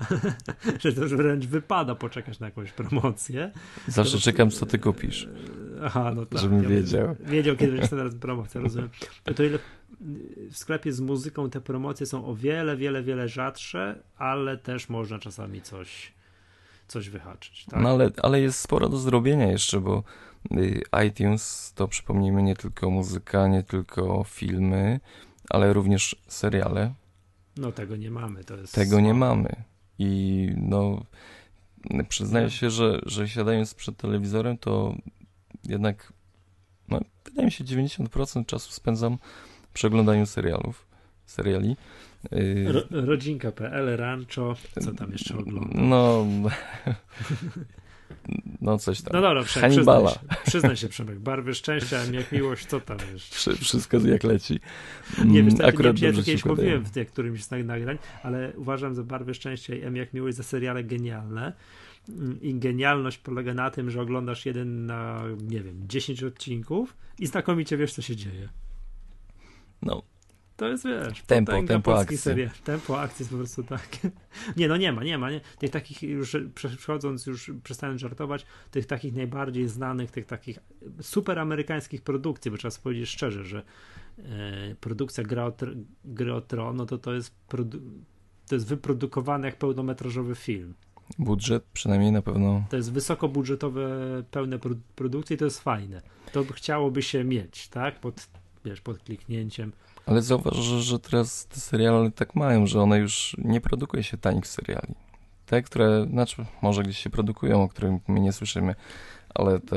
że 0.80 0.92
to 0.92 1.02
już 1.02 1.14
wręcz 1.14 1.46
wypada 1.46 1.94
poczekać 1.94 2.40
na 2.40 2.46
jakąś 2.46 2.72
promocję. 2.72 3.52
Zawsze 3.88 4.16
to, 4.16 4.22
czekam, 4.22 4.50
co 4.50 4.66
ty 4.66 4.78
kupisz. 4.78 5.28
Aha, 5.82 6.12
no 6.16 6.26
tak. 6.26 6.40
Żebym 6.40 6.62
ja 6.62 6.68
wiedział. 6.68 7.16
Wiedział, 7.20 7.56
kiedy 7.56 7.72
będzie 7.72 7.88
teraz 7.88 8.14
promocja, 8.14 8.60
rozumiem. 8.60 8.88
To 9.34 9.42
ile 9.42 9.58
w 10.50 10.56
sklepie 10.56 10.92
z 10.92 11.00
muzyką 11.00 11.50
te 11.50 11.60
promocje 11.60 12.06
są 12.06 12.26
o 12.26 12.34
wiele, 12.34 12.76
wiele, 12.76 13.02
wiele 13.02 13.28
rzadsze, 13.28 14.02
ale 14.16 14.56
też 14.56 14.88
można 14.88 15.18
czasami 15.18 15.62
coś, 15.62 16.12
coś 16.88 17.08
wyhaczyć. 17.08 17.66
Tak? 17.70 17.80
No 17.80 17.88
ale, 17.88 18.10
ale 18.22 18.40
jest 18.40 18.60
sporo 18.60 18.88
do 18.88 18.98
zrobienia 18.98 19.46
jeszcze, 19.46 19.80
bo 19.80 20.02
y, 20.52 20.82
iTunes 21.06 21.72
to 21.74 21.88
przypomnijmy 21.88 22.42
nie 22.42 22.56
tylko 22.56 22.90
muzyka, 22.90 23.48
nie 23.48 23.62
tylko 23.62 24.24
filmy, 24.24 25.00
ale 25.50 25.72
również 25.72 26.16
seriale. 26.28 26.94
No 27.56 27.72
tego 27.72 27.96
nie 27.96 28.10
mamy. 28.10 28.44
To 28.44 28.56
jest 28.56 28.74
tego 28.74 29.00
nie 29.00 29.14
mamy. 29.14 29.48
I 29.98 30.50
no 30.56 31.04
przyznaję 32.08 32.50
się, 32.50 32.70
że, 32.70 33.00
że 33.06 33.28
siadając 33.28 33.74
przed 33.74 33.96
telewizorem, 33.96 34.58
to 34.58 34.94
jednak 35.64 36.12
no, 36.88 37.00
wydaje 37.24 37.46
mi 37.46 37.52
się 37.52 37.64
90% 37.64 38.46
czasu 38.46 38.72
spędzam 38.72 39.18
przeglądaniu 39.76 40.26
serialów, 40.26 40.86
seriali. 41.26 41.76
Y, 42.32 42.72
Ro, 42.72 42.80
rodzinka.pl, 42.90 43.96
Rancho, 43.96 44.56
co 44.80 44.92
tam 44.92 45.12
jeszcze 45.12 45.38
oglądam? 45.38 45.88
No, 45.88 46.26
no 48.60 48.78
coś 48.78 49.02
tam. 49.02 49.10
No 49.12 49.20
dobra, 49.20 49.42
Przemek. 49.42 49.70
Przyznaj 49.70 50.08
się, 50.08 50.18
przyznaj 50.46 50.76
się 50.76 50.88
Przemek, 50.88 51.18
barwy 51.18 51.54
szczęścia, 51.54 52.04
jak 52.12 52.32
miłość, 52.32 52.66
co 52.66 52.80
tam 52.80 52.98
jeszcze? 53.12 53.56
Wszystko 53.56 53.96
jak 53.98 54.24
leci. 54.24 54.60
Nie, 55.24 55.42
wiesz, 55.42 55.54
tak, 55.54 55.66
Akurat 55.66 56.00
nie, 56.00 56.06
ja 56.06 56.12
kiedyś 56.12 56.44
mówiłem 56.44 56.84
w 56.84 57.12
którymś 57.12 57.44
z 57.44 57.50
nagrań, 57.50 57.98
ale 58.22 58.52
uważam, 58.56 58.94
że 58.94 59.04
barwy 59.04 59.34
szczęścia 59.34 59.74
i 59.74 59.82
M 59.82 59.96
jak 59.96 60.12
miłość 60.12 60.36
za 60.36 60.42
seriale 60.42 60.84
genialne 60.84 61.52
i 62.42 62.54
genialność 62.54 63.18
polega 63.18 63.54
na 63.54 63.70
tym, 63.70 63.90
że 63.90 64.00
oglądasz 64.00 64.46
jeden 64.46 64.86
na, 64.86 65.22
nie 65.42 65.60
wiem, 65.60 65.88
10 65.88 66.22
odcinków 66.22 66.96
i 67.18 67.26
znakomicie 67.26 67.76
wiesz, 67.76 67.92
co 67.92 68.02
się 68.02 68.16
dzieje. 68.16 68.48
No. 69.82 70.02
To 70.56 70.68
jest, 70.68 70.84
wiesz, 70.84 71.22
tempo, 71.22 71.62
tempo 71.62 71.98
akcji. 71.98 72.18
Serii. 72.18 72.48
Tempo 72.64 73.00
akcji 73.00 73.22
jest 73.22 73.30
po 73.30 73.36
prostu 73.36 73.62
tak. 73.62 73.88
Nie, 74.56 74.68
no 74.68 74.76
nie 74.76 74.92
ma, 74.92 75.04
nie 75.04 75.18
ma. 75.18 75.30
Nie. 75.30 75.40
Tych 75.58 75.70
takich 75.70 76.02
już, 76.02 76.36
przechodząc, 76.54 77.26
już 77.26 77.50
przestając 77.62 78.00
żartować, 78.00 78.46
tych 78.70 78.86
takich 78.86 79.14
najbardziej 79.14 79.68
znanych, 79.68 80.10
tych 80.10 80.26
takich 80.26 80.58
super 81.00 81.38
amerykańskich 81.38 82.02
produkcji, 82.02 82.50
bo 82.50 82.56
trzeba 82.56 82.74
powiedzieć 82.82 83.08
szczerze, 83.08 83.44
że 83.44 83.62
e, 84.18 84.74
produkcja 84.80 85.24
Gry 86.04 86.34
o, 86.34 86.40
Tron, 86.40 86.76
no 86.76 86.86
to 86.86 86.98
to 86.98 87.14
jest, 87.14 87.34
to 88.48 88.54
jest 88.54 88.66
wyprodukowany 88.66 89.46
jak 89.46 89.56
pełnometrażowy 89.56 90.34
film. 90.34 90.74
Budżet 91.18 91.64
przynajmniej 91.72 92.12
na 92.12 92.22
pewno. 92.22 92.64
To 92.70 92.76
jest 92.76 92.92
wysokobudżetowe, 92.92 93.88
pełne 94.30 94.58
produkcje 94.94 95.34
i 95.34 95.38
to 95.38 95.44
jest 95.44 95.60
fajne. 95.60 96.02
To 96.32 96.44
chciałoby 96.44 97.02
się 97.02 97.24
mieć, 97.24 97.68
tak? 97.68 98.00
Pod 98.00 98.28
wiesz, 98.66 98.80
pod 98.80 98.98
kliknięciem. 98.98 99.72
Ale 100.06 100.22
zauważ, 100.22 100.56
że, 100.56 100.82
że 100.82 100.98
teraz 100.98 101.46
te 101.46 101.60
seriale 101.60 102.10
tak 102.10 102.34
mają, 102.34 102.66
że 102.66 102.80
one 102.82 102.98
już 102.98 103.36
nie 103.38 103.60
produkuje 103.60 104.02
się 104.02 104.16
tanich 104.16 104.46
seriali. 104.46 104.94
Te, 105.46 105.62
które, 105.62 106.06
znaczy 106.10 106.44
może 106.62 106.82
gdzieś 106.82 106.98
się 106.98 107.10
produkują, 107.10 107.62
o 107.62 107.68
których 107.68 108.08
my 108.08 108.20
nie 108.20 108.32
słyszymy, 108.32 108.74
ale 109.34 109.60
te 109.60 109.76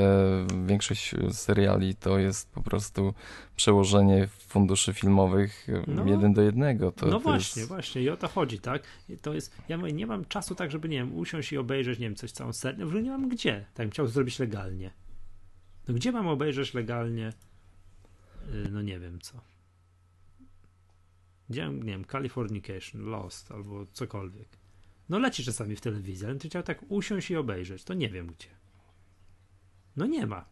większość 0.66 1.14
seriali 1.32 1.94
to 1.94 2.18
jest 2.18 2.50
po 2.50 2.62
prostu 2.62 3.14
przełożenie 3.56 4.28
funduszy 4.48 4.94
filmowych 4.94 5.66
no, 5.86 6.06
jeden 6.06 6.32
do 6.32 6.42
jednego. 6.42 6.92
To, 6.92 7.06
no 7.06 7.12
to 7.12 7.20
właśnie, 7.20 7.60
jest... 7.60 7.68
właśnie 7.68 8.02
i 8.02 8.10
o 8.10 8.16
to 8.16 8.28
chodzi, 8.28 8.58
tak? 8.58 8.82
To 9.22 9.34
jest, 9.34 9.56
ja 9.68 9.78
mówię, 9.78 9.92
nie 9.92 10.06
mam 10.06 10.24
czasu 10.24 10.54
tak, 10.54 10.70
żeby, 10.70 10.88
nie 10.88 10.96
wiem, 10.96 11.14
usiąść 11.18 11.52
i 11.52 11.58
obejrzeć, 11.58 11.98
nie 11.98 12.06
wiem, 12.06 12.16
coś 12.16 12.32
całą 12.32 12.52
serię, 12.52 12.84
w 12.84 12.88
ogóle 12.88 13.02
nie 13.02 13.10
mam 13.10 13.28
gdzie, 13.28 13.64
tak 13.74 13.86
bym 13.86 13.90
chciał 13.90 14.06
zrobić 14.06 14.38
legalnie. 14.38 14.90
No 15.88 15.94
gdzie 15.94 16.12
mam 16.12 16.28
obejrzeć 16.28 16.74
legalnie 16.74 17.32
no 18.70 18.82
nie 18.82 18.98
wiem 18.98 19.20
co. 19.20 19.40
Gdzie, 21.48 21.68
nie 21.68 21.92
wiem, 21.92 22.04
Californication, 22.04 23.02
Lost 23.02 23.52
albo 23.52 23.86
cokolwiek. 23.92 24.48
No 25.08 25.18
leci 25.18 25.44
czasami 25.44 25.76
w 25.76 25.80
telewizji, 25.80 26.26
ale 26.26 26.36
ty 26.36 26.48
chciał 26.48 26.62
tak 26.62 26.84
usiąść 26.88 27.30
i 27.30 27.36
obejrzeć, 27.36 27.84
to 27.84 27.94
nie 27.94 28.08
wiem 28.08 28.26
gdzie. 28.26 28.48
No 29.96 30.06
nie 30.06 30.26
ma. 30.26 30.44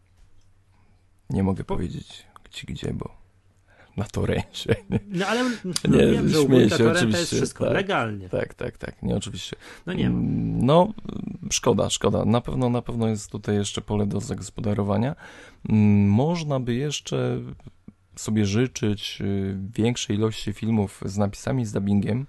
Nie 1.29 1.43
mogę 1.43 1.63
po... 1.63 1.75
powiedzieć 1.75 2.25
ci 2.49 2.67
gdzie, 2.67 2.93
bo 2.93 3.19
na 3.97 4.05
torrencie. 4.05 4.75
No 5.07 5.27
ale 5.27 5.43
no, 5.43 5.97
nie, 5.97 6.07
wiem, 6.07 6.29
że 6.29 6.41
śmieję 6.41 6.69
się 6.69 6.91
oczywiście. 6.91 7.19
jest 7.19 7.33
wszystko 7.33 7.65
tak, 7.65 7.73
legalnie. 7.73 8.29
Tak, 8.29 8.53
tak, 8.53 8.77
tak, 8.77 9.03
nie 9.03 9.15
oczywiście. 9.15 9.55
No 9.85 9.93
nie. 9.93 10.07
Mm, 10.07 10.65
no, 10.65 10.93
szkoda, 11.51 11.89
szkoda. 11.89 12.25
Na 12.25 12.41
pewno, 12.41 12.69
na 12.69 12.81
pewno 12.81 13.07
jest 13.07 13.31
tutaj 13.31 13.55
jeszcze 13.55 13.81
pole 13.81 14.05
do 14.05 14.19
zagospodarowania. 14.19 15.15
Mm, 15.69 16.09
można 16.09 16.59
by 16.59 16.73
jeszcze 16.73 17.41
sobie 18.19 18.45
życzyć 18.45 19.21
y, 19.21 19.57
większej 19.75 20.15
ilości 20.15 20.53
filmów 20.53 21.01
z 21.05 21.17
napisami 21.17 21.65
z 21.65 21.71
dubbingiem. 21.71 22.25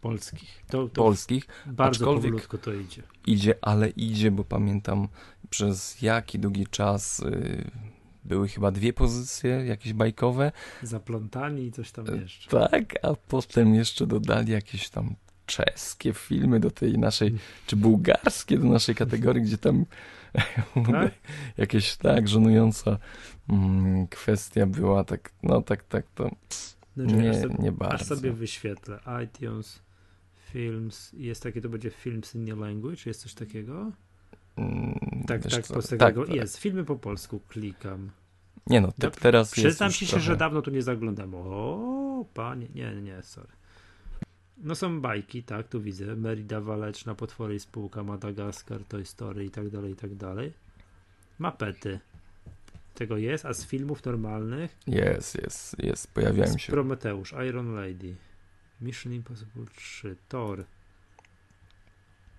Polskich. 0.00 0.64
To, 0.70 0.88
to 0.88 1.02
polskich. 1.02 1.46
Bardzo 1.66 2.04
powolutko 2.04 2.58
to 2.58 2.72
idzie. 2.72 3.02
Idzie, 3.26 3.54
ale 3.62 3.88
idzie, 3.88 4.30
bo 4.30 4.44
pamiętam 4.44 5.08
przez 5.50 6.02
jaki 6.02 6.38
długi 6.38 6.66
czas 6.66 7.20
y, 7.20 7.70
były 8.24 8.48
chyba 8.48 8.70
dwie 8.70 8.92
pozycje 8.92 9.50
jakieś 9.50 9.92
bajkowe. 9.92 10.52
Zaplątani 10.82 11.66
i 11.66 11.72
coś 11.72 11.92
tam 11.92 12.08
e, 12.08 12.16
jeszcze. 12.16 12.50
Tak, 12.50 12.94
a 13.02 13.14
potem 13.14 13.74
jeszcze 13.74 14.06
dodali 14.06 14.52
jakieś 14.52 14.88
tam 14.88 15.14
czeskie 15.46 16.12
filmy 16.12 16.60
do 16.60 16.70
tej 16.70 16.98
naszej, 16.98 17.34
czy 17.66 17.76
bułgarskie 17.76 18.58
do 18.58 18.64
naszej 18.64 18.94
kategorii, 18.94 19.42
gdzie 19.42 19.58
tam 19.58 19.84
tak? 20.92 21.12
jakieś 21.56 21.96
tak 21.96 22.28
żenująca 22.28 22.98
mm, 23.48 24.06
kwestia 24.06 24.66
była, 24.66 25.04
tak, 25.04 25.32
no 25.42 25.62
tak, 25.62 25.84
tak 25.84 26.06
to 26.14 26.30
no, 26.96 27.04
nie, 27.04 27.40
sobie, 27.40 27.54
nie 27.58 27.72
bardzo. 27.72 27.94
Aż 27.94 28.04
sobie 28.04 28.32
wyświetlę. 28.32 29.00
iTunes 29.24 29.82
Films, 30.50 31.12
jest 31.12 31.42
takie, 31.42 31.60
to 31.60 31.68
będzie 31.68 31.90
Films 31.90 32.34
in 32.34 32.46
Your 32.46 32.58
Language, 32.58 33.02
jest 33.06 33.22
coś 33.22 33.34
takiego? 33.34 33.92
Mm, 34.56 35.24
tak, 35.26 35.42
tak, 35.42 35.66
co? 35.66 35.82
tak, 35.82 35.98
tak, 35.98 36.28
jest. 36.28 36.58
Filmy 36.58 36.84
po 36.84 36.96
polsku, 36.96 37.40
klikam. 37.48 38.10
Nie 38.66 38.80
no, 38.80 38.92
tak 38.92 39.16
teraz 39.16 39.52
Przyznam 39.52 39.90
ci 39.90 40.06
się, 40.06 40.10
trochę... 40.10 40.24
że 40.24 40.36
dawno 40.36 40.62
tu 40.62 40.70
nie 40.70 40.82
zaglądam. 40.82 41.34
O, 41.34 42.24
panie, 42.34 42.68
nie, 42.74 43.02
nie, 43.02 43.22
sorry. 43.22 43.52
No 44.56 44.74
są 44.74 45.00
bajki, 45.00 45.42
tak, 45.42 45.68
tu 45.68 45.80
widzę. 45.80 46.16
Merida 46.16 46.60
Waleczna, 46.60 47.14
Potwory 47.14 47.54
i 47.54 47.60
Spółka, 47.60 48.02
Madagaskar, 48.02 48.84
Toy 48.84 49.04
Story 49.04 49.44
i 49.44 49.50
tak 49.50 49.68
dalej, 49.68 49.92
i 49.92 49.96
tak 49.96 50.14
dalej. 50.14 50.52
Mapety. 51.38 52.00
Tego 52.94 53.16
jest, 53.16 53.46
a 53.46 53.54
z 53.54 53.66
filmów 53.66 54.04
normalnych? 54.04 54.76
Jest, 54.86 55.42
jest, 55.42 55.76
jest, 55.82 56.14
pojawiają 56.14 56.58
się. 56.58 56.72
Prometeusz, 56.72 57.34
Iron 57.48 57.74
Lady, 57.74 58.16
Mission 58.80 59.12
Impossible 59.12 59.64
3, 59.76 60.16
Thor. 60.28 60.64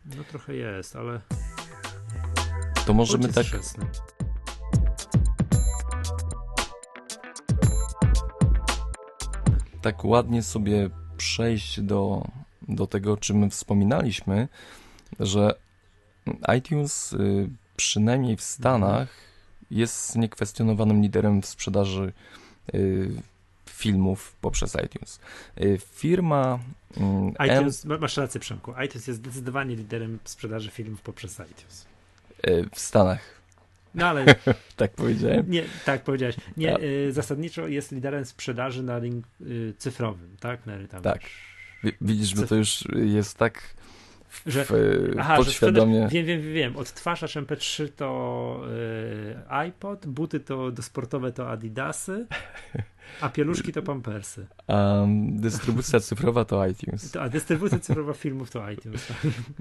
No 0.06 0.24
trochę 0.24 0.56
jest, 0.56 0.96
ale... 0.96 1.22
To 2.86 2.94
możemy 2.94 3.34
tak... 3.34 3.46
Tak 9.82 10.06
ładnie 10.06 10.44
sobie 10.44 10.90
przejść 11.18 11.82
do, 11.82 12.28
do 12.68 12.88
tego, 12.88 13.14
o 13.14 13.18
czym 13.18 13.50
wspominaliśmy, 13.50 14.48
że 15.20 15.56
iTunes 16.58 17.14
y, 17.14 17.50
przynajmniej 17.76 18.38
w 18.38 18.42
Stanach 18.42 19.10
jest 19.72 20.16
niekwestionowanym 20.16 21.02
liderem 21.02 21.42
w 21.42 21.46
sprzedaży 21.46 22.14
y, 22.74 23.10
filmów 23.70 24.36
poprzez 24.42 24.78
iTunes. 24.86 25.20
Y, 25.62 25.80
firma 25.94 26.60
iTunes, 27.46 27.86
M... 27.86 28.00
masz 28.02 28.18
rację 28.18 28.42
Przemku, 28.42 28.72
iTunes 28.86 29.08
jest 29.08 29.20
zdecydowanie 29.20 29.76
liderem 29.76 30.20
w 30.24 30.30
sprzedaży 30.30 30.72
filmów 30.72 31.02
poprzez 31.02 31.34
iTunes. 31.34 31.86
W 32.74 32.80
Stanach. 32.80 33.36
No 33.96 34.08
ale... 34.08 34.26
tak 34.76 34.92
powiedziałem? 34.92 35.52
Nie, 35.52 35.64
tak 35.86 36.04
powiedziałeś. 36.04 36.36
Nie, 36.58 36.80
y, 36.80 37.14
zasadniczo 37.14 37.68
jest 37.68 37.92
liderem 37.92 38.26
sprzedaży 38.26 38.84
na 38.84 39.00
rynku 39.00 39.30
y, 39.42 39.74
cyfrowym, 39.78 40.38
tak? 40.40 40.66
Na, 40.66 40.88
tam, 40.88 41.02
tak. 41.02 41.22
Widzisz, 42.02 42.36
bo 42.36 42.48
to 42.48 42.56
już 42.56 42.84
jest 42.96 43.38
tak 43.38 43.76
że, 44.46 44.66
w, 44.66 44.72
aha, 45.20 45.38
podświadomie. 45.38 46.02
Że 46.02 46.10
wiem, 46.10 46.26
wiem, 46.26 46.54
wiem. 46.54 46.78
Odtwarzacz 46.78 47.36
MP3 47.36 47.90
to 47.96 48.62
y, 48.70 49.50
iPod, 49.50 50.08
buty 50.08 50.40
to 50.40 50.72
do 50.72 50.82
sportowe 50.82 51.32
to 51.32 51.50
Adidasy, 51.50 52.28
a 53.22 53.30
pieluszki 53.30 53.72
to 53.72 53.82
Pampersy. 53.82 54.48
Um, 54.68 55.40
dystrybucja 55.40 56.00
cyfrowa 56.00 56.46
to 56.46 56.68
iTunes. 56.68 57.16
A 57.16 57.30
dystrybucja 57.30 57.80
cyfrowa 57.80 58.14
filmów 58.14 58.52
to 58.52 58.72
iTunes. 58.72 59.08
Tak. 59.08 59.18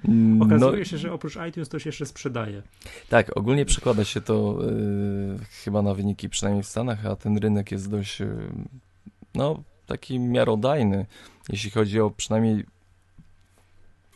Mm, 0.08 0.42
Okazuje 0.42 0.78
no, 0.78 0.84
się, 0.84 0.98
że 0.98 1.12
oprócz 1.12 1.38
iTunes 1.48 1.68
to 1.68 1.78
się 1.78 1.88
jeszcze 1.88 2.06
sprzedaje. 2.06 2.62
Tak, 3.08 3.36
ogólnie 3.36 3.64
przekłada 3.64 4.04
się 4.04 4.20
to 4.20 4.58
y, 4.70 5.38
chyba 5.64 5.82
na 5.82 5.94
wyniki, 5.94 6.28
przynajmniej 6.28 6.62
w 6.62 6.66
Stanach, 6.66 7.06
a 7.06 7.16
ten 7.16 7.38
rynek 7.38 7.72
jest 7.72 7.90
dość 7.90 8.20
y, 8.20 8.36
no, 9.34 9.62
taki 9.86 10.18
miarodajny, 10.18 11.06
jeśli 11.48 11.70
chodzi 11.70 12.00
o 12.00 12.10
przynajmniej 12.10 12.64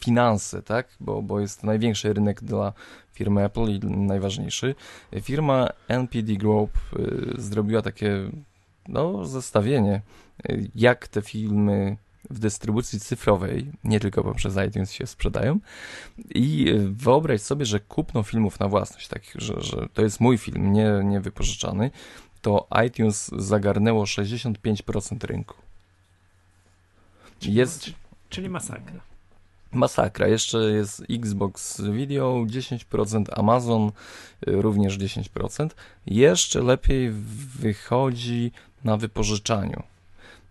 finanse, 0.01 0.63
tak? 0.63 0.89
Bo, 1.01 1.23
bo 1.23 1.41
jest 1.41 1.65
największy 1.65 2.13
rynek 2.13 2.43
dla 2.43 2.73
firmy 3.13 3.45
Apple 3.45 3.71
i 3.71 3.81
najważniejszy. 3.87 4.75
Firma 5.21 5.69
NPD 5.89 6.33
Group 6.33 6.71
y, 6.99 7.35
zrobiła 7.39 7.83
takie 7.83 8.31
no, 8.89 9.25
zestawienie, 9.25 10.03
y, 10.51 10.71
jak 10.75 11.09
te 11.09 11.23
filmy 11.23 11.97
w 12.31 12.39
dystrybucji 12.39 13.01
cyfrowej, 13.01 13.73
nie 13.85 14.01
tylko 14.01 14.25
poprzez 14.25 14.57
iTunes 14.69 14.93
się 14.93 15.07
sprzedają 15.07 15.59
i 16.35 16.69
y, 16.69 16.89
wyobraź 16.91 17.41
sobie, 17.41 17.67
że 17.67 17.81
kupno 17.81 18.23
filmów 18.23 18.61
na 18.61 18.69
własność, 18.69 19.09
tak, 19.09 19.23
że, 19.35 19.61
że 19.61 19.89
to 19.95 20.03
jest 20.03 20.21
mój 20.21 20.39
film, 20.39 20.73
nie, 20.73 21.01
nie 21.05 21.21
wypożyczany, 21.21 21.91
to 22.43 22.69
iTunes 22.87 23.31
zagarnęło 23.37 24.05
65% 24.05 25.25
rynku. 25.25 25.55
Jest... 27.43 27.91
Czyli 28.29 28.49
masakra. 28.49 29.01
Masakra. 29.73 30.29
Jeszcze 30.29 30.59
jest 30.59 31.03
Xbox 31.11 31.81
Video 31.81 32.45
10%, 32.47 33.25
Amazon 33.33 33.93
y, 34.49 34.63
również 34.63 34.99
10%. 34.99 35.69
Jeszcze 36.07 36.63
lepiej 36.63 37.11
wychodzi 37.61 38.53
na 38.85 38.97
wypożyczaniu. 38.97 39.83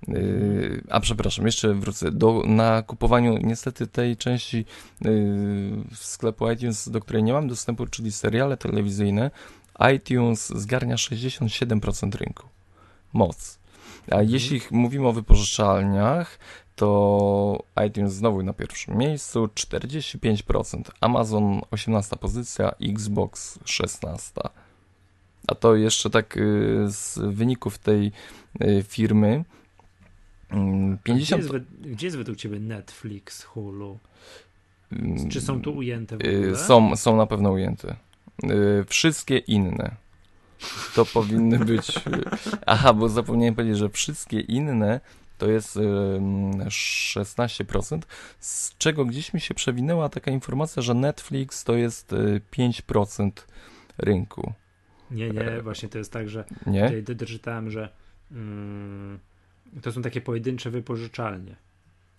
Yy, 0.08 0.84
a 0.90 1.00
przepraszam, 1.00 1.46
jeszcze 1.46 1.74
wrócę. 1.74 2.12
Do, 2.12 2.44
na 2.46 2.82
kupowaniu 2.82 3.38
niestety 3.38 3.88
tej 3.88 4.18
części 4.18 4.66
yy, 5.02 5.12
sklepu 5.94 6.52
iTunes, 6.52 6.90
do 6.90 7.00
której 7.00 7.24
nie 7.24 7.34
mam 7.34 7.48
dostępu, 7.48 7.88
czyli 7.88 8.12
seriale 8.12 8.58
telewizyjne, 8.58 9.32
iTunes 9.96 10.48
zgarnia 10.48 10.96
67% 10.96 12.16
rynku. 12.16 12.48
Moc. 13.14 13.60
A 14.12 14.16
mhm. 14.16 14.30
jeśli 14.30 14.62
mówimy 14.72 15.08
o 15.08 15.14
wypożyczalniach, 15.14 16.40
to 16.78 17.64
iTunes 17.88 18.14
znowu 18.14 18.44
na 18.44 18.54
pierwszym 18.54 18.98
miejscu, 18.98 19.46
45%, 19.46 20.82
Amazon 21.02 21.62
18 21.72 22.16
pozycja, 22.16 22.72
Xbox 22.82 23.60
16. 23.66 24.42
A 25.48 25.56
to 25.56 25.76
jeszcze 25.76 26.10
tak 26.10 26.38
y, 26.38 26.86
z 26.88 27.20
wyników 27.20 27.78
tej 27.78 28.12
y, 28.62 28.84
firmy 28.88 29.44
50... 30.50 30.54
Mm, 30.54 30.98
gdzie, 31.04 31.36
jest, 31.36 31.66
gdzie 31.82 32.08
jest 32.08 32.18
według 32.18 32.38
Ciebie 32.38 32.60
Netflix, 32.60 33.44
Hulu? 33.44 34.00
Mm, 34.92 35.30
Czy 35.30 35.42
są 35.42 35.62
tu 35.62 35.78
ujęte 35.78 36.18
w 36.18 36.26
y, 36.26 36.38
ogóle? 36.38 36.58
Są, 36.58 36.96
są 36.96 37.18
na 37.18 37.26
pewno 37.26 37.52
ujęte. 37.52 37.96
Wszystkie 38.88 39.38
inne. 39.38 39.96
To 40.96 41.06
powinny 41.06 41.60
być. 41.60 41.92
Aha, 42.66 42.94
bo 42.94 43.10
zapomniałem 43.10 43.56
powiedzieć, 43.56 43.78
że 43.78 43.90
wszystkie 43.90 44.40
inne 44.40 45.00
to 45.38 45.50
jest 45.50 45.76
16%, 45.76 48.02
z 48.40 48.78
czego 48.78 49.06
gdzieś 49.06 49.34
mi 49.34 49.42
się 49.42 49.54
przewinęła 49.54 50.10
taka 50.10 50.32
informacja, 50.32 50.82
że 50.82 50.94
Netflix 50.94 51.64
to 51.64 51.76
jest 51.76 52.12
5% 52.58 53.32
rynku. 53.98 54.54
Nie, 55.12 55.30
nie, 55.30 55.42
e, 55.42 55.62
właśnie 55.62 55.90
to 55.90 55.98
jest 55.98 56.12
tak, 56.12 56.30
że 56.30 56.46
nie? 56.66 57.02
doczytałem, 57.02 57.72
że 57.72 57.90
mm, 58.32 59.20
to 59.82 59.92
są 59.92 60.02
takie 60.02 60.22
pojedyncze 60.22 60.70
wypożyczalnie. 60.70 61.56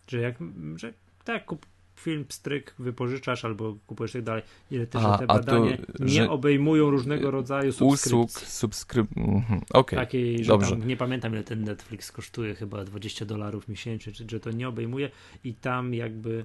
Że 0.09 0.21
jak, 0.21 0.35
że 0.77 0.93
tak, 1.25 1.45
kup 1.45 1.67
film, 1.99 2.25
stryk, 2.29 2.75
wypożyczasz 2.79 3.45
albo 3.45 3.77
kupujesz 3.87 4.13
tak 4.13 4.23
dalej. 4.23 4.43
Ile 4.71 4.87
też 4.87 5.03
a, 5.05 5.19
te 5.19 5.27
badania 5.27 5.77
to, 5.77 6.05
nie 6.05 6.31
obejmują 6.31 6.91
różnego 6.91 7.31
rodzaju 7.31 7.73
subskrypcji. 7.73 8.19
Usług, 8.19 8.49
subskryp... 8.49 9.09
Mhm, 9.17 9.61
okay, 9.73 9.99
Takiej, 9.99 10.45
że 10.45 10.49
dobrze. 10.49 10.71
Tam, 10.71 10.89
nie 10.89 10.97
pamiętam 10.97 11.33
ile 11.33 11.45
ten 11.45 11.65
Netflix 11.65 12.13
kosztuje, 12.13 12.55
chyba 12.55 12.85
20 12.85 13.25
dolarów 13.25 13.69
miesięcznie, 13.69 14.13
czy, 14.13 14.25
że 14.31 14.41
to 14.41 14.51
nie 14.51 14.69
obejmuje 14.69 15.11
i 15.45 15.55
tam 15.55 15.95
jakby 15.95 16.45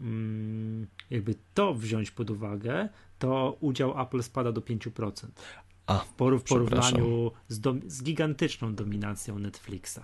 mm, 0.00 0.86
jakby 1.10 1.34
to 1.54 1.74
wziąć 1.74 2.10
pod 2.10 2.30
uwagę, 2.30 2.88
to 3.18 3.56
udział 3.60 4.02
Apple 4.02 4.22
spada 4.22 4.52
do 4.52 4.60
5%. 4.60 5.26
A, 5.86 5.98
w 5.98 6.12
porównaniu 6.48 7.30
z, 7.48 7.60
dom, 7.60 7.80
z, 7.86 8.02
gigantyczną 8.02 8.74
dominacją 8.74 9.38
Netflixa. 9.38 10.00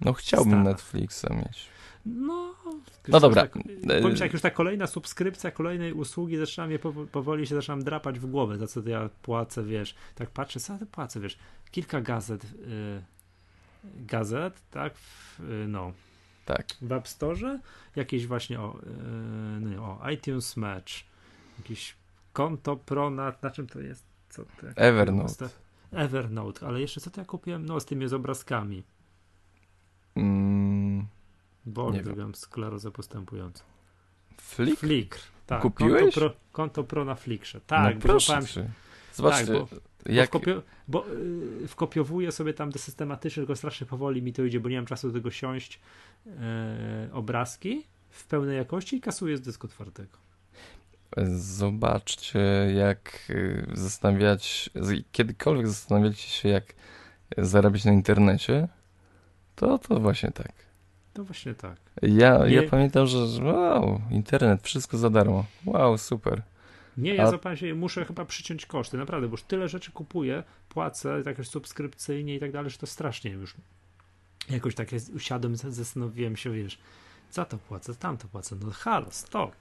No 0.00 0.12
chciałbym 0.12 0.62
Netflixa 0.62 1.26
mieć. 1.30 1.68
No, 2.06 2.54
no 3.08 3.20
dobra. 3.20 3.42
Tak, 3.42 3.52
powiem 4.02 4.16
jak 4.20 4.32
już 4.32 4.42
ta 4.42 4.50
kolejna 4.50 4.86
subskrypcja 4.86 5.50
kolejnej 5.50 5.92
usługi 5.92 6.36
zaczyna 6.36 6.66
mnie 6.66 6.78
powoli 7.12 7.46
się 7.46 7.54
zaczynam 7.54 7.84
drapać 7.84 8.18
w 8.18 8.26
głowę, 8.26 8.58
za 8.58 8.66
co 8.66 8.88
ja 8.88 9.10
płacę, 9.22 9.64
wiesz. 9.64 9.94
Tak 10.14 10.30
patrzę, 10.30 10.60
co 10.60 10.72
ja 10.72 10.78
płacę, 10.92 11.20
wiesz. 11.20 11.38
Kilka 11.70 12.00
gazet, 12.00 12.44
y, 12.44 13.02
gazet, 13.84 14.62
tak, 14.70 14.94
y, 15.40 15.68
no. 15.68 15.92
Tak. 16.44 16.66
W 16.82 16.92
App 16.92 17.08
Store, 17.08 17.58
jakieś 17.96 18.26
właśnie 18.26 18.60
o, 18.60 18.78
y, 18.78 19.60
no, 19.60 20.00
o 20.00 20.10
iTunes 20.10 20.56
Match, 20.56 20.92
jakieś 21.58 21.96
konto 22.32 22.76
Pro 22.76 23.10
na, 23.10 23.32
na 23.42 23.50
czym 23.50 23.66
to 23.66 23.80
jest? 23.80 24.04
Co 24.28 24.44
to, 24.44 24.66
Evernote. 24.76 25.48
Evernote, 25.92 26.66
ale 26.66 26.80
jeszcze 26.80 27.00
co 27.00 27.10
to 27.10 27.20
ja 27.20 27.24
kupiłem? 27.24 27.66
No, 27.66 27.80
z 27.80 27.84
tymi 27.84 28.08
z 28.08 28.12
obrazkami. 28.12 28.82
Mm, 30.16 30.81
Bo 31.66 31.92
nie 31.92 32.02
zrobiłem 32.02 32.34
sklerozę 32.34 32.90
postępującą. 32.90 33.64
Flick? 34.40 34.80
Flickr, 34.80 35.20
tak. 35.46 35.62
Kupiłeś? 35.62 36.02
Konto 36.02 36.20
pro, 36.20 36.32
konto 36.52 36.84
pro 36.84 37.04
na 37.04 37.14
Flickrze. 37.14 37.60
Tak, 37.66 37.94
no 37.94 38.00
proszę 38.00 38.46
się. 38.46 38.70
Zobaczcie, 39.14 39.46
tak, 39.46 39.54
bo, 39.54 39.68
jak... 40.06 40.30
bo, 40.30 40.38
wkopio, 40.38 40.62
bo 40.88 41.06
yy, 41.60 41.68
wkopiowuję 41.68 42.32
sobie 42.32 42.54
tam 42.54 42.72
systematycznie, 42.72 43.40
tylko 43.40 43.56
strasznie 43.56 43.86
powoli 43.86 44.22
mi 44.22 44.32
to 44.32 44.44
idzie, 44.44 44.60
bo 44.60 44.68
nie 44.68 44.76
mam 44.76 44.86
czasu 44.86 45.08
do 45.08 45.14
tego 45.14 45.30
siąść 45.30 45.80
yy, 46.26 46.32
obrazki 47.12 47.86
w 48.10 48.26
pełnej 48.26 48.56
jakości 48.56 48.96
i 48.96 49.00
kasuję 49.00 49.36
z 49.36 49.40
dysku 49.40 49.68
twardego. 49.68 50.18
Zobaczcie, 51.36 52.72
jak 52.74 53.30
y, 53.30 53.66
zastanawiać, 53.72 54.70
kiedykolwiek 55.12 55.68
zastanawiacie 55.68 56.28
się, 56.28 56.48
jak 56.48 56.74
zarabiać 57.38 57.84
na 57.84 57.92
internecie, 57.92 58.68
to 59.56 59.78
to 59.78 60.00
właśnie 60.00 60.30
tak. 60.30 60.52
To 61.12 61.24
właśnie 61.24 61.54
tak. 61.54 61.76
Ja, 62.02 62.38
nie... 62.38 62.54
ja 62.54 62.62
pamiętam, 62.70 63.06
że 63.06 63.18
wow, 63.42 64.00
internet, 64.10 64.62
wszystko 64.62 64.98
za 64.98 65.10
darmo. 65.10 65.44
Wow, 65.66 65.98
super. 65.98 66.42
Nie, 66.96 67.14
ja 67.14 67.22
A... 67.22 67.30
zapałem 67.30 67.56
się, 67.56 67.74
muszę 67.74 68.04
chyba 68.04 68.24
przyciąć 68.24 68.66
koszty, 68.66 68.96
naprawdę, 68.96 69.28
bo 69.28 69.32
już 69.32 69.42
tyle 69.42 69.68
rzeczy 69.68 69.92
kupuję, 69.92 70.42
płacę, 70.68 71.22
tak 71.24 71.38
już 71.38 71.48
subskrypcyjnie 71.48 72.34
i 72.34 72.40
tak 72.40 72.52
dalej, 72.52 72.70
że 72.70 72.78
to 72.78 72.86
strasznie 72.86 73.30
już. 73.30 73.54
Jakoś 74.50 74.74
tak 74.74 74.88
usiadłem, 75.14 75.56
zastanowiłem 75.56 76.36
się, 76.36 76.50
wiesz, 76.50 76.78
za 77.30 77.44
to 77.44 77.58
płacę, 77.58 77.94
tamto 77.94 78.28
płacę, 78.28 78.56
no 78.60 78.70
halo, 78.70 79.06
stop. 79.10 79.54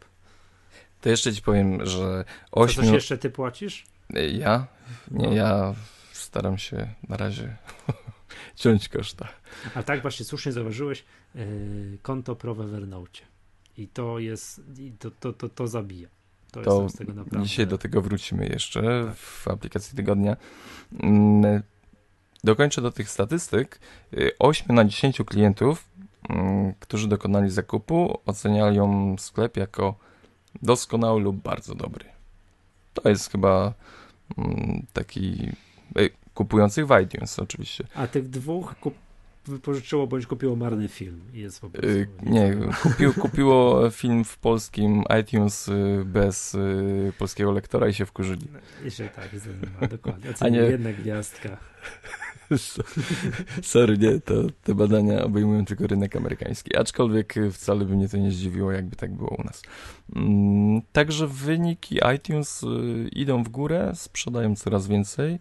To 1.02 1.10
jeszcze 1.10 1.34
ci 1.34 1.42
powiem, 1.42 1.86
że 1.86 2.26
ośmiu... 2.52 2.84
coś 2.84 2.94
jeszcze 2.94 3.18
ty 3.18 3.30
płacisz? 3.30 3.86
Ja? 4.34 4.68
Nie, 5.12 5.28
no. 5.28 5.34
ja 5.34 5.74
staram 6.12 6.58
się 6.58 6.88
na 7.10 7.18
razie 7.18 7.58
ciąć 8.56 8.90
koszta. 8.90 9.28
A 9.76 9.84
tak 9.84 10.02
właśnie 10.02 10.26
słusznie 10.26 10.52
zauważyłeś, 10.52 11.04
konto 12.02 12.36
pro 12.36 12.56
w 12.56 12.62
Evernote. 12.62 13.20
I 13.78 13.88
to 13.88 14.20
jest, 14.20 14.62
i 14.80 14.92
to, 14.92 15.12
to, 15.12 15.34
to, 15.34 15.50
to 15.50 15.68
zabija. 15.68 16.10
To, 16.52 16.62
to 16.62 16.90
z 16.90 16.94
tego 16.94 17.14
naprawdę... 17.14 17.48
Dzisiaj 17.48 17.68
do 17.68 17.78
tego 17.78 18.02
wrócimy 18.02 18.48
jeszcze 18.48 18.82
tak. 18.82 19.16
w 19.16 19.48
aplikacji 19.48 19.96
tygodnia. 19.96 20.38
Mm, 21.00 21.62
dokończę 22.44 22.82
do 22.82 22.92
tych 22.92 23.10
statystyk. 23.10 23.80
8 24.40 24.76
na 24.76 24.86
10 24.86 25.22
klientów, 25.26 25.86
mm, 26.30 26.74
którzy 26.80 27.08
dokonali 27.08 27.50
zakupu, 27.50 28.20
oceniają 28.26 29.16
sklep 29.20 29.58
jako 29.58 29.96
doskonały 30.62 31.22
lub 31.22 31.36
bardzo 31.36 31.76
dobry. 31.76 32.06
To 32.94 33.10
jest 33.10 33.32
chyba 33.32 33.74
mm, 34.38 34.86
taki 34.94 35.52
kupujących 36.34 36.88
w 36.88 37.02
iTunes 37.04 37.40
oczywiście. 37.40 37.88
A 37.96 38.08
tych 38.08 38.30
dwóch 38.30 38.76
kup 38.80 38.94
wypożyczyło 39.46 40.08
bądź 40.08 40.28
kupiło 40.28 40.56
marny 40.56 40.88
film 40.88 41.22
i 41.34 41.40
jest 41.40 41.62
po 41.62 41.70
prostu... 41.70 41.90
Yy, 41.90 42.08
nie, 42.24 42.58
kupił, 42.84 43.14
kupiło 43.24 43.90
film 43.90 44.24
w 44.24 44.38
polskim 44.38 45.04
iTunes 45.22 45.68
y, 45.68 46.04
bez 46.06 46.56
y, 46.56 47.14
polskiego 47.18 47.52
lektora 47.52 47.88
i 47.88 47.94
się 47.94 48.06
wkurzyli. 48.06 48.48
Jeszcze 48.84 49.10
tak, 49.10 49.30
dokładnie. 49.92 50.34
A 50.40 50.50
nie... 50.50 50.60
jedna 50.60 50.94
gwiazdka. 50.94 51.58
Sorry, 53.62 53.98
nie, 53.98 54.20
to 54.20 54.34
te 54.64 54.76
badania 54.76 55.24
obejmują 55.24 55.66
tylko 55.66 55.88
rynek 55.88 56.16
amerykański, 56.16 56.78
aczkolwiek 56.78 57.36
wcale 57.52 57.86
by 57.86 57.96
mnie 57.96 58.10
to 58.10 58.18
nie 58.18 58.32
zdziwiło, 58.32 58.72
jakby 58.72 58.96
tak 58.96 59.14
było 59.14 59.36
u 59.40 59.44
nas. 59.44 59.62
Mm, 60.16 60.82
także 60.92 61.28
wyniki 61.28 62.00
iTunes 62.16 62.64
y, 62.64 62.68
idą 63.12 63.44
w 63.44 63.50
górę, 63.50 63.92
sprzedają 63.96 64.56
coraz 64.56 64.88
więcej. 64.88 65.40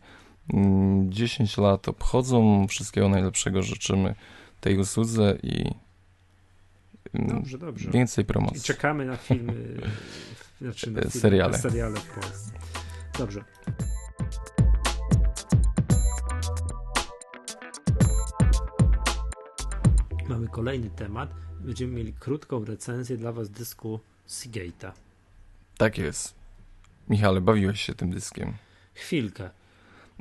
10 1.08 1.58
mm, 1.58 1.70
lat 1.70 1.88
obchodzą, 1.88 2.66
wszystkiego 2.68 3.08
najlepszego 3.08 3.62
życzymy 3.62 4.14
tej 4.60 4.78
usłudze 4.78 5.38
i 5.42 5.70
mm, 7.14 7.28
dobrze, 7.28 7.58
dobrze. 7.58 7.90
więcej 7.90 8.24
promocji. 8.24 8.58
I 8.58 8.62
czekamy 8.62 9.04
na 9.04 9.16
filmy, 9.16 9.52
znaczy 10.60 10.90
na 10.90 11.00
filmy, 11.00 11.10
seriale. 11.10 11.52
Na 11.52 11.58
seriale 11.58 11.96
w 11.96 12.06
Polsce. 12.06 12.52
Dobrze. 13.18 13.44
Mamy 20.28 20.48
kolejny 20.48 20.90
temat. 20.90 21.34
Będziemy 21.60 21.92
mieli 21.92 22.12
krótką 22.12 22.64
recenzję 22.64 23.16
dla 23.16 23.32
Was 23.32 23.50
dysku 23.50 24.00
Seagate'a. 24.28 24.92
Tak 25.76 25.98
jest. 25.98 26.34
Michale, 27.08 27.40
bawiłeś 27.40 27.80
się 27.80 27.94
tym 27.94 28.10
dyskiem? 28.10 28.52
Chwilkę. 28.94 29.50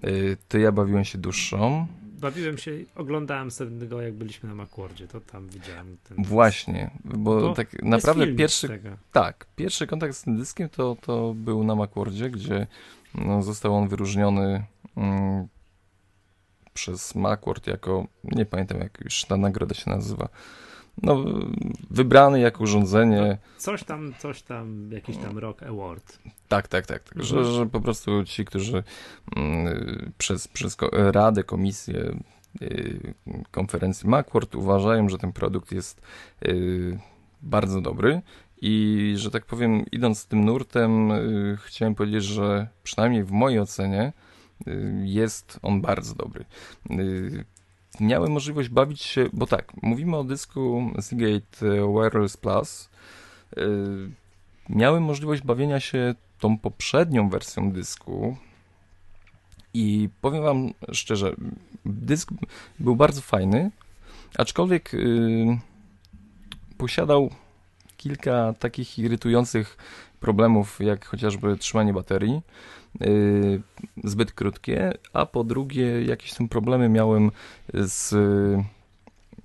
Y, 0.03 0.37
to 0.47 0.57
ja 0.57 0.71
bawiłem 0.71 1.05
się 1.05 1.17
dłuższą. 1.17 1.87
Bawiłem 2.01 2.57
się, 2.57 2.71
oglądałem 2.95 3.51
sobie 3.51 3.87
go 3.87 4.01
jak 4.01 4.13
byliśmy 4.13 4.49
na 4.49 4.55
Macwordzie, 4.55 5.07
to 5.07 5.21
tam 5.21 5.49
widziałem 5.49 5.97
ten 6.03 6.23
Właśnie, 6.23 6.91
bo, 7.05 7.41
bo 7.41 7.53
tak 7.53 7.83
naprawdę 7.83 8.35
pierwszy 8.35 8.79
tak, 9.11 9.45
pierwszy 9.55 9.87
kontakt 9.87 10.15
z 10.15 10.23
tym 10.23 10.37
dyskiem 10.37 10.69
to, 10.69 10.97
to 11.01 11.33
był 11.33 11.63
na 11.63 11.75
Macwordzie, 11.75 12.29
gdzie 12.29 12.67
no, 13.15 13.41
został 13.43 13.75
on 13.75 13.87
wyróżniony 13.87 14.63
mm, 14.97 15.47
przez 16.73 17.15
Macworld 17.15 17.67
jako, 17.67 18.07
nie 18.23 18.45
pamiętam 18.45 18.79
jak 18.79 19.01
już 19.01 19.25
ta 19.25 19.37
nagroda 19.37 19.75
się 19.75 19.91
nazywa, 19.91 20.29
no, 21.03 21.23
wybrany 21.89 22.39
jako 22.39 22.63
urządzenie. 22.63 23.21
No, 23.29 23.37
coś 23.57 23.83
tam, 23.83 24.13
coś 24.19 24.41
tam, 24.41 24.91
jakiś 24.91 25.17
tam 25.17 25.37
Rock 25.37 25.63
Award. 25.63 26.19
Tak, 26.47 26.67
tak, 26.67 26.85
tak. 26.85 27.03
tak. 27.03 27.23
Że, 27.23 27.37
mhm. 27.37 27.55
że 27.55 27.65
po 27.65 27.81
prostu 27.81 28.23
ci, 28.23 28.45
którzy 28.45 28.83
mm, 29.35 30.11
przez, 30.17 30.47
przez 30.47 30.77
Radę, 30.91 31.43
Komisję 31.43 32.19
y, 32.61 33.13
konferencji 33.51 34.09
Macworld 34.09 34.55
uważają, 34.55 35.09
że 35.09 35.17
ten 35.17 35.31
produkt 35.31 35.71
jest 35.71 36.01
y, 36.47 36.99
bardzo 37.41 37.81
dobry 37.81 38.21
i 38.61 39.13
że 39.17 39.31
tak 39.31 39.45
powiem, 39.45 39.85
idąc 39.91 40.25
tym 40.25 40.45
nurtem, 40.45 41.11
y, 41.11 41.57
chciałem 41.65 41.95
powiedzieć, 41.95 42.23
że 42.23 42.67
przynajmniej 42.83 43.23
w 43.23 43.31
mojej 43.31 43.59
ocenie 43.59 44.13
jest 45.03 45.59
on 45.61 45.81
bardzo 45.81 46.15
dobry 46.15 46.45
miałem 47.99 48.31
możliwość 48.31 48.69
bawić 48.69 49.01
się, 49.01 49.29
bo 49.33 49.47
tak, 49.47 49.73
mówimy 49.81 50.17
o 50.17 50.23
dysku 50.23 50.91
Seagate 51.01 51.67
e, 51.67 51.93
Wireless 51.93 52.37
Plus. 52.37 52.89
E, 53.57 53.61
miałem 54.69 55.03
możliwość 55.03 55.41
bawienia 55.41 55.79
się 55.79 56.15
tą 56.39 56.57
poprzednią 56.57 57.29
wersją 57.29 57.71
dysku 57.71 58.37
i 59.73 60.09
powiem 60.21 60.43
wam 60.43 60.73
szczerze, 60.91 61.35
dysk 61.85 62.29
był 62.79 62.95
bardzo 62.95 63.21
fajny, 63.21 63.71
aczkolwiek 64.37 64.93
yy, 64.93 65.59
posiadał 66.77 67.29
kilka 67.97 68.53
takich 68.59 68.99
irytujących 68.99 69.77
problemów, 70.19 70.79
jak 70.79 71.05
chociażby 71.05 71.57
trzymanie 71.57 71.93
baterii. 71.93 72.41
Y, 73.01 73.61
zbyt 74.03 74.31
krótkie, 74.31 74.93
a 75.13 75.25
po 75.25 75.43
drugie 75.43 76.03
jakieś 76.03 76.33
tam 76.33 76.49
problemy 76.49 76.89
miałem 76.89 77.31
z 77.73 78.13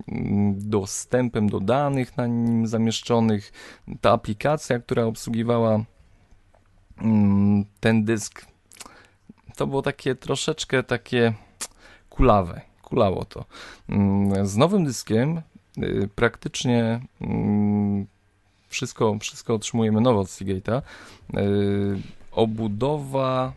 mm, 0.07 0.55
dostępem 0.69 1.49
do 1.49 1.59
danych 1.59 2.17
na 2.17 2.27
nim 2.27 2.67
zamieszczonych. 2.67 3.53
Ta 4.01 4.11
aplikacja, 4.11 4.79
która 4.79 5.03
obsługiwała 5.03 5.79
mm, 7.01 7.65
ten 7.79 8.05
dysk, 8.05 8.45
to 9.55 9.67
było 9.67 9.81
takie 9.81 10.15
troszeczkę 10.15 10.83
takie 10.83 11.33
kulawe, 12.09 12.61
kulało 12.81 13.25
to. 13.25 13.45
Mm, 13.89 14.47
z 14.47 14.57
nowym 14.57 14.85
dyskiem 14.85 15.41
y, 15.77 16.09
praktycznie 16.15 16.99
wszystko, 18.67 19.17
wszystko 19.19 19.53
otrzymujemy 19.53 20.01
nowo 20.01 20.19
od 20.19 20.27
Seagate'a. 20.27 20.81
Obudowa 22.35 23.53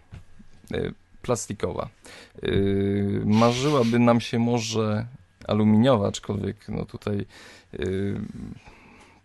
y, 0.72 0.95
plastikowa. 1.22 1.89
Y, 2.45 3.22
marzyłaby 3.24 3.99
nam 3.99 4.20
się 4.20 4.39
może 4.39 5.07
aluminiowa, 5.49 6.09
aczkolwiek 6.09 6.57
no 6.68 6.85
tutaj 6.85 7.26
y, 7.74 8.20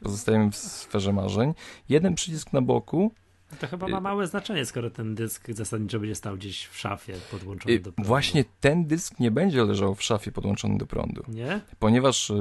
pozostajemy 0.03 0.51
w 0.51 0.55
sferze 0.55 1.13
marzeń. 1.13 1.53
Jeden 1.89 2.15
przycisk 2.15 2.53
na 2.53 2.61
boku. 2.61 3.11
To 3.59 3.67
chyba 3.67 3.87
ma 3.87 3.99
małe 3.99 4.27
znaczenie, 4.27 4.65
skoro 4.65 4.89
ten 4.89 5.15
dysk 5.15 5.51
zasadniczo 5.51 5.99
będzie 5.99 6.15
stał 6.15 6.35
gdzieś 6.35 6.65
w 6.65 6.77
szafie 6.77 7.13
podłączony 7.31 7.79
do 7.79 7.91
prądu. 7.91 8.07
Właśnie 8.07 8.45
ten 8.59 8.85
dysk 8.85 9.19
nie 9.19 9.31
będzie 9.31 9.63
leżał 9.63 9.95
w 9.95 10.03
szafie 10.03 10.31
podłączony 10.31 10.77
do 10.77 10.85
prądu. 10.85 11.23
Nie? 11.27 11.61
Ponieważ 11.79 12.31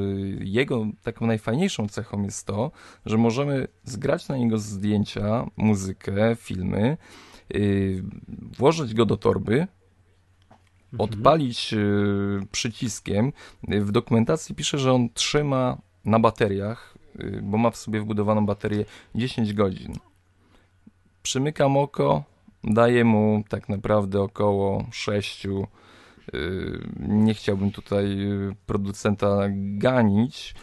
jego 0.41 0.87
taką 1.03 1.27
najfajniejszą 1.27 1.89
cechą 1.89 2.23
jest 2.23 2.47
to, 2.47 2.71
że 3.07 3.19
możemy 3.19 3.69
zgrać 3.85 4.29
na 4.29 4.37
niego 4.37 4.59
zdjęcia, 4.59 5.47
muzykę, 5.57 6.37
filmy, 6.37 6.97
Y, 7.55 8.03
włożyć 8.59 8.95
go 8.95 9.07
do 9.07 9.17
torby, 9.17 9.53
mhm. 10.93 11.11
odpalić 11.11 11.75
y, 11.75 12.47
przyciskiem. 12.53 13.33
W 13.69 13.93
dokumentacji 13.93 14.55
pisze, 14.55 14.79
że 14.79 14.93
on 14.93 15.09
trzyma 15.15 15.79
na 16.05 16.19
bateriach, 16.19 16.95
y, 17.21 17.41
bo 17.43 17.59
ma 17.59 17.71
w 17.71 17.77
sobie 17.77 18.01
wbudowaną 18.01 18.47
baterię 18.47 18.85
10 19.15 19.55
godzin. 19.55 19.93
Przymykam 21.23 21.77
oko, 21.77 22.25
daje 22.65 23.05
mu 23.05 23.45
tak 23.49 23.69
naprawdę 23.69 24.21
około 24.21 24.87
6. 24.93 25.47
Nie 26.99 27.35
chciałbym 27.35 27.71
tutaj 27.71 28.19
producenta 28.67 29.39
ganić, 29.55 30.55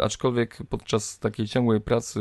aczkolwiek 0.00 0.58
podczas 0.70 1.18
takiej 1.18 1.46
ciągłej 1.46 1.80
pracy 1.80 2.20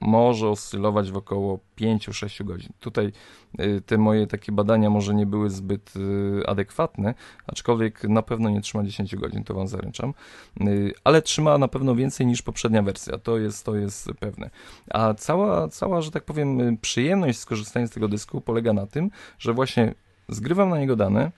może 0.00 0.48
oscylować 0.48 1.10
w 1.12 1.16
około 1.16 1.58
5-6 1.78 2.44
godzin. 2.44 2.72
Tutaj 2.80 3.12
y, 3.60 3.82
te 3.86 3.98
moje 3.98 4.26
takie 4.26 4.52
badania 4.52 4.90
może 4.90 5.14
nie 5.14 5.26
były 5.26 5.50
zbyt 5.50 5.96
y, 5.96 6.46
adekwatne, 6.46 7.14
aczkolwiek 7.46 8.04
na 8.04 8.22
pewno 8.22 8.50
nie 8.50 8.60
trzyma 8.60 8.84
10 8.84 9.16
godzin, 9.16 9.44
to 9.44 9.54
wam 9.54 9.68
zaręczam, 9.68 10.14
y, 10.60 10.92
ale 11.04 11.22
trzyma 11.22 11.58
na 11.58 11.68
pewno 11.68 11.94
więcej 11.94 12.26
niż 12.26 12.42
poprzednia 12.42 12.82
wersja, 12.82 13.18
to 13.18 13.38
jest, 13.38 13.64
to 13.64 13.76
jest 13.76 14.10
pewne. 14.20 14.50
A 14.90 15.14
cała, 15.14 15.68
cała, 15.68 16.00
że 16.02 16.10
tak 16.10 16.24
powiem, 16.24 16.78
przyjemność 16.78 17.38
skorzystania 17.38 17.86
z 17.86 17.90
tego 17.90 18.08
dysku 18.08 18.40
polega 18.40 18.72
na 18.72 18.86
tym, 18.86 19.10
że 19.38 19.52
właśnie 19.52 19.94
zgrywam 20.28 20.70
na 20.70 20.78
niego 20.78 20.96
dane, 20.96 21.30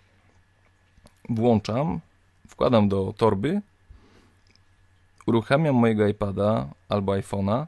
włączam, 1.29 2.01
wkładam 2.49 2.89
do 2.89 3.15
torby, 3.17 3.61
uruchamiam 5.27 5.75
mojego 5.75 6.07
iPada 6.07 6.69
albo 6.89 7.13
iPhone'a, 7.13 7.67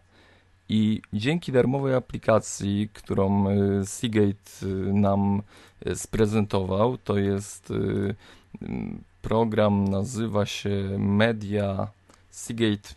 i 0.71 1.03
dzięki 1.13 1.53
darmowej 1.53 1.95
aplikacji, 1.95 2.89
którą 2.93 3.51
y, 3.51 3.87
Seagate 3.87 4.51
y, 4.63 4.67
nam 4.93 5.43
y, 5.87 5.97
sprezentował, 5.97 6.99
to 6.99 7.19
jest 7.19 7.73
program, 9.23 9.89
nazywa 9.89 10.47
się 10.47 10.71
Media, 10.99 11.89
Seagate 12.31 12.89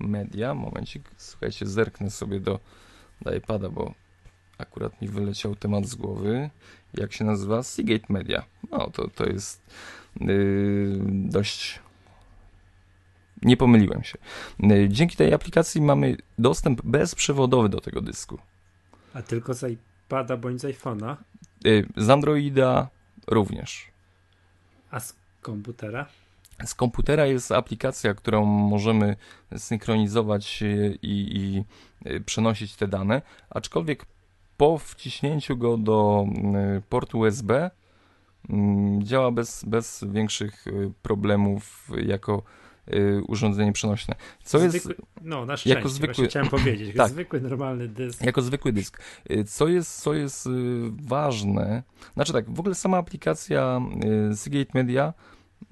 Media. 0.00 0.54
Momencik, 0.54 1.10
słuchajcie, 1.16 1.66
zerknę 1.66 2.10
sobie 2.10 2.40
do, 2.40 2.60
do 3.22 3.34
iPada, 3.34 3.68
bo 3.68 3.94
akurat 4.58 5.02
mi 5.02 5.08
wyleciał 5.08 5.56
temat 5.56 5.86
z 5.86 5.94
głowy. 5.94 6.50
Jak 6.94 7.12
się 7.12 7.24
nazywa? 7.24 7.62
Seagate 7.62 8.06
Media. 8.08 8.44
No, 8.70 8.90
to, 8.90 9.08
to 9.08 9.26
jest 9.26 9.62
yy, 10.20 11.00
dość 11.08 11.80
nie 13.42 13.56
pomyliłem 13.56 14.04
się. 14.04 14.18
Y, 14.70 14.88
dzięki 14.90 15.16
tej 15.16 15.34
aplikacji 15.34 15.80
mamy 15.80 16.16
dostęp 16.38 16.82
bezprzewodowy 16.82 17.68
do 17.68 17.80
tego 17.80 18.00
dysku. 18.00 18.38
A 19.14 19.22
tylko 19.22 19.54
z 19.54 19.72
iPada 19.72 20.36
bądź 20.36 20.60
z 20.60 20.64
iPhone'a? 20.64 21.16
Y, 21.66 21.86
z 21.96 22.10
Androida 22.10 22.88
również. 23.26 23.86
A 24.90 25.00
z 25.00 25.16
komputera? 25.42 26.06
Z 26.64 26.74
komputera 26.74 27.26
jest 27.26 27.52
aplikacja, 27.52 28.14
którą 28.14 28.44
możemy 28.44 29.16
synchronizować 29.56 30.62
y, 30.62 30.98
i, 31.02 31.36
i 31.36 31.64
przenosić 32.20 32.76
te 32.76 32.88
dane, 32.88 33.22
aczkolwiek 33.50 34.06
po 34.56 34.78
wciśnięciu 34.78 35.56
go 35.56 35.76
do 35.76 36.26
portu 36.88 37.18
USB 37.18 37.70
mm, 38.50 39.02
działa 39.02 39.30
bez, 39.30 39.64
bez 39.64 40.04
większych 40.12 40.64
problemów 41.02 41.90
jako 42.06 42.42
y, 42.94 43.22
urządzenie 43.28 43.72
przenośne. 43.72 44.14
Co 44.44 44.58
jest 44.58 44.76
zwykły, 44.82 44.94
no, 45.22 45.46
na 45.46 45.56
szczęście, 45.56 45.78
jako 45.78 45.88
zwykły- 45.88 46.28
chciałem 46.28 46.48
powiedzieć, 46.58 46.96
Tak. 46.96 47.10
zwykły, 47.10 47.40
normalny 47.40 47.88
dysk. 47.88 48.24
jako 48.24 48.42
zwykły 48.42 48.72
dysk. 48.72 49.00
Y, 49.30 49.44
Co 49.44 49.68
jest, 49.68 50.00
co 50.02 50.14
jest 50.14 50.46
y, 50.46 50.50
ważne, 51.02 51.82
znaczy 52.14 52.32
tak, 52.32 52.50
w 52.50 52.60
ogóle 52.60 52.74
sama 52.74 52.96
aplikacja 52.98 53.80
Seagate 54.34 54.70
Media 54.74 55.12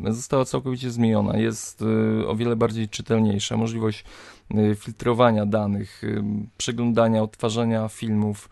została 0.00 0.44
całkowicie 0.44 0.90
zmieniona. 0.90 1.36
Jest 1.38 1.84
o 2.26 2.36
wiele 2.36 2.56
bardziej 2.56 2.88
czytelniejsza. 2.88 3.56
Możliwość 3.56 4.04
filtrowania 4.76 5.46
danych, 5.46 6.02
przeglądania, 6.56 7.22
odtwarzania 7.22 7.88
filmów. 7.88 8.48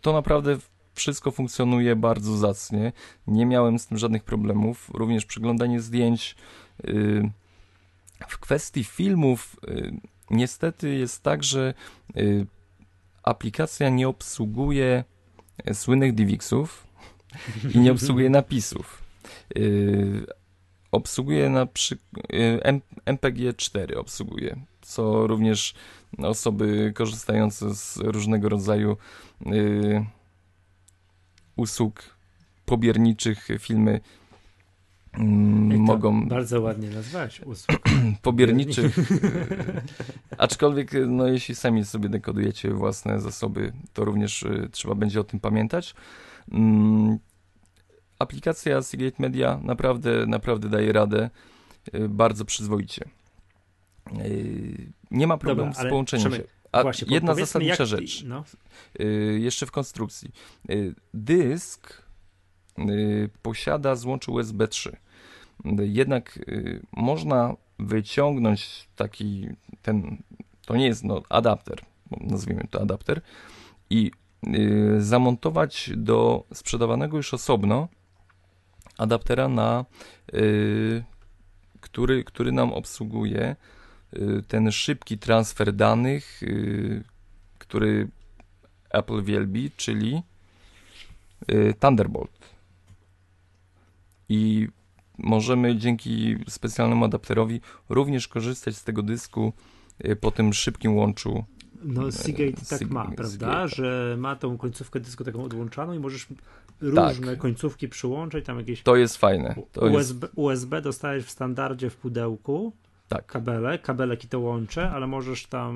To 0.00 0.12
naprawdę 0.12 0.56
wszystko 0.94 1.30
funkcjonuje 1.30 1.96
bardzo 1.96 2.36
zacnie. 2.36 2.92
Nie 3.26 3.46
miałem 3.46 3.78
z 3.78 3.86
tym 3.86 3.98
żadnych 3.98 4.24
problemów. 4.24 4.90
Również 4.94 5.26
przeglądanie 5.26 5.80
zdjęć. 5.80 6.36
W 8.28 8.38
kwestii 8.38 8.84
filmów 8.84 9.56
y, 9.68 9.92
niestety 10.30 10.94
jest 10.94 11.22
tak, 11.22 11.44
że 11.44 11.74
y, 12.16 12.46
aplikacja 13.22 13.88
nie 13.88 14.08
obsługuje 14.08 15.04
e, 15.64 15.74
słynnych 15.74 16.14
DivXów 16.14 16.86
i 17.74 17.78
nie 17.78 17.92
obsługuje 17.92 18.30
napisów. 18.40 19.02
Y, 19.56 20.26
obsługuje 20.92 21.50
na 21.50 21.66
przykład 21.66 22.04
MPG4 23.06 23.96
obsługuje, 23.96 24.56
co 24.82 25.26
również 25.26 25.74
osoby 26.18 26.92
korzystające 26.94 27.74
z 27.74 27.96
różnego 27.96 28.48
rodzaju 28.48 28.96
usług 31.56 32.02
pobierniczych 32.66 33.48
filmy 33.58 34.00
mogą 35.78 36.28
Bardzo 36.28 36.60
ładnie 36.60 36.90
nazwałeś 36.90 37.40
usług. 37.40 37.78
pobierniczych. 38.22 38.96
Aczkolwiek, 40.38 40.94
y, 40.94 41.06
no, 41.06 41.26
jeśli 41.26 41.54
sami 41.54 41.84
sobie 41.84 42.08
dekodujecie 42.08 42.70
własne 42.70 43.20
zasoby, 43.20 43.72
to 43.92 44.04
również 44.04 44.42
y, 44.42 44.68
trzeba 44.72 44.94
będzie 44.94 45.20
o 45.20 45.24
tym 45.24 45.40
pamiętać. 45.40 45.94
Mm, 46.52 47.18
aplikacja 48.18 48.82
Seagate 48.82 49.16
Media 49.22 49.60
naprawdę, 49.62 50.26
naprawdę 50.26 50.68
daje 50.68 50.92
radę 50.92 51.30
y, 51.94 52.08
bardzo 52.08 52.44
przyzwoicie. 52.44 53.04
Nie 55.10 55.26
ma 55.26 55.36
problemu 55.36 55.70
Dobra, 55.72 55.88
z 55.88 55.90
połączeniem 55.90 56.32
się. 56.32 56.42
A 56.72 56.82
Właśnie, 56.82 57.14
jedna 57.14 57.34
zasadnicza 57.34 57.82
jak- 57.82 57.88
rzecz. 57.88 58.24
No, 58.24 58.44
jeszcze 59.38 59.66
w 59.66 59.70
konstrukcji. 59.70 60.30
Dysk 61.14 62.02
posiada 63.42 63.96
złącze 63.96 64.32
USB 64.32 64.68
3. 64.68 64.96
Jednak 65.64 66.36
y, 66.48 66.82
można 66.92 67.54
wyciągnąć 67.78 68.88
taki 68.96 69.48
ten, 69.82 70.22
to 70.66 70.76
nie 70.76 70.86
jest 70.86 71.04
no, 71.04 71.22
adapter, 71.28 71.80
nazwijmy 72.20 72.64
to 72.70 72.82
adapter, 72.82 73.20
i 73.90 74.10
y, 74.46 75.02
zamontować 75.02 75.90
do 75.96 76.44
sprzedawanego 76.54 77.16
już 77.16 77.34
osobno 77.34 77.88
adaptera 78.98 79.48
na 79.48 79.84
y, 80.34 81.04
który, 81.80 82.24
który 82.24 82.52
nam 82.52 82.72
obsługuje 82.72 83.56
ten 84.48 84.72
szybki 84.72 85.18
transfer 85.18 85.72
danych, 85.72 86.40
który 87.58 88.08
Apple 88.90 89.22
wielbi, 89.22 89.70
czyli 89.76 90.22
Thunderbolt. 91.80 92.48
I 94.28 94.68
możemy 95.18 95.76
dzięki 95.76 96.36
specjalnemu 96.48 97.04
adapterowi 97.04 97.60
również 97.88 98.28
korzystać 98.28 98.76
z 98.76 98.84
tego 98.84 99.02
dysku 99.02 99.52
y, 100.04 100.16
po 100.16 100.30
tym 100.30 100.52
szybkim 100.52 100.96
łączu. 100.96 101.44
no 101.84 102.12
Seagate 102.12 102.52
tak 102.52 102.80
Sig- 102.80 102.90
ma, 102.90 103.10
prawda? 103.16 103.46
Seagate'a. 103.46 103.74
Że 103.74 104.16
ma 104.18 104.36
tą 104.36 104.58
końcówkę 104.58 105.00
dysku 105.00 105.24
taką 105.24 105.44
odłączaną 105.44 105.92
i 105.92 105.98
możesz 105.98 106.26
różne 106.80 107.36
końcówki 107.36 107.88
przyłączyć, 107.88 108.44
tam 108.44 108.58
jakieś 108.58 108.82
To 108.82 108.96
jest 108.96 109.16
fajne. 109.16 109.54
To 109.72 109.86
jest, 109.86 109.96
USB, 109.96 110.28
USB 110.34 110.82
dostajesz 110.82 111.24
w 111.24 111.30
standardzie 111.30 111.90
w 111.90 111.96
pudełku, 111.96 112.72
tak, 113.08 113.26
kabelek, 113.26 113.82
kabelek 113.82 114.24
i 114.24 114.28
to 114.28 114.40
łącze, 114.40 114.90
ale 114.90 115.06
możesz 115.06 115.46
tam, 115.46 115.74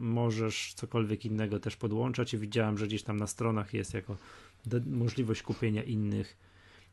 możesz 0.00 0.74
cokolwiek 0.74 1.24
innego 1.24 1.60
też 1.60 1.76
podłączać 1.76 2.34
i 2.34 2.38
widziałem, 2.38 2.78
że 2.78 2.86
gdzieś 2.86 3.02
tam 3.02 3.16
na 3.16 3.26
stronach 3.26 3.74
jest 3.74 3.94
jako 3.94 4.16
możliwość 4.86 5.42
kupienia 5.42 5.82
innych, 5.82 6.36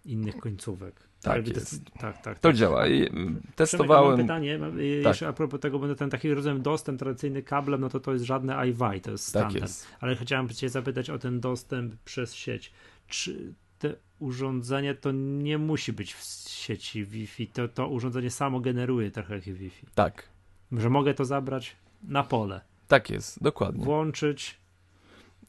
innych 0.05 0.37
końcówek. 0.37 0.95
Tak 1.21 1.47
jest. 1.47 1.85
tak, 1.99 2.21
tak. 2.21 2.39
to 2.39 2.49
tak. 2.49 2.55
działa. 2.55 2.87
I, 2.87 3.09
Mam 3.13 3.41
Testowałem. 3.55 4.17
pytanie, 4.19 4.57
mam, 4.57 4.79
y, 4.79 4.85
jeszcze 4.85 5.27
a 5.27 5.33
propos 5.33 5.59
tego, 5.59 5.79
bo 5.79 5.95
ten 5.95 6.09
taki 6.09 6.33
rozumiem 6.33 6.61
dostęp 6.61 6.99
tradycyjny 6.99 7.43
kablem, 7.43 7.81
no 7.81 7.89
to 7.89 7.99
to 7.99 8.13
jest 8.13 8.25
żadne 8.25 8.67
iWi, 8.69 9.01
to 9.01 9.11
jest 9.11 9.33
Tak 9.33 9.41
standard. 9.41 9.61
jest. 9.63 9.87
Ale 9.99 10.15
chciałem 10.15 10.49
cię 10.49 10.69
zapytać 10.69 11.09
o 11.09 11.19
ten 11.19 11.39
dostęp 11.39 11.95
przez 12.05 12.33
sieć. 12.35 12.71
Czy 13.07 13.53
te 13.79 13.95
urządzenie 14.19 14.95
to 14.95 15.11
nie 15.11 15.57
musi 15.57 15.93
być 15.93 16.13
w 16.13 16.23
sieci 16.49 17.05
Wi-Fi, 17.05 17.47
to, 17.47 17.67
to 17.67 17.87
urządzenie 17.87 18.29
samo 18.29 18.59
generuje 18.59 19.11
trochę 19.11 19.35
jak 19.35 19.43
Wi-Fi. 19.43 19.85
Tak, 19.95 20.27
Że 20.71 20.89
mogę 20.89 21.13
to 21.13 21.25
zabrać 21.25 21.75
na 22.03 22.23
pole, 22.23 22.61
tak 22.87 23.09
jest, 23.09 23.43
dokładnie. 23.43 23.85
włączyć. 23.85 24.57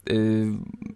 Y, 0.09 0.45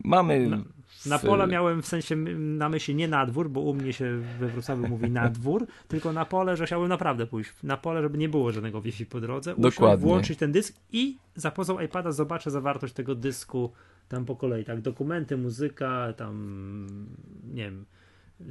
mamy. 0.04 0.64
Na 1.06 1.20
pole 1.20 1.48
miałem 1.48 1.82
w 1.82 1.88
sensie 1.88 2.16
na 2.38 2.70
myśli 2.70 2.96
nie 2.96 3.08
na 3.08 3.26
dwór, 3.26 3.50
bo 3.50 3.62
u 3.62 3.74
mnie 3.74 3.94
się 3.94 4.22
we 4.40 4.48
Wrocławiu 4.48 4.88
mówi 4.88 5.12
na 5.12 5.30
dwór, 5.30 5.68
tylko 5.88 6.14
na 6.14 6.26
pole, 6.26 6.58
że 6.58 6.66
chciałbym 6.66 6.90
naprawdę 6.90 7.28
pójść 7.28 7.52
na 7.64 7.78
pole, 7.78 8.02
żeby 8.02 8.18
nie 8.18 8.30
było 8.30 8.52
żadnego 8.52 8.82
Wi-Fi 8.82 9.06
po 9.06 9.22
drodze. 9.22 9.56
usiąść, 9.56 9.76
Dokładnie. 9.76 10.08
Włączyć 10.08 10.40
ten 10.40 10.52
dysk 10.52 10.76
i 10.92 11.18
za 11.36 11.52
pozą 11.52 11.80
iPada 11.80 12.12
zobaczę 12.12 12.52
zawartość 12.52 12.94
tego 12.94 13.16
dysku 13.16 13.72
tam 14.08 14.26
po 14.26 14.36
kolei, 14.36 14.66
tak, 14.66 14.82
dokumenty, 14.82 15.38
muzyka, 15.38 16.14
tam 16.14 16.88
nie 17.54 17.64
wiem, 17.64 17.86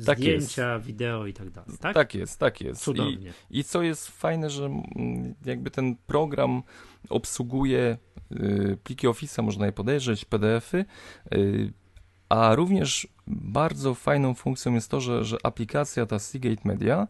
Tak 0.07 0.18
zdjęcia, 0.18 0.78
wideo 0.78 1.26
i 1.26 1.32
tak 1.32 1.51
dalej, 1.51 1.78
tak? 1.80 1.94
Tak 1.94 2.14
jest, 2.14 2.40
tak 2.40 2.61
jest. 2.61 2.80
I, 2.80 2.84
Cudownie. 2.84 3.32
I 3.51 3.64
co 3.64 3.82
jest 3.82 4.09
fajne, 4.09 4.51
że 4.51 4.64
mm, 4.64 5.34
jakby 5.44 5.70
ten 5.70 5.97
program 6.07 6.62
obsługuje 7.09 7.97
y, 8.32 8.78
pliki 8.84 9.09
Office'a, 9.09 9.42
można 9.42 9.66
je 9.66 9.72
podejrzeć, 9.72 10.24
PDF-y, 10.24 10.84
y, 11.34 11.72
a 12.29 12.55
również 12.55 13.09
bardzo 13.27 13.95
fajną 13.95 14.35
funkcją 14.35 14.74
jest 14.74 14.91
to, 14.91 15.01
że, 15.01 15.24
że 15.24 15.37
aplikacja 15.43 16.07
ta 16.07 16.18
Seagate 16.18 16.62
Media 16.64 17.07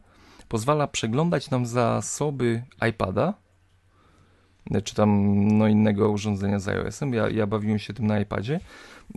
pozwala 0.48 0.86
przeglądać 0.86 1.50
nam 1.50 1.66
zasoby 1.66 2.62
iPada, 2.90 3.34
y, 4.76 4.82
czy 4.82 4.94
tam 4.94 5.38
no, 5.58 5.68
innego 5.68 6.10
urządzenia 6.10 6.58
z 6.58 6.68
iOS-em. 6.68 7.14
Ja, 7.14 7.30
ja 7.30 7.46
bawiłem 7.46 7.78
się 7.78 7.94
tym 7.94 8.06
na 8.06 8.20
iPadzie 8.20 8.60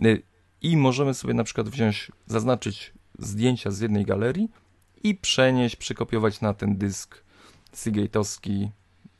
y, 0.04 0.22
i 0.62 0.76
możemy 0.76 1.14
sobie 1.14 1.34
na 1.34 1.44
przykład 1.44 1.68
wziąć, 1.68 2.12
zaznaczyć 2.26 2.92
zdjęcia 3.18 3.70
z 3.70 3.80
jednej 3.80 4.04
galerii 4.04 4.50
i 5.02 5.14
przenieść, 5.14 5.76
przekopiować 5.76 6.40
na 6.40 6.54
ten 6.54 6.76
dysk 6.76 7.22
Seagate'owski 7.74 8.68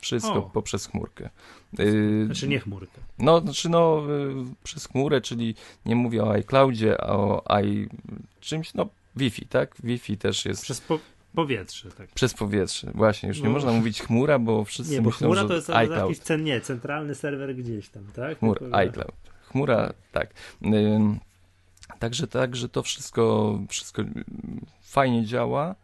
wszystko 0.01 0.33
O. 0.33 0.41
poprzez 0.41 0.85
chmurkę. 0.87 1.29
Y, 1.79 2.23
Znaczy 2.25 2.47
nie 2.47 2.59
chmurkę. 2.59 3.01
no, 3.19 3.41
znaczy 3.41 3.69
no, 3.69 4.03
y, 4.51 4.63
przez 4.63 4.85
chmurę, 4.87 5.21
czyli 5.21 5.55
nie 5.85 5.95
mówię 5.95 6.23
o 6.23 6.31
iCloudzie, 6.31 7.01
a 7.01 7.09
o 7.15 7.43
i 7.63 7.87
czymś, 8.39 8.73
no 8.73 8.89
Wi-Fi, 9.15 9.45
tak? 9.47 9.75
Wi-Fi 9.83 10.17
też 10.17 10.45
jest 10.45 10.61
przez, 10.61 10.77
Przez 10.81 10.87
po 10.87 10.99
powietrze, 11.35 11.91
tak. 11.91 12.09
powietrze. 12.37 12.91
Właśnie, 12.95 13.29
już 13.29 13.37
nie 13.39 13.45
No. 13.47 13.51
można 13.51 13.71
mówić 13.71 14.01
chmura, 14.01 14.39
bo 14.39 14.65
wszyscy 14.65 14.93
Nie, 14.93 15.01
bo 15.01 15.09
myślą, 15.09 15.27
chmura 15.27 15.45
to 15.45 15.53
jest 15.53 15.69
iCloud. 15.69 16.01
jakiś 16.09 16.19
cen, 16.19 16.43
nie, 16.43 16.61
centralny 16.61 17.15
serwer 17.15 17.55
gdzieś 17.55 17.89
tam, 17.89 18.03
tak? 18.15 18.39
Chmur, 18.39 18.59
Tylko, 18.59 18.75
iCloud. 18.77 19.11
Chmura, 19.51 19.93
tak. 20.11 20.33
Ym, 20.65 21.19
Także 21.99 22.27
tak, 22.27 22.55
że 22.55 22.69
to 22.69 22.83
wszystko, 22.83 23.59
wszystko 23.69 24.03
fajnie 24.81 25.25
działa. 25.25 25.75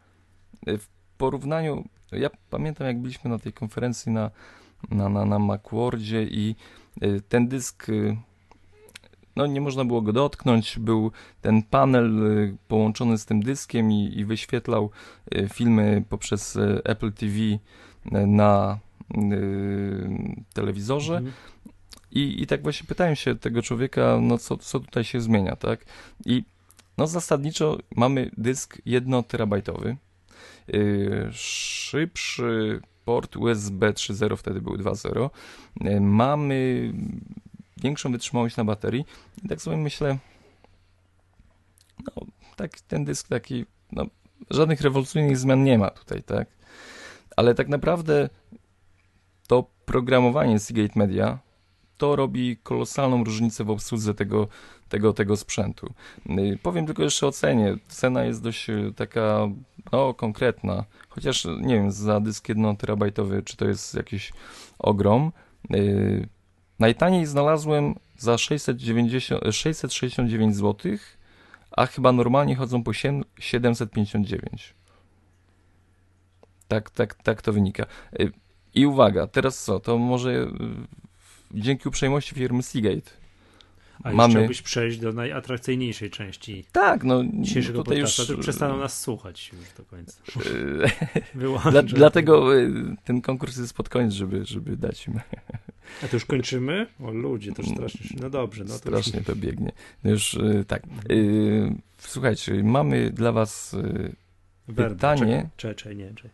Y, 0.68 0.78
W 0.78 0.88
porównaniu, 1.18 1.86
ja 2.12 2.30
pamiętam 2.50 2.88
jak 2.88 3.00
byliśmy 3.00 3.30
na 3.30 3.40
tej 3.40 3.54
konferencji 3.54 4.12
na, 4.12 4.32
na, 4.90 5.10
na, 5.10 5.26
na 5.26 5.40
Macworldzie 5.40 6.24
i 6.24 6.56
y, 7.04 7.22
ten 7.30 7.48
dysk, 7.48 7.90
y, 7.90 8.18
no 9.36 9.46
nie 9.46 9.62
można 9.62 9.86
było 9.86 10.02
go 10.02 10.14
dotknąć, 10.14 10.80
był 10.80 11.12
ten 11.42 11.64
panel 11.64 12.24
y, 12.28 12.58
połączony 12.68 13.18
z 13.18 13.26
tym 13.26 13.44
dyskiem 13.44 13.92
i, 13.92 14.20
i 14.20 14.26
wyświetlał 14.26 14.90
filmy 15.54 16.04
poprzez 16.10 16.58
Apple 16.84 17.12
TV 17.12 17.36
na 18.28 18.80
telewizorze. 20.54 21.18
Mhm. 21.18 21.34
I, 22.12 22.42
I 22.42 22.48
tak 22.48 22.64
właśnie 22.64 22.88
pytałem 22.88 23.16
się 23.16 23.36
tego 23.36 23.62
człowieka, 23.62 24.20
no 24.22 24.38
co, 24.38 24.58
co 24.58 24.80
tutaj 24.80 25.04
się 25.04 25.22
zmienia, 25.22 25.56
tak? 25.56 25.86
I 26.26 26.44
no 26.98 27.08
zasadniczo 27.08 27.78
mamy 27.96 28.32
dysk 28.38 28.78
1 28.86 29.24
terabajtowy, 29.24 29.98
szybszy 31.32 32.82
port 33.06 33.36
USB 33.36 33.94
3.0, 33.94 34.38
wtedy 34.38 34.62
był 34.62 34.74
2.0, 34.74 35.30
yy, 35.82 36.02
mamy 36.02 36.94
większą 37.78 38.12
wytrzymałość 38.12 38.58
na 38.58 38.64
baterii 38.64 39.06
i 39.44 39.48
tak 39.48 39.62
sobie 39.62 39.78
myślę, 39.78 40.18
no 42.06 42.26
tak, 42.56 42.82
ten 42.82 43.06
dysk 43.06 43.28
taki, 43.28 43.66
no, 43.92 44.06
żadnych 44.50 44.82
rewolucyjnych 44.82 45.38
zmian 45.38 45.64
nie 45.64 45.78
ma 45.78 45.90
tutaj, 45.90 46.24
tak? 46.24 46.48
Ale 47.36 47.56
tak 47.56 47.68
naprawdę 47.68 48.30
to 49.48 49.70
programowanie 49.86 50.60
Seagate 50.60 51.00
Media 51.00 51.40
to 51.98 52.16
robi 52.16 52.58
kolosalną 52.64 53.24
różnicę 53.24 53.64
w 53.64 53.70
obsłudze 53.70 54.14
tego, 54.14 54.48
tego, 54.90 55.14
tego 55.14 55.38
sprzętu. 55.38 55.94
Y, 56.30 56.60
powiem 56.64 56.86
tylko 56.86 57.04
jeszcze 57.04 57.28
o 57.28 57.32
cenie. 57.32 57.78
Cena 57.88 58.24
jest 58.24 58.44
dość 58.44 58.70
y, 58.70 58.94
taka, 58.96 59.50
no, 59.92 60.14
konkretna. 60.14 60.86
Chociaż, 61.10 61.48
nie 61.62 61.76
wiem, 61.76 61.92
za 61.92 62.20
dysk 62.20 62.50
1 62.50 62.78
terabajtowy, 62.78 63.44
czy 63.44 63.58
to 63.58 63.68
jest 63.68 63.96
jakiś 63.96 64.34
ogrom. 64.80 65.32
Yy, 65.70 66.28
najtaniej 66.80 67.26
znalazłem 67.26 67.96
za 68.18 68.38
690, 68.38 69.44
669 69.52 70.56
zł, 70.56 70.92
a 71.72 71.86
chyba 71.86 72.12
normalnie 72.12 72.56
chodzą 72.56 72.84
po 72.84 72.92
759. 73.40 74.74
Tak, 76.68 76.90
tak, 76.90 77.14
tak 77.16 77.42
to 77.42 77.54
wynika. 77.54 77.86
Yy, 78.20 78.32
I 78.74 78.86
uwaga, 78.86 79.28
teraz 79.28 79.64
co? 79.64 79.80
To 79.80 79.98
może 79.98 80.34
yy, 80.34 80.50
dzięki 81.52 81.88
uprzejmości 81.88 82.36
firmy 82.36 82.64
Seagate 82.64 83.27
a 84.04 84.12
mamy... 84.12 84.34
chciałbyś 84.34 84.62
przejść 84.62 85.00
do 85.00 85.14
najatrakcyjniejszej 85.14 86.10
części 86.10 86.66
tak, 86.72 87.04
no, 87.04 87.24
dzisiejszego 87.34 87.84
tutaj 87.84 88.02
podcastu, 88.02 88.34
już... 88.34 88.42
przestaną 88.42 88.78
nas 88.78 89.02
słuchać 89.02 89.52
już 89.54 89.74
do 89.78 89.86
końca. 89.86 90.22
Dla, 91.72 91.84
dlatego 91.84 92.58
y, 92.58 92.72
ten 93.04 93.22
konkurs 93.22 93.58
jest 93.58 93.74
pod 93.74 93.90
koniec, 93.90 94.14
żeby, 94.14 94.46
żeby 94.46 94.78
dać 94.78 95.08
im... 95.08 95.20
A 96.04 96.08
to 96.08 96.16
już 96.16 96.26
kończymy? 96.26 96.88
O 97.04 97.12
ludzie, 97.12 97.52
to 97.52 97.64
strasznie... 97.64 98.18
No 98.22 98.30
dobrze. 98.30 98.64
No 98.64 98.70
to 98.70 98.78
strasznie 98.78 99.18
już... 99.18 99.28
to 99.28 99.36
biegnie. 99.36 99.72
No 100.04 100.12
już 100.12 100.38
tak. 100.68 100.84
Słuchajcie, 101.98 102.64
mamy 102.64 103.12
dla 103.12 103.32
was 103.32 103.76
pytanie... 104.76 105.50
Czekaj, 105.58 105.76
czekaj, 105.76 105.96
nie, 105.96 106.14
czekaj. 106.14 106.32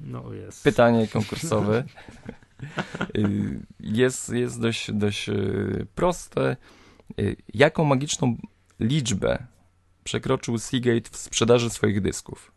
No 0.00 0.32
jest. 0.32 0.64
Pytanie 0.64 1.08
konkursowe. 1.08 1.84
Y, 3.16 3.60
jest, 3.80 4.28
jest 4.28 4.60
dość, 4.60 4.92
dość 4.92 5.28
y, 5.28 5.86
proste. 5.94 6.56
Y, 7.20 7.36
jaką 7.54 7.84
magiczną 7.84 8.36
liczbę 8.80 9.46
przekroczył 10.04 10.58
Seagate 10.58 11.10
w 11.10 11.16
sprzedaży 11.16 11.70
swoich 11.70 12.00
dysków? 12.00 12.52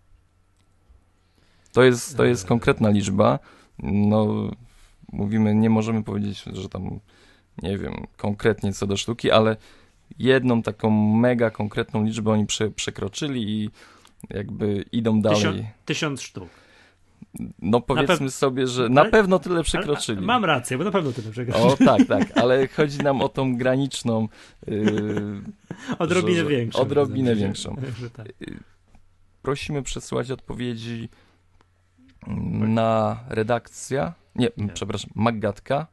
To 1.72 1.84
jest, 1.84 2.18
to 2.18 2.26
jest 2.26 2.46
konkretna 2.46 2.90
liczba. 2.90 3.40
No, 3.80 4.52
mówimy, 5.12 5.56
nie 5.56 5.70
możemy 5.70 6.04
powiedzieć, 6.04 6.44
że 6.54 6.70
tam, 6.70 7.00
nie 7.62 7.78
wiem, 7.78 8.08
konkretnie 8.18 8.74
co 8.74 8.88
do 8.88 8.98
sztuki, 8.98 9.32
ale 9.32 9.58
jedną 10.20 10.62
taką 10.62 10.90
mega 11.16 11.50
konkretną 11.50 12.04
liczbę 12.04 12.32
oni 12.32 12.46
prze, 12.46 12.72
przekroczyli 12.72 13.50
i 13.50 13.70
jakby 14.30 14.86
idą 14.92 15.22
dalej. 15.22 15.40
Tysiąc, 15.40 15.66
tysiąc 15.86 16.22
sztuk. 16.22 16.63
No 17.60 17.82
powiedzmy 17.82 18.32
sobie, 18.32 18.68
że 18.68 18.90
na 18.90 19.06
pewno 19.06 19.40
tyle 19.40 19.64
przekroczyli. 19.64 20.22
Mam 20.22 20.46
rację, 20.46 20.78
bo 20.78 20.84
na 20.84 20.92
pewno 20.92 21.12
tyle 21.12 21.32
przekroczyli. 21.32 21.74
O 21.74 21.78
tak, 21.78 22.08
tak, 22.08 22.38
ale 22.44 22.68
chodzi 22.68 22.98
nam 22.98 23.22
o 23.22 23.30
tą 23.30 23.58
graniczną. 23.58 24.28
Yy, 24.68 25.42
odrobinę 26.00 26.40
że, 26.40 26.46
większą. 26.46 26.80
Odrobinę 26.80 27.36
większą. 27.36 27.76
Że, 28.00 28.10
tak. 28.10 28.28
Y, 28.28 28.60
prosimy 29.42 29.84
przesyłać 29.84 30.32
odpowiedzi 30.32 31.10
na 32.60 33.20
redakcja, 33.30 34.14
nie, 34.36 34.50
nie. 34.58 34.68
przepraszam, 34.68 35.12
maggatka 35.16 35.88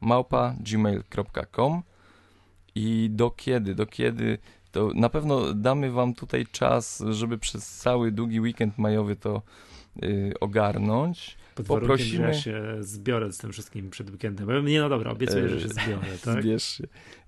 małpa 0.00 0.54
gmail.com 0.60 1.82
i 2.74 3.08
do 3.10 3.30
kiedy, 3.30 3.74
do 3.74 3.86
kiedy 3.86 4.38
to 4.76 4.90
na 4.94 5.08
pewno 5.08 5.54
damy 5.54 5.90
wam 5.90 6.14
tutaj 6.14 6.46
czas, 6.46 7.02
żeby 7.10 7.38
przez 7.38 7.76
cały 7.76 8.12
długi 8.12 8.40
weekend 8.40 8.78
majowy 8.78 9.16
to 9.16 9.42
ogarnąć. 10.40 11.36
Pod 11.54 11.66
Poprosimy... 11.66 12.16
że 12.16 12.22
ja 12.22 12.34
się 12.34 12.76
zbiorę 12.80 13.32
z 13.32 13.38
tym 13.38 13.52
wszystkim 13.52 13.90
przed 13.90 14.10
weekendem. 14.10 14.66
Nie, 14.66 14.80
no 14.80 14.88
dobra, 14.88 15.10
obiecuję, 15.10 15.48
że 15.48 15.60
się 15.60 15.68
zbiorę, 15.68 16.18
tak? 16.24 16.42
Zbierz 16.42 16.64
się. 16.64 16.84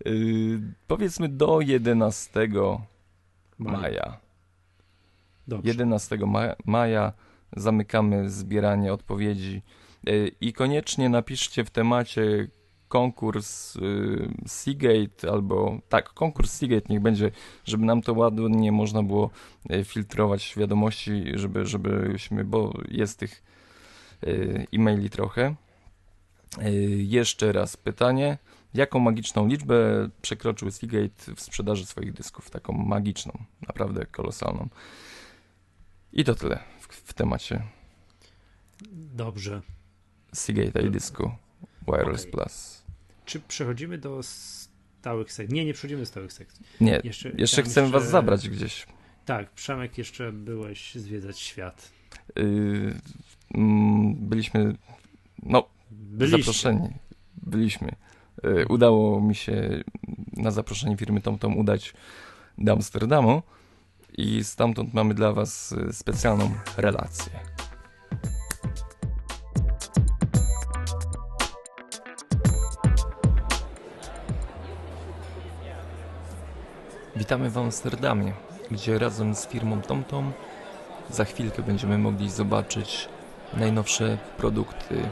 Y, 0.06 0.60
powiedzmy 0.86 1.28
do 1.28 1.60
11 1.60 2.48
maja. 3.58 3.78
maja. 3.78 4.20
Dobrze. 5.48 5.68
11 5.68 6.18
ma 6.26 6.54
maja 6.64 7.12
zamykamy 7.56 8.30
zbieranie 8.30 8.92
odpowiedzi 8.92 9.62
y, 10.08 10.30
i 10.40 10.52
koniecznie 10.52 11.08
napiszcie 11.08 11.64
w 11.64 11.70
temacie 11.70 12.48
konkurs 12.88 13.76
y, 13.76 14.28
Seagate 14.46 15.30
albo 15.30 15.78
tak, 15.88 16.08
konkurs 16.08 16.52
Seagate 16.52 16.86
niech 16.88 17.00
będzie, 17.00 17.30
żeby 17.64 17.84
nam 17.84 18.02
to 18.02 18.12
ładnie 18.12 18.72
można 18.72 19.02
było 19.02 19.30
y, 19.70 19.84
filtrować 19.84 20.54
wiadomości, 20.56 21.24
żeby, 21.34 21.66
żebyśmy, 21.66 22.44
bo 22.44 22.78
jest 22.88 23.18
tych 23.18 23.42
y, 24.24 24.66
e-maili 24.72 25.10
trochę. 25.10 25.54
Jeszcze 26.96 27.52
raz 27.52 27.76
pytanie. 27.76 28.38
Jaką 28.74 28.98
magiczną 28.98 29.46
liczbę 29.46 30.08
przekroczył 30.22 30.70
Seagate 30.70 31.34
w 31.36 31.40
sprzedaży 31.40 31.86
swoich 31.86 32.12
dysków? 32.12 32.50
Taką 32.50 32.72
magiczną, 32.72 33.32
naprawdę 33.68 34.06
kolosalną. 34.06 34.68
I 36.12 36.24
to 36.24 36.34
tyle 36.34 36.58
w, 36.80 36.86
w 36.86 37.14
temacie. 37.14 37.62
Dobrze. 38.92 39.62
Seagate 40.32 40.82
i 40.82 40.90
dysku 40.90 41.30
Wireless 41.86 42.26
okay. 42.26 42.32
Plus. 42.32 42.77
Czy 43.28 43.40
przechodzimy 43.40 43.98
do 43.98 44.20
stałych 44.22 45.32
sekcji? 45.32 45.54
Nie, 45.54 45.64
nie 45.64 45.72
przechodzimy 45.72 46.00
do 46.00 46.06
stałych 46.06 46.32
sekcji. 46.32 46.66
Nie, 46.80 47.00
jeszcze, 47.04 47.30
jeszcze 47.30 47.62
chcemy 47.62 47.86
jeszcze... 47.86 48.00
was 48.00 48.10
zabrać 48.10 48.48
gdzieś. 48.48 48.86
Tak, 49.24 49.50
Przemek, 49.50 49.98
jeszcze 49.98 50.32
byłeś 50.32 50.94
zwiedzać 50.94 51.38
świat. 51.40 51.92
Yy, 52.36 52.94
byliśmy, 54.14 54.74
no, 55.42 55.68
Byliście. 55.90 56.38
zaproszeni. 56.38 56.88
Byliśmy. 57.42 57.92
Yy, 58.42 58.66
udało 58.68 59.20
mi 59.20 59.34
się 59.34 59.82
na 60.36 60.50
zaproszenie 60.50 60.96
firmy 60.96 61.20
TomTom 61.20 61.58
udać 61.58 61.94
do 62.58 62.72
Amsterdamu 62.72 63.42
i 64.18 64.44
stamtąd 64.44 64.94
mamy 64.94 65.14
dla 65.14 65.32
was 65.32 65.72
y, 65.72 65.92
specjalną 65.92 66.50
relację. 66.76 67.32
Witamy 77.18 77.50
w 77.50 77.58
Amsterdamie, 77.58 78.32
gdzie 78.70 78.98
razem 78.98 79.34
z 79.34 79.46
firmą 79.46 79.82
TomTom 79.82 80.32
za 81.10 81.24
chwilkę 81.24 81.62
będziemy 81.62 81.98
mogli 81.98 82.30
zobaczyć 82.30 83.08
najnowsze 83.54 84.18
produkty 84.36 85.08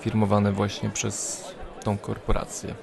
firmowane 0.00 0.52
właśnie 0.52 0.90
przez 0.90 1.44
tą 1.84 1.98
korporację. 1.98 2.74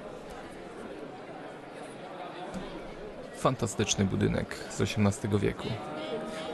Fantastyczny 3.36 4.04
budynek 4.04 4.56
z 4.70 4.80
XVIII 4.80 5.38
wieku. 5.38 5.68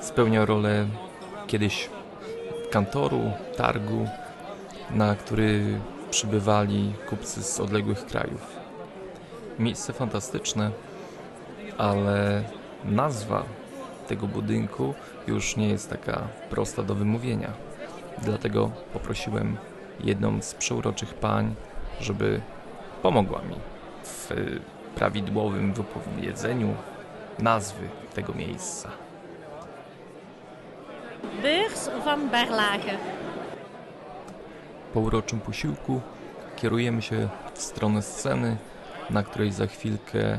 Spełnia 0.00 0.44
rolę 0.44 0.86
kiedyś 1.46 1.90
kantoru, 2.70 3.32
targu, 3.56 4.08
na 4.90 5.14
który 5.14 5.80
przybywali 6.10 6.92
kupcy 7.08 7.42
z 7.42 7.60
odległych 7.60 8.06
krajów. 8.06 8.56
Miejsce 9.58 9.92
fantastyczne, 9.92 10.70
ale 11.79 12.43
nazwa 12.85 13.45
tego 14.09 14.27
budynku 14.27 14.95
już 15.27 15.57
nie 15.57 15.68
jest 15.68 15.91
taka 15.91 16.20
prosta 16.51 16.83
do 16.83 16.95
wymówienia. 16.95 17.51
Dlatego 18.23 18.70
poprosiłem 18.93 19.57
jedną 20.01 20.43
z 20.43 20.55
przeuroczych 20.55 21.14
pań, 21.14 21.55
żeby 22.01 22.41
pomogła 23.03 23.39
mi 23.43 23.57
w 24.03 24.31
prawidłowym 24.95 25.73
wypowiedzeniu 25.73 26.75
nazwy 27.39 27.89
tego 28.14 28.33
miejsca. 28.35 28.89
Beurs 31.43 31.91
van 32.05 32.31
Berlage. 32.31 32.99
Po 34.95 35.01
uroczym 35.01 35.41
posiłku 35.41 36.01
kierujemy 36.57 37.03
się 37.03 37.29
w 37.55 37.62
stronę 37.62 38.03
sceny, 38.03 38.57
na 39.11 39.23
której 39.23 39.53
za 39.53 39.66
chwilkę 39.66 40.39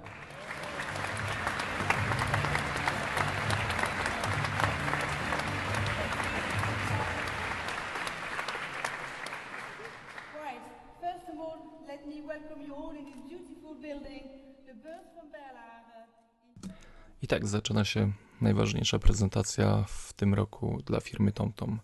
I 17.21 17.27
tak 17.27 17.47
zaczyna 17.47 17.85
się 17.85 18.11
najważniejsza 18.41 18.99
prezentacja 18.99 19.83
w 19.87 20.13
tym 20.13 20.33
roku 20.33 20.77
dla 20.85 20.99
firmy 20.99 21.31
TomTom, 21.31 21.79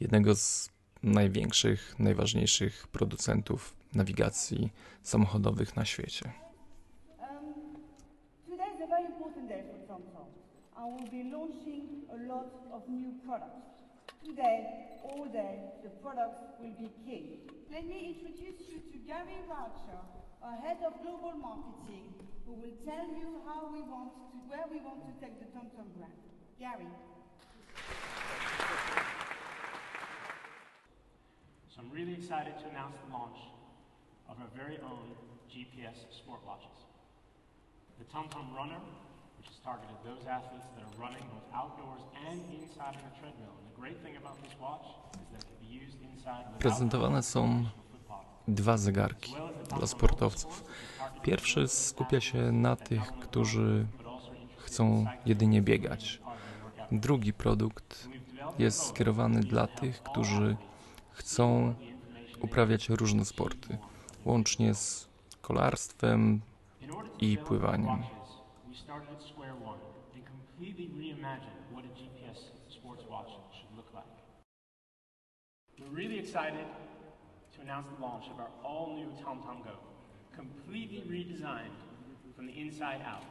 jednego 0.00 0.34
z 0.34 0.70
największych, 1.02 1.98
najważniejszych 1.98 2.88
producentów 2.88 3.76
nawigacji 3.94 4.72
samochodowych 5.02 5.76
na 5.76 5.84
świecie. 5.84 6.32
Dzisiaj 8.50 8.78
jest 8.78 8.90
bardzo 8.90 9.18
ważny 9.18 9.48
dla 9.48 9.86
TomTom. 9.86 10.26
Będziemy 10.98 12.26
lot 12.26 12.54
of 12.72 12.88
new 12.88 13.22
products. 13.24 13.79
Today 14.30 14.62
all 15.02 15.26
day, 15.26 15.58
the 15.82 15.90
products 16.02 16.38
will 16.60 16.74
be 16.78 16.90
king. 17.02 17.50
Let 17.72 17.86
me 17.86 18.14
introduce 18.14 18.62
you 18.70 18.78
to 18.78 18.96
Gary 19.02 19.42
Ratcher, 19.50 19.98
our 20.42 20.56
head 20.62 20.78
of 20.86 21.02
global 21.02 21.34
marketing, 21.34 22.14
who 22.46 22.52
will 22.54 22.76
tell 22.86 23.06
you 23.10 23.42
how 23.46 23.70
we 23.72 23.82
want 23.82 24.14
to, 24.14 24.38
where 24.46 24.66
we 24.70 24.78
want 24.86 25.02
to 25.02 25.12
take 25.18 25.34
the 25.40 25.46
TomTom 25.50 25.90
brand. 25.98 26.14
Gary. 26.60 26.86
So 31.74 31.80
I'm 31.82 31.90
really 31.90 32.14
excited 32.14 32.54
to 32.62 32.70
announce 32.70 32.94
the 33.06 33.12
launch 33.12 33.38
of 34.28 34.36
our 34.38 34.50
very 34.54 34.78
own 34.78 35.10
GPS 35.50 36.06
sport 36.14 36.40
watches. 36.46 36.86
The 37.98 38.04
TomTom 38.04 38.54
Runner, 38.54 38.78
which 39.40 39.50
is 39.52 39.58
targeted 39.64 39.96
those 40.04 40.24
athletes 40.36 40.68
that 40.74 40.84
are 40.88 40.96
running 41.04 41.24
both 41.34 41.48
outdoors 41.60 42.02
and 42.28 42.40
inside 42.62 42.96
on 43.06 43.10
treadmill. 43.20 43.54
And 43.58 43.66
the 43.72 43.80
great 43.80 43.98
thing 44.04 44.16
about 44.22 44.36
this 44.42 44.54
watch 44.60 44.86
is 45.22 45.26
that 45.32 45.42
it 45.42 45.48
can 45.48 45.58
be 45.66 45.70
used 45.84 45.98
inside 46.02 46.44
Prezentowane 46.58 47.22
są 47.22 47.64
dwa 48.48 48.76
zegarki 48.76 49.34
dla 49.76 49.86
sportowców. 49.86 50.64
Pierwszy 51.22 51.68
skupia 51.68 52.20
się 52.20 52.52
na 52.52 52.76
tych, 52.76 53.12
którzy 53.12 53.86
chcą 54.56 55.06
jedynie 55.26 55.62
biegać. 55.62 56.20
Drugi 56.92 57.32
produkt 57.32 58.08
jest 58.58 58.86
skierowany 58.86 59.40
dla 59.40 59.66
tych, 59.66 60.02
którzy 60.02 60.56
chcą 61.12 61.74
uprawiać 62.40 62.88
różne 62.88 63.24
sporty, 63.24 63.78
łącznie 64.24 64.74
z 64.74 65.08
kolarstwem 65.42 66.40
i 67.20 67.38
pływaniem. 67.38 68.19
We 68.70 68.76
started 68.76 69.08
at 69.10 69.20
square 69.20 69.56
one 69.58 69.80
and 70.14 70.22
completely 70.24 70.86
reimagined 70.94 71.58
what 71.72 71.84
a 71.84 71.88
GPS 71.88 72.38
sports 72.68 73.02
watch 73.10 73.30
should 73.50 73.76
look 73.76 73.90
like. 73.92 74.04
We're 75.80 75.96
really 75.96 76.20
excited 76.20 76.66
to 77.54 77.60
announce 77.62 77.88
the 77.88 78.00
launch 78.00 78.26
of 78.32 78.38
our 78.38 78.50
all-new 78.62 79.10
TomTom 79.24 79.64
Go, 79.64 79.74
completely 80.36 81.02
redesigned 81.10 81.74
from 82.36 82.46
the 82.46 82.52
inside 82.52 83.00
out. 83.04 83.24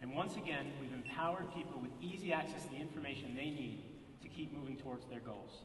And 0.00 0.14
once 0.14 0.36
again, 0.36 0.72
we've 0.80 0.94
empowered 0.94 1.52
people 1.54 1.78
with 1.82 1.90
easy 2.00 2.32
access 2.32 2.64
to 2.64 2.70
the 2.70 2.80
information 2.80 3.34
they 3.36 3.50
need 3.50 3.84
to 4.22 4.28
keep 4.28 4.56
moving 4.56 4.76
towards 4.76 5.04
their 5.10 5.20
goals. 5.20 5.64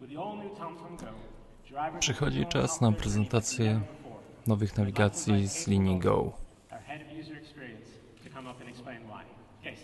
With 0.00 0.08
the 0.08 0.16
all-new 0.16 0.54
TomTom 0.54 0.96
Go, 0.96 1.12
Przychodzi 1.98 2.46
czas 2.46 2.80
na 2.80 2.92
prezentację 2.92 3.80
nowych 4.46 4.76
nawigacji 4.76 5.48
z 5.48 5.66
linii 5.66 5.98
Go. 5.98 6.45
Head 6.96 7.06
of 7.06 7.16
user 7.16 7.36
experience 7.36 7.88
to 8.24 8.30
come 8.30 8.46
up 8.46 8.58
and 8.60 8.68
explain 8.70 9.00
why. 9.08 9.22
Casey. 9.62 9.82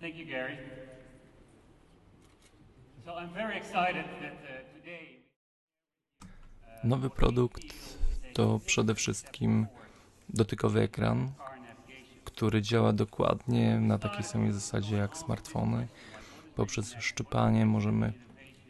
Thank 0.00 0.16
you, 0.16 0.26
Gary. 0.26 0.58
So 3.04 3.14
I'm 3.14 3.32
very 3.34 3.56
excited 3.56 4.04
that 4.22 4.38
uh, 4.44 4.78
today 4.78 5.24
Nowy 6.84 7.10
produkt 7.10 7.74
to 8.34 8.60
przede 8.66 8.94
wszystkim 8.94 9.66
dotykowy 10.28 10.82
ekran, 10.82 11.32
który 12.36 12.62
działa 12.62 12.92
dokładnie 12.92 13.80
na 13.80 13.98
takiej 13.98 14.24
samej 14.24 14.52
zasadzie 14.52 14.96
jak 14.96 15.16
smartfony. 15.16 15.88
Poprzez 16.56 16.94
szczypanie 17.00 17.66
możemy 17.66 18.12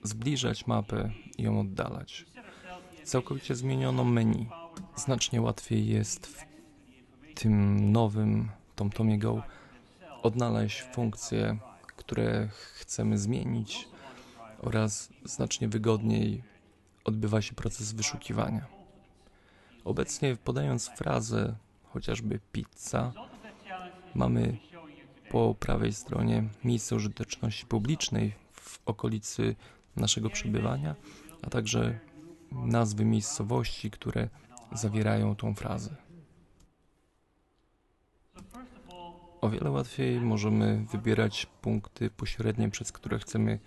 zbliżać 0.03 0.67
mapę 0.67 1.11
i 1.39 1.43
ją 1.43 1.61
oddalać. 1.61 2.27
Całkowicie 3.05 3.55
zmieniono 3.55 4.05
menu. 4.05 4.49
Znacznie 4.97 5.41
łatwiej 5.41 5.87
jest 5.87 6.27
w 6.27 6.45
tym 7.35 7.93
nowym 7.93 8.49
TomTomie 8.77 9.19
Go 9.19 9.43
odnaleźć 10.23 10.83
funkcje, 10.83 11.59
które 11.97 12.49
chcemy 12.49 13.19
zmienić 13.19 13.89
oraz 14.59 15.09
znacznie 15.25 15.69
wygodniej 15.69 16.43
odbywa 17.05 17.43
się 17.43 17.55
proces 17.55 17.93
wyszukiwania. 17.93 18.67
Obecnie 19.85 20.37
podając 20.37 20.89
frazę 20.89 21.55
chociażby 21.93 22.41
pizza, 22.53 23.13
mamy 24.15 24.57
po 25.31 25.55
prawej 25.55 25.93
stronie 25.93 26.45
miejsce 26.65 26.97
użyteczności 26.97 27.67
publicznej 27.67 28.35
w 28.53 28.81
okolicy 28.87 29.57
naszego 29.97 30.31
przebywania, 30.31 30.95
a 31.43 31.51
także 31.51 31.99
nazwy 32.53 33.05
miejscowości, 33.05 33.91
które 33.91 34.29
zawierają 34.73 35.37
tą 35.37 35.55
frazę. 35.55 35.97
O 39.41 39.51
wiele 39.51 39.71
łatwiej 39.71 40.21
możemy 40.21 40.87
wybierać 40.93 41.47
punkty 41.61 42.11
pośrednie, 42.11 42.71
przez 42.71 42.93
które 42.93 43.19
chcemy 43.19 43.59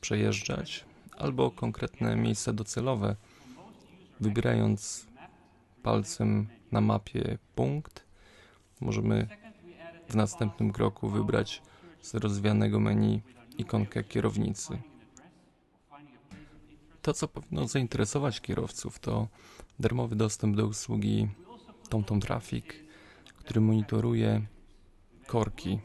przejeżdżać, 0.00 0.84
albo 1.18 1.50
konkretne 1.50 2.16
miejsca 2.16 2.52
docelowe, 2.52 3.16
wybierając 4.20 5.06
palcem 5.82 6.48
na 6.72 6.80
mapie 6.80 7.38
punkt, 7.54 8.04
możemy 8.80 9.41
w 10.12 10.16
następnym 10.16 10.72
kroku 10.72 11.08
wybrać 11.08 11.62
z 12.00 12.14
rozwijanego 12.14 12.80
menu 12.80 13.22
ikonkę 13.58 14.04
kierownicy. 14.04 14.78
To, 17.02 17.12
co 17.12 17.28
powinno 17.28 17.68
zainteresować 17.68 18.40
kierowców, 18.40 18.98
to 18.98 19.28
darmowy 19.78 20.16
dostęp 20.16 20.56
do 20.56 20.66
usługi 20.66 21.28
TomTom 21.88 22.20
Traffic, 22.20 22.64
który 23.36 23.60
monitoruje 23.60 24.42
korki 25.26 25.78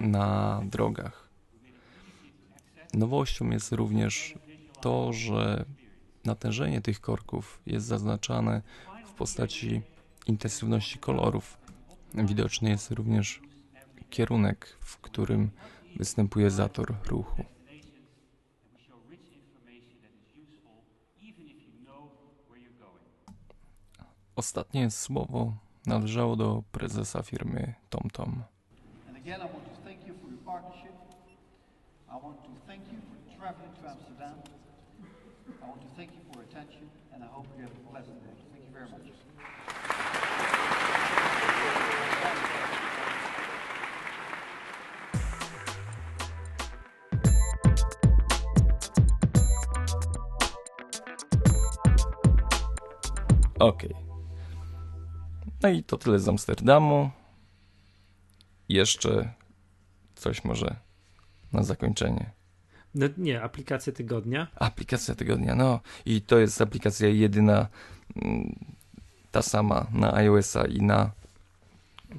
na 0.00 0.60
drogach. 0.64 1.28
Nowością 2.94 3.50
jest 3.50 3.72
również 3.72 4.34
to, 4.80 5.12
że 5.12 5.64
natężenie 6.24 6.80
tych 6.80 7.00
korków 7.00 7.60
jest 7.66 7.86
zaznaczane 7.86 8.62
w 9.06 9.12
postaci 9.12 9.82
intensywności 10.26 10.98
kolorów. 10.98 11.58
Widoczny 12.14 12.70
jest 12.70 12.90
również 12.90 13.49
kierunek, 14.10 14.76
w 14.80 14.98
którym 14.98 15.50
występuje 15.96 16.50
zator 16.50 16.94
ruchu. 17.06 17.44
Ostatnie 24.36 24.90
słowo 24.90 25.54
należało 25.86 26.36
do 26.36 26.62
prezesa 26.72 27.22
firmy 27.22 27.74
TomTom. 27.90 28.42
And 37.12 37.59
Okej. 53.60 53.94
No 55.62 55.68
i 55.68 55.82
to 55.82 55.96
tyle 55.96 56.18
z 56.18 56.28
Amsterdamu. 56.28 57.10
Jeszcze 58.68 59.32
coś 60.14 60.44
może 60.44 60.76
na 61.52 61.62
zakończenie. 61.62 62.30
No 62.94 63.06
nie, 63.16 63.42
aplikacja 63.42 63.92
tygodnia. 63.92 64.46
Aplikacja 64.54 65.14
tygodnia, 65.14 65.54
no 65.54 65.80
i 66.06 66.22
to 66.22 66.38
jest 66.38 66.60
aplikacja 66.60 67.08
jedyna, 67.08 67.66
mm, 68.16 68.56
ta 69.30 69.42
sama 69.42 69.86
na 69.92 70.14
iOS-a 70.14 70.66
i 70.66 70.82
na 70.82 71.10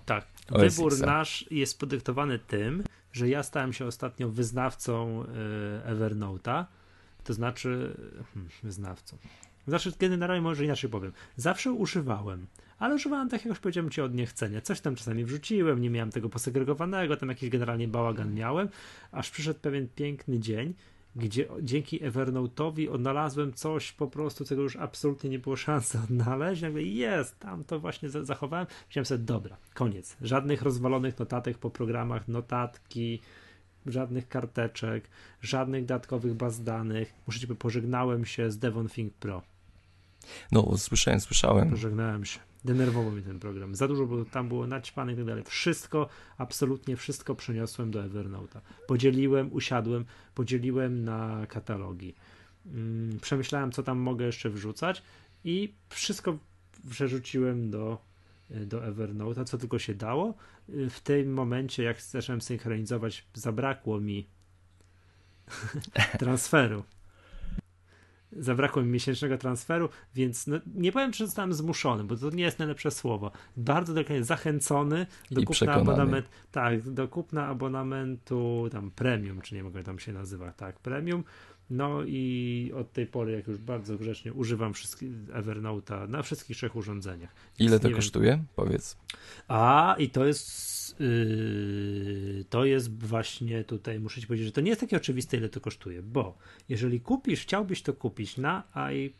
Tak. 0.05 0.27
Wybór 0.49 0.99
nasz 0.99 1.45
jest 1.51 1.79
podyktowany 1.79 2.39
tym, 2.39 2.83
że 3.11 3.29
ja 3.29 3.43
stałem 3.43 3.73
się 3.73 3.85
ostatnio 3.85 4.29
wyznawcą 4.29 5.23
e, 5.85 5.93
Evernote'a. 5.93 6.65
To 7.23 7.33
znaczy, 7.33 7.97
hmm, 8.33 8.49
wyznawcą. 8.63 9.17
Znaczy, 9.67 9.91
generalnie 9.99 10.41
może 10.41 10.65
inaczej 10.65 10.89
powiem. 10.89 11.11
Zawsze 11.35 11.71
używałem, 11.71 12.47
ale 12.79 12.95
używałem 12.95 13.29
tak, 13.29 13.41
jak 13.41 13.49
już 13.49 13.59
powiedziałem 13.59 13.89
ci, 13.89 14.01
od 14.01 14.13
niechcenia. 14.13 14.61
Coś 14.61 14.81
tam 14.81 14.95
czasami 14.95 15.25
wrzuciłem, 15.25 15.81
nie 15.81 15.89
miałem 15.89 16.11
tego 16.11 16.29
posegregowanego, 16.29 17.17
tam 17.17 17.29
jakiś 17.29 17.49
generalnie 17.49 17.87
bałagan 17.87 18.33
miałem, 18.33 18.69
aż 19.11 19.31
przyszedł 19.31 19.59
pewien 19.59 19.87
piękny 19.95 20.39
dzień, 20.39 20.73
gdzie 21.15 21.47
dzięki 21.61 21.99
Evernote'owi 21.99 22.89
odnalazłem 22.89 23.53
coś 23.53 23.91
po 23.91 24.07
prostu, 24.07 24.45
czego 24.45 24.61
już 24.61 24.75
absolutnie 24.75 25.29
nie 25.29 25.39
było 25.39 25.55
szansy 25.55 25.99
odnaleźć. 26.09 26.61
Nagle 26.61 26.83
jest, 26.83 27.39
tam 27.39 27.63
to 27.63 27.79
właśnie 27.79 28.09
zachowałem. 28.09 28.67
Myślałem 28.87 29.05
sobie, 29.05 29.23
dobra, 29.23 29.57
koniec. 29.73 30.17
Żadnych 30.21 30.61
rozwalonych 30.61 31.19
notatek 31.19 31.57
po 31.57 31.69
programach, 31.69 32.27
notatki, 32.27 33.19
żadnych 33.85 34.27
karteczek, 34.27 35.09
żadnych 35.41 35.85
dodatkowych 35.85 36.33
baz 36.33 36.63
danych. 36.63 37.13
Muszę 37.27 37.39
ci 37.39 37.47
pożegnałem 37.47 38.25
się 38.25 38.51
z 38.51 38.57
Devon 38.57 38.89
Think 38.89 39.13
Pro. 39.13 39.50
No, 40.51 40.77
słyszałem, 40.77 41.19
słyszałem. 41.19 41.69
Pożegnałem 41.69 42.25
się. 42.25 42.39
Denerwował 42.65 43.11
mnie 43.11 43.21
ten 43.21 43.39
program. 43.39 43.75
Za 43.75 43.87
dużo 43.87 44.05
było, 44.05 44.25
tam 44.25 44.47
było 44.47 44.67
naćpane 44.67 45.13
i 45.13 45.15
tak 45.15 45.25
dalej. 45.25 45.43
Wszystko, 45.47 46.09
absolutnie 46.37 46.95
wszystko 46.95 47.35
przeniosłem 47.35 47.91
do 47.91 48.03
Evernote'a. 48.03 48.59
Podzieliłem, 48.87 49.53
usiadłem, 49.53 50.05
podzieliłem 50.35 51.03
na 51.03 51.45
katalogi. 51.47 52.15
Mm, 52.65 53.19
przemyślałem, 53.19 53.71
co 53.71 53.83
tam 53.83 53.97
mogę 53.97 54.25
jeszcze 54.25 54.49
wrzucać 54.49 55.03
i 55.43 55.73
wszystko 55.89 56.37
przerzuciłem 56.89 57.69
do, 57.69 57.97
do 58.49 58.81
Evernote'a, 58.81 59.45
co 59.45 59.57
tylko 59.57 59.79
się 59.79 59.95
dało. 59.95 60.33
W 60.67 60.99
tym 61.03 61.33
momencie, 61.33 61.83
jak 61.83 62.01
zacząłem 62.01 62.41
synchronizować, 62.41 63.25
zabrakło 63.33 63.99
mi 63.99 64.27
transferu 66.19 66.83
zabrakło 68.37 68.81
mi 68.81 68.89
miesięcznego 68.89 69.37
transferu, 69.37 69.89
więc 70.15 70.47
no, 70.47 70.57
nie 70.75 70.91
powiem, 70.91 71.11
czy 71.11 71.25
zostałem 71.25 71.53
zmuszony, 71.53 72.03
bo 72.03 72.15
to 72.15 72.29
nie 72.29 72.43
jest 72.43 72.59
najlepsze 72.59 72.91
słowo. 72.91 73.31
Bardzo 73.57 73.93
dokładnie 73.93 74.23
zachęcony 74.23 75.05
do 75.31 75.41
I 75.41 75.45
kupna 75.45 75.73
abonamentu. 75.73 76.29
Tak, 76.51 76.89
do 76.89 77.07
kupna 77.07 77.47
abonamentu 77.47 78.69
tam 78.71 78.91
premium, 78.91 79.41
czy 79.41 79.55
nie 79.55 79.63
mogę 79.63 79.83
tam 79.83 79.99
się 79.99 80.13
nazywa, 80.13 80.51
tak, 80.51 80.79
premium. 80.79 81.23
No 81.69 82.03
i 82.03 82.71
od 82.75 82.93
tej 82.93 83.07
pory, 83.07 83.31
jak 83.31 83.47
już 83.47 83.57
bardzo 83.57 83.97
grzecznie 83.97 84.33
używam 84.33 84.73
wszystkich 84.73 85.11
Evernote'a 85.11 86.09
na 86.09 86.21
wszystkich 86.21 86.57
trzech 86.57 86.75
urządzeniach. 86.75 87.35
Ile 87.59 87.79
to 87.79 87.91
kosztuje? 87.91 88.31
Wiem. 88.31 88.45
Powiedz. 88.55 88.97
A, 89.47 89.95
i 89.99 90.09
to 90.09 90.25
jest 90.25 90.80
Yy, 91.01 92.45
to 92.49 92.65
jest 92.65 92.99
właśnie 92.99 93.63
tutaj, 93.63 93.99
muszę 93.99 94.21
ci 94.21 94.27
powiedzieć, 94.27 94.45
że 94.45 94.51
to 94.51 94.61
nie 94.61 94.69
jest 94.69 94.81
takie 94.81 94.97
oczywiste, 94.97 95.37
ile 95.37 95.49
to 95.49 95.61
kosztuje, 95.61 96.01
bo 96.01 96.37
jeżeli 96.69 96.99
kupisz, 96.99 97.41
chciałbyś 97.41 97.81
to 97.81 97.93
kupić 97.93 98.37
na 98.37 98.63
i 98.93 99.13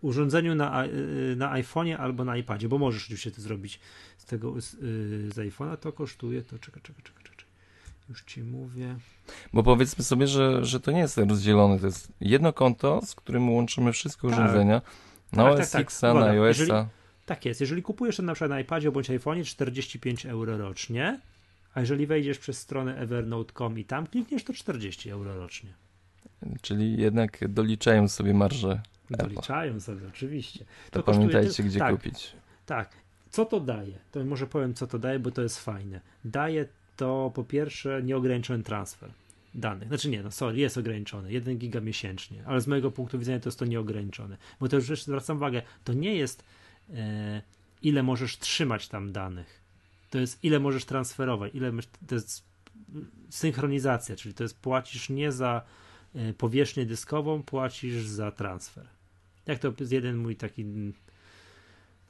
urządzeniu 0.00 0.54
na, 0.54 0.86
yy, 0.86 1.36
na 1.36 1.62
iPhone'ie 1.62 1.94
albo 1.94 2.24
na 2.24 2.36
iPadzie, 2.36 2.68
bo 2.68 2.78
możesz 2.78 3.04
oczywiście 3.04 3.30
to 3.30 3.40
zrobić 3.40 3.80
z 4.18 4.24
tego 4.24 4.60
z, 4.60 4.72
yy, 4.72 4.80
z 5.30 5.36
iPhone'a, 5.36 5.76
to 5.76 5.92
kosztuje 5.92 6.42
to, 6.42 6.58
czekaj, 6.58 6.82
czekaj, 6.82 7.02
czekaj, 7.02 7.24
czekaj, 7.24 7.46
już 8.08 8.22
ci 8.22 8.42
mówię. 8.42 8.96
Bo 9.52 9.62
powiedzmy 9.62 10.04
sobie, 10.04 10.26
że, 10.26 10.64
że 10.64 10.80
to 10.80 10.92
nie 10.92 10.98
jest 10.98 11.18
rozdzielone, 11.18 11.78
to 11.78 11.86
jest 11.86 12.12
jedno 12.20 12.52
konto, 12.52 13.00
z 13.04 13.14
którym 13.14 13.50
łączymy 13.50 13.92
wszystkie 13.92 14.28
tak. 14.28 14.38
urządzenia, 14.38 14.82
na 15.32 15.44
tak, 15.44 15.60
OS 15.60 15.70
tak, 15.70 15.92
tak. 15.92 16.14
na 16.14 16.24
iOS-a. 16.24 16.62
Jeżeli 16.62 16.99
tak 17.30 17.44
jest. 17.44 17.60
Jeżeli 17.60 17.82
kupujesz 17.82 18.16
to 18.16 18.22
na 18.22 18.34
przykład 18.34 18.50
na 18.50 18.60
iPadzie 18.60 18.92
bądź 18.92 19.10
iPhone'ie 19.10 19.44
45 19.44 20.26
euro 20.26 20.58
rocznie, 20.58 21.20
a 21.74 21.80
jeżeli 21.80 22.06
wejdziesz 22.06 22.38
przez 22.38 22.58
stronę 22.58 22.96
evernote.com 22.96 23.78
i 23.78 23.84
tam 23.84 24.06
klikniesz, 24.06 24.44
to 24.44 24.52
40 24.52 25.10
euro 25.10 25.36
rocznie. 25.36 25.70
Czyli 26.62 27.00
jednak 27.02 27.48
doliczają 27.48 28.08
sobie 28.08 28.34
marżę. 28.34 28.80
Doliczają 29.10 29.80
sobie, 29.80 30.08
oczywiście. 30.08 30.64
To, 30.90 31.02
to 31.02 31.12
pamiętajcie, 31.12 31.48
kosztuje... 31.48 31.68
gdzie 31.68 31.78
tak, 31.78 31.94
kupić. 31.94 32.32
Tak. 32.66 32.90
Co 33.30 33.44
to 33.44 33.60
daje? 33.60 33.98
To 34.12 34.24
może 34.24 34.46
powiem, 34.46 34.74
co 34.74 34.86
to 34.86 34.98
daje, 34.98 35.18
bo 35.18 35.30
to 35.30 35.42
jest 35.42 35.58
fajne. 35.58 36.00
Daje 36.24 36.66
to 36.96 37.32
po 37.34 37.44
pierwsze 37.44 38.02
nieograniczony 38.02 38.62
transfer 38.62 39.10
danych. 39.54 39.88
Znaczy 39.88 40.10
nie, 40.10 40.22
no 40.22 40.30
sorry, 40.30 40.58
jest 40.58 40.78
ograniczony. 40.78 41.32
1 41.32 41.58
giga 41.58 41.80
miesięcznie, 41.80 42.42
ale 42.46 42.60
z 42.60 42.66
mojego 42.66 42.90
punktu 42.90 43.18
widzenia 43.18 43.40
to 43.40 43.48
jest 43.48 43.58
to 43.58 43.64
nieograniczone. 43.64 44.36
Bo 44.60 44.68
to 44.68 44.76
już 44.76 45.02
zwracam 45.02 45.36
uwagę, 45.36 45.62
to 45.84 45.92
nie 45.92 46.14
jest 46.14 46.44
ile 47.82 48.02
możesz 48.02 48.38
trzymać 48.38 48.88
tam 48.88 49.12
danych. 49.12 49.60
To 50.10 50.18
jest 50.18 50.44
ile 50.44 50.60
możesz 50.60 50.84
transferować, 50.84 51.54
ile 51.54 51.72
to 52.06 52.14
jest 52.14 52.44
synchronizacja, 53.30 54.16
czyli 54.16 54.34
to 54.34 54.42
jest 54.42 54.58
płacisz 54.58 55.08
nie 55.08 55.32
za 55.32 55.62
e, 56.14 56.32
powierzchnię 56.32 56.86
dyskową, 56.86 57.42
płacisz 57.42 58.06
za 58.06 58.32
transfer. 58.32 58.86
Jak 59.46 59.58
to 59.58 59.72
jest 59.80 59.92
jeden 59.92 60.16
mój 60.16 60.36
taki 60.36 60.64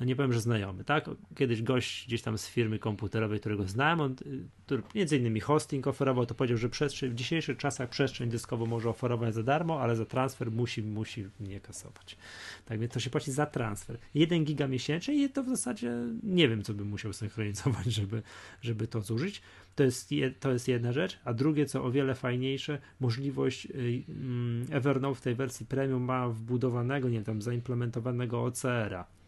no 0.00 0.06
nie 0.06 0.16
powiem, 0.16 0.32
że 0.32 0.40
znajomy, 0.40 0.84
tak? 0.84 1.10
Kiedyś 1.36 1.62
gość 1.62 2.06
gdzieś 2.06 2.22
tam 2.22 2.38
z 2.38 2.48
firmy 2.48 2.78
komputerowej, 2.78 3.40
którego 3.40 3.68
znałem, 3.68 4.00
on, 4.00 4.12
y, 4.12 4.44
który 4.66 4.82
między 4.94 5.16
innymi 5.16 5.40
hosting 5.40 5.86
oferował, 5.86 6.26
to 6.26 6.34
powiedział, 6.34 6.58
że 6.58 6.68
przestrzeń, 6.68 7.10
w 7.10 7.14
dzisiejszych 7.14 7.56
czasach 7.56 7.88
przestrzeń 7.88 8.30
dyskową 8.30 8.66
może 8.66 8.88
oferować 8.88 9.34
za 9.34 9.42
darmo, 9.42 9.80
ale 9.80 9.96
za 9.96 10.04
transfer 10.04 10.50
musi, 10.50 10.82
musi 10.82 11.24
nie 11.40 11.60
kasować. 11.60 12.16
Tak 12.64 12.78
więc 12.78 12.92
to 12.92 13.00
się 13.00 13.10
płaci 13.10 13.32
za 13.32 13.46
transfer. 13.46 13.98
1 14.14 14.44
giga 14.44 14.68
miesięcznie 14.68 15.24
i 15.24 15.30
to 15.30 15.42
w 15.42 15.48
zasadzie 15.48 15.92
nie 16.22 16.48
wiem, 16.48 16.62
co 16.62 16.74
bym 16.74 16.88
musiał 16.88 17.12
synchronizować, 17.12 17.86
żeby, 18.00 18.22
żeby 18.62 18.86
to 18.86 19.00
zużyć. 19.00 19.42
To 19.74 19.82
jest, 19.82 20.10
to 20.40 20.52
jest 20.52 20.68
jedna 20.68 20.92
rzecz, 20.92 21.18
a 21.24 21.34
drugie, 21.34 21.66
co 21.66 21.84
o 21.84 21.90
wiele 21.90 22.14
fajniejsze, 22.14 22.78
możliwość 23.00 23.66
y, 23.66 24.02
mm, 24.08 24.66
Evernote 24.70 25.14
w 25.14 25.20
tej 25.20 25.34
wersji 25.34 25.66
premium 25.66 26.02
ma 26.02 26.28
wbudowanego, 26.28 27.08
nie 27.08 27.14
wiem, 27.14 27.24
tam 27.24 27.42
zaimplementowanego 27.42 28.44
OCR-a 28.44 29.19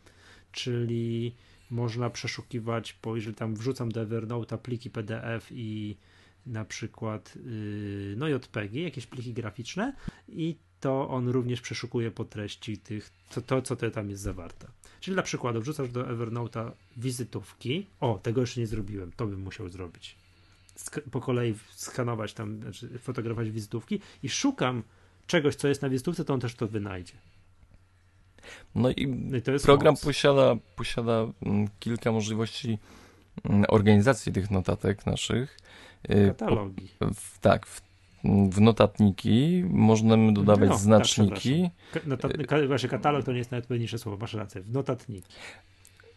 czyli 0.52 1.34
można 1.70 2.10
przeszukiwać, 2.10 2.98
bo 3.02 3.16
jeżeli 3.16 3.36
tam 3.36 3.54
wrzucam 3.54 3.92
do 3.92 4.00
Evernote 4.00 4.58
pliki 4.58 4.90
PDF 4.90 5.48
i 5.50 5.96
na 6.46 6.64
przykład 6.64 7.36
yy, 7.36 8.14
no 8.16 8.28
JPG, 8.28 8.82
jakieś 8.82 9.06
pliki 9.06 9.32
graficzne 9.32 9.92
i 10.28 10.56
to 10.80 11.08
on 11.08 11.28
również 11.28 11.60
przeszukuje 11.60 12.10
po 12.10 12.24
treści 12.24 12.78
tych, 12.78 13.10
to, 13.30 13.42
to 13.42 13.62
co 13.62 13.76
to 13.76 13.90
tam 13.90 14.10
jest 14.10 14.22
zawarte. 14.22 14.68
Czyli 15.00 15.16
na 15.16 15.22
przykład 15.22 15.58
wrzucasz 15.58 15.90
do 15.90 16.04
Evernote'a 16.04 16.70
wizytówki, 16.96 17.86
o, 18.00 18.20
tego 18.22 18.40
jeszcze 18.40 18.60
nie 18.60 18.66
zrobiłem, 18.66 19.12
to 19.16 19.26
bym 19.26 19.40
musiał 19.40 19.68
zrobić. 19.68 20.16
Sk 20.76 21.00
po 21.10 21.20
kolei 21.20 21.54
skanować 21.70 22.34
tam, 22.34 22.60
znaczy 22.60 22.98
fotografować 22.98 23.50
wizytówki 23.50 24.00
i 24.22 24.28
szukam 24.28 24.82
czegoś, 25.26 25.54
co 25.54 25.68
jest 25.68 25.82
na 25.82 25.88
wizytówce, 25.88 26.24
to 26.24 26.34
on 26.34 26.40
też 26.40 26.54
to 26.54 26.68
wynajdzie. 26.68 27.14
No 28.74 28.90
i, 28.90 29.06
no 29.06 29.36
i 29.36 29.60
program 29.62 29.96
posiada, 29.96 30.56
posiada 30.76 31.26
mm, 31.42 31.68
kilka 31.80 32.12
możliwości 32.12 32.78
mm, 33.44 33.64
organizacji 33.68 34.32
tych 34.32 34.50
notatek 34.50 35.06
naszych. 35.06 35.58
Y, 36.10 36.28
Katalogi. 36.28 36.88
W, 37.14 37.38
tak, 37.38 37.66
w, 37.66 37.82
w, 38.52 38.60
notatniki 38.60 39.64
możemy 39.68 40.32
dodawać 40.32 40.68
no, 40.68 40.74
tak, 40.74 40.84
znaczniki. 40.84 41.70
Tak, 41.92 42.06
Notat, 42.06 42.32
właśnie 42.66 42.88
katalog 42.88 43.24
to 43.24 43.32
nie 43.32 43.38
jest 43.38 43.50
najodpowiedniejsze 43.50 43.98
słowo, 43.98 44.18
masz 44.18 44.34
rację, 44.34 44.60
w 44.60 44.72
notatniki. 44.72 45.32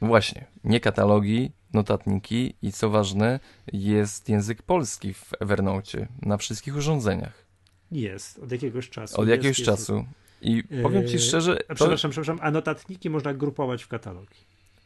Właśnie, 0.01 0.45
nie 0.63 0.80
katalogi, 0.80 1.51
notatniki 1.73 2.55
i 2.61 2.71
co 2.71 2.89
ważne, 2.89 3.39
jest 3.73 4.30
język 4.30 4.61
polski 4.61 5.13
w 5.13 5.32
Evernote 5.39 6.07
na 6.21 6.38
wszystkich 6.38 6.76
urządzeniach. 6.76 7.45
Jest, 7.91 8.39
od 8.39 8.51
jakiegoś 8.51 8.89
czasu. 8.89 9.21
Od 9.21 9.28
jakiegoś 9.28 9.59
jest, 9.59 9.71
czasu. 9.71 9.95
Jest. 9.95 10.24
I 10.41 10.63
powiem 10.83 11.07
ci 11.07 11.13
yy, 11.13 11.19
szczerze. 11.19 11.57
Przepraszam, 11.75 12.11
przepraszam, 12.11 12.39
a 12.41 12.51
notatniki 12.51 13.09
można 13.09 13.33
grupować 13.33 13.83
w 13.83 13.88
katalogi. 13.88 14.39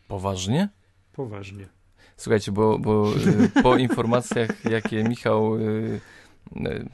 Poważnie? 0.08 0.70
Poważnie. 1.14 1.68
Słuchajcie, 2.18 2.52
bo, 2.52 2.80
bo 2.80 3.14
y, 3.58 3.64
po 3.64 3.78
informacjach, 3.78 4.66
jakie 4.66 5.04
Michał. 5.04 5.56
Y, 5.56 6.00
y, 6.58 6.90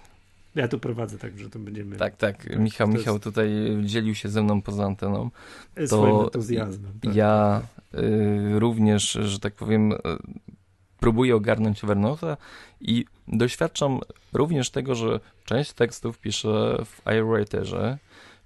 ja 0.55 0.67
tu 0.67 0.79
prowadzę, 0.79 1.17
tak, 1.17 1.39
że 1.39 1.49
to 1.49 1.59
będziemy. 1.59 1.95
Tak, 1.97 2.17
tak. 2.17 2.59
Michał, 2.59 2.87
Michał 2.87 3.13
jest... 3.13 3.23
tutaj 3.23 3.49
dzielił 3.83 4.15
się 4.15 4.29
ze 4.29 4.43
mną 4.43 4.61
poza 4.61 4.85
anteną. 4.85 5.29
To 5.75 5.87
swoim 5.87 6.15
entuzjazmem. 6.15 6.99
Tak. 7.01 7.15
Ja 7.15 7.61
również, 8.53 9.11
że 9.11 9.39
tak 9.39 9.53
powiem, 9.53 9.93
próbuję 10.99 11.35
ogarnąć 11.35 11.83
Evernote 11.83 12.37
i 12.81 13.05
doświadczam 13.27 13.99
również 14.33 14.69
tego, 14.69 14.95
że 14.95 15.19
część 15.45 15.73
tekstów 15.73 16.19
piszę 16.19 16.77
w 16.85 17.01
iWriterze, 17.11 17.97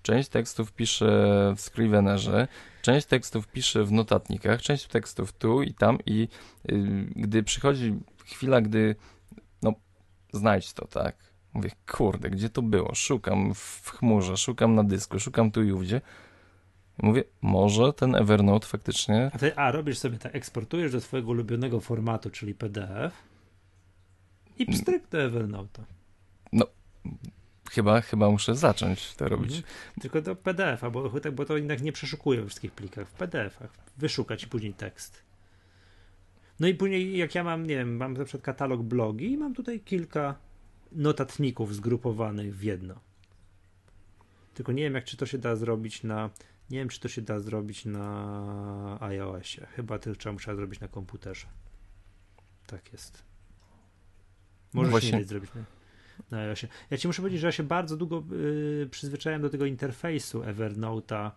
Część 0.09 0.29
tekstów 0.29 0.71
piszę 0.71 1.53
w 1.57 1.61
Scrivenerze, 1.61 2.47
część 2.81 3.07
tekstów 3.07 3.47
piszę 3.47 3.83
w 3.83 3.91
notatnikach, 3.91 4.61
część 4.61 4.87
tekstów 4.87 5.33
tu 5.33 5.63
i 5.63 5.73
tam 5.73 5.97
i 6.05 6.27
y, 6.71 7.05
gdy 7.15 7.43
przychodzi 7.43 7.99
chwila, 8.25 8.61
gdy 8.61 8.95
no 9.61 9.73
znajdź 10.33 10.73
to, 10.73 10.87
tak? 10.87 11.15
Mówię, 11.53 11.71
kurde, 11.87 12.29
gdzie 12.29 12.49
to 12.49 12.61
było? 12.61 12.95
Szukam 12.95 13.53
w 13.53 13.91
chmurze, 13.97 14.37
szukam 14.37 14.75
na 14.75 14.83
dysku, 14.83 15.19
szukam 15.19 15.51
tu 15.51 15.63
i 15.63 15.71
ówdzie. 15.71 16.01
Mówię, 16.97 17.23
może 17.41 17.93
ten 17.93 18.15
Evernote 18.15 18.67
faktycznie... 18.67 19.31
A, 19.33 19.37
ty, 19.37 19.55
a 19.55 19.71
robisz 19.71 19.97
sobie 19.97 20.17
tak, 20.17 20.35
eksportujesz 20.35 20.91
do 20.91 21.01
twojego 21.01 21.29
ulubionego 21.29 21.79
formatu, 21.79 22.29
czyli 22.29 22.55
PDF 22.55 23.13
i 24.57 24.65
pstryk 24.65 25.09
do 25.09 25.17
Evernote'a. 25.17 25.83
No, 26.53 26.65
chyba, 27.69 28.01
chyba 28.01 28.29
muszę 28.29 28.55
zacząć 28.55 29.15
to 29.15 29.29
robić. 29.29 29.55
Mhm. 29.55 29.73
Tylko 30.01 30.21
do 30.21 30.35
PDF-a, 30.35 30.89
bo, 30.89 31.11
bo 31.33 31.45
to 31.45 31.57
jednak 31.57 31.81
nie 31.81 31.91
przeszukuję 31.91 32.41
we 32.41 32.47
wszystkich 32.47 32.71
plikach. 32.71 33.07
W 33.07 33.13
PDF-ach 33.13 33.69
wyszukać 33.97 34.43
i 34.43 34.47
później 34.47 34.73
tekst. 34.73 35.23
No 36.59 36.67
i 36.67 36.75
później, 36.75 37.17
jak 37.17 37.35
ja 37.35 37.43
mam, 37.43 37.65
nie 37.65 37.75
wiem, 37.75 37.97
mam 37.97 38.13
na 38.13 38.25
przykład 38.25 38.43
katalog 38.43 38.81
blogi 38.81 39.31
i 39.31 39.37
mam 39.37 39.53
tutaj 39.53 39.79
kilka 39.79 40.35
notatników 40.91 41.75
zgrupowanych 41.75 42.55
w 42.55 42.63
jedno. 42.63 42.99
Tylko 44.53 44.71
nie 44.71 44.83
wiem, 44.83 44.93
jak 44.95 45.05
czy 45.05 45.17
to 45.17 45.25
się 45.25 45.37
da 45.37 45.55
zrobić 45.55 46.03
na. 46.03 46.29
Nie 46.69 46.79
wiem, 46.79 46.89
czy 46.89 46.99
to 46.99 47.07
się 47.07 47.21
da 47.21 47.39
zrobić 47.39 47.85
na 47.85 48.97
iOSie. 49.01 49.65
Chyba 49.65 49.99
tylko 49.99 50.19
trzeba 50.19 50.33
musiała 50.33 50.55
zrobić 50.55 50.79
na 50.79 50.87
komputerze. 50.87 51.47
Tak 52.67 52.91
jest. 52.93 53.23
Może 54.73 54.91
No 54.91 54.99
się 54.99 55.17
nie 55.17 55.23
zrobić 55.23 55.53
na, 55.53 55.63
na 56.31 56.37
iOSie. 56.39 56.67
Ja 56.91 56.97
ci 56.97 57.07
muszę 57.07 57.21
powiedzieć, 57.21 57.41
że 57.41 57.47
ja 57.47 57.51
się 57.51 57.63
bardzo 57.63 57.97
długo 57.97 58.23
y, 58.83 58.87
przyzwyczaiłem 58.91 59.41
do 59.41 59.49
tego 59.49 59.65
interfejsu 59.65 60.41
Evernote'a, 60.41 61.31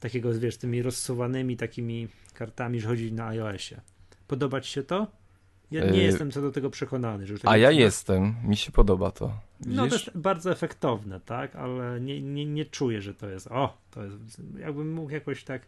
takiego, 0.00 0.32
wiesz, 0.38 0.54
z 0.54 0.58
tymi 0.58 0.82
rozsuwanymi 0.82 1.56
takimi 1.56 2.08
kartami, 2.34 2.80
że 2.80 2.88
chodzi 2.88 3.12
na 3.12 3.26
iOSie. 3.26 3.80
Podoba 4.28 4.60
ci 4.60 4.72
się 4.72 4.82
to? 4.82 5.06
Ja 5.70 5.84
nie 5.84 5.98
Y, 6.00 6.02
jestem 6.02 6.30
co 6.30 6.40
do 6.42 6.52
tego 6.52 6.70
przekonany. 6.70 7.26
Że 7.26 7.32
już 7.32 7.40
A 7.44 7.48
tak 7.48 7.60
ja 7.60 7.70
jestem, 7.70 8.34
mi 8.44 8.56
się 8.56 8.72
podoba 8.72 9.10
to. 9.10 9.32
no 9.66 9.76
to 9.76 9.84
Widzisz? 9.84 10.06
jest 10.06 10.18
bardzo 10.18 10.50
efektowne, 10.52 11.20
tak, 11.20 11.56
ale 11.56 12.00
nie, 12.00 12.22
nie, 12.22 12.46
nie 12.46 12.64
czuję, 12.64 13.02
że 13.02 13.14
to 13.14 13.28
jest, 13.28 13.46
o, 13.46 13.76
to 13.90 14.04
jest, 14.04 14.16
jakbym 14.58 14.92
mógł 14.92 15.10
jakoś 15.10 15.44
tak, 15.44 15.62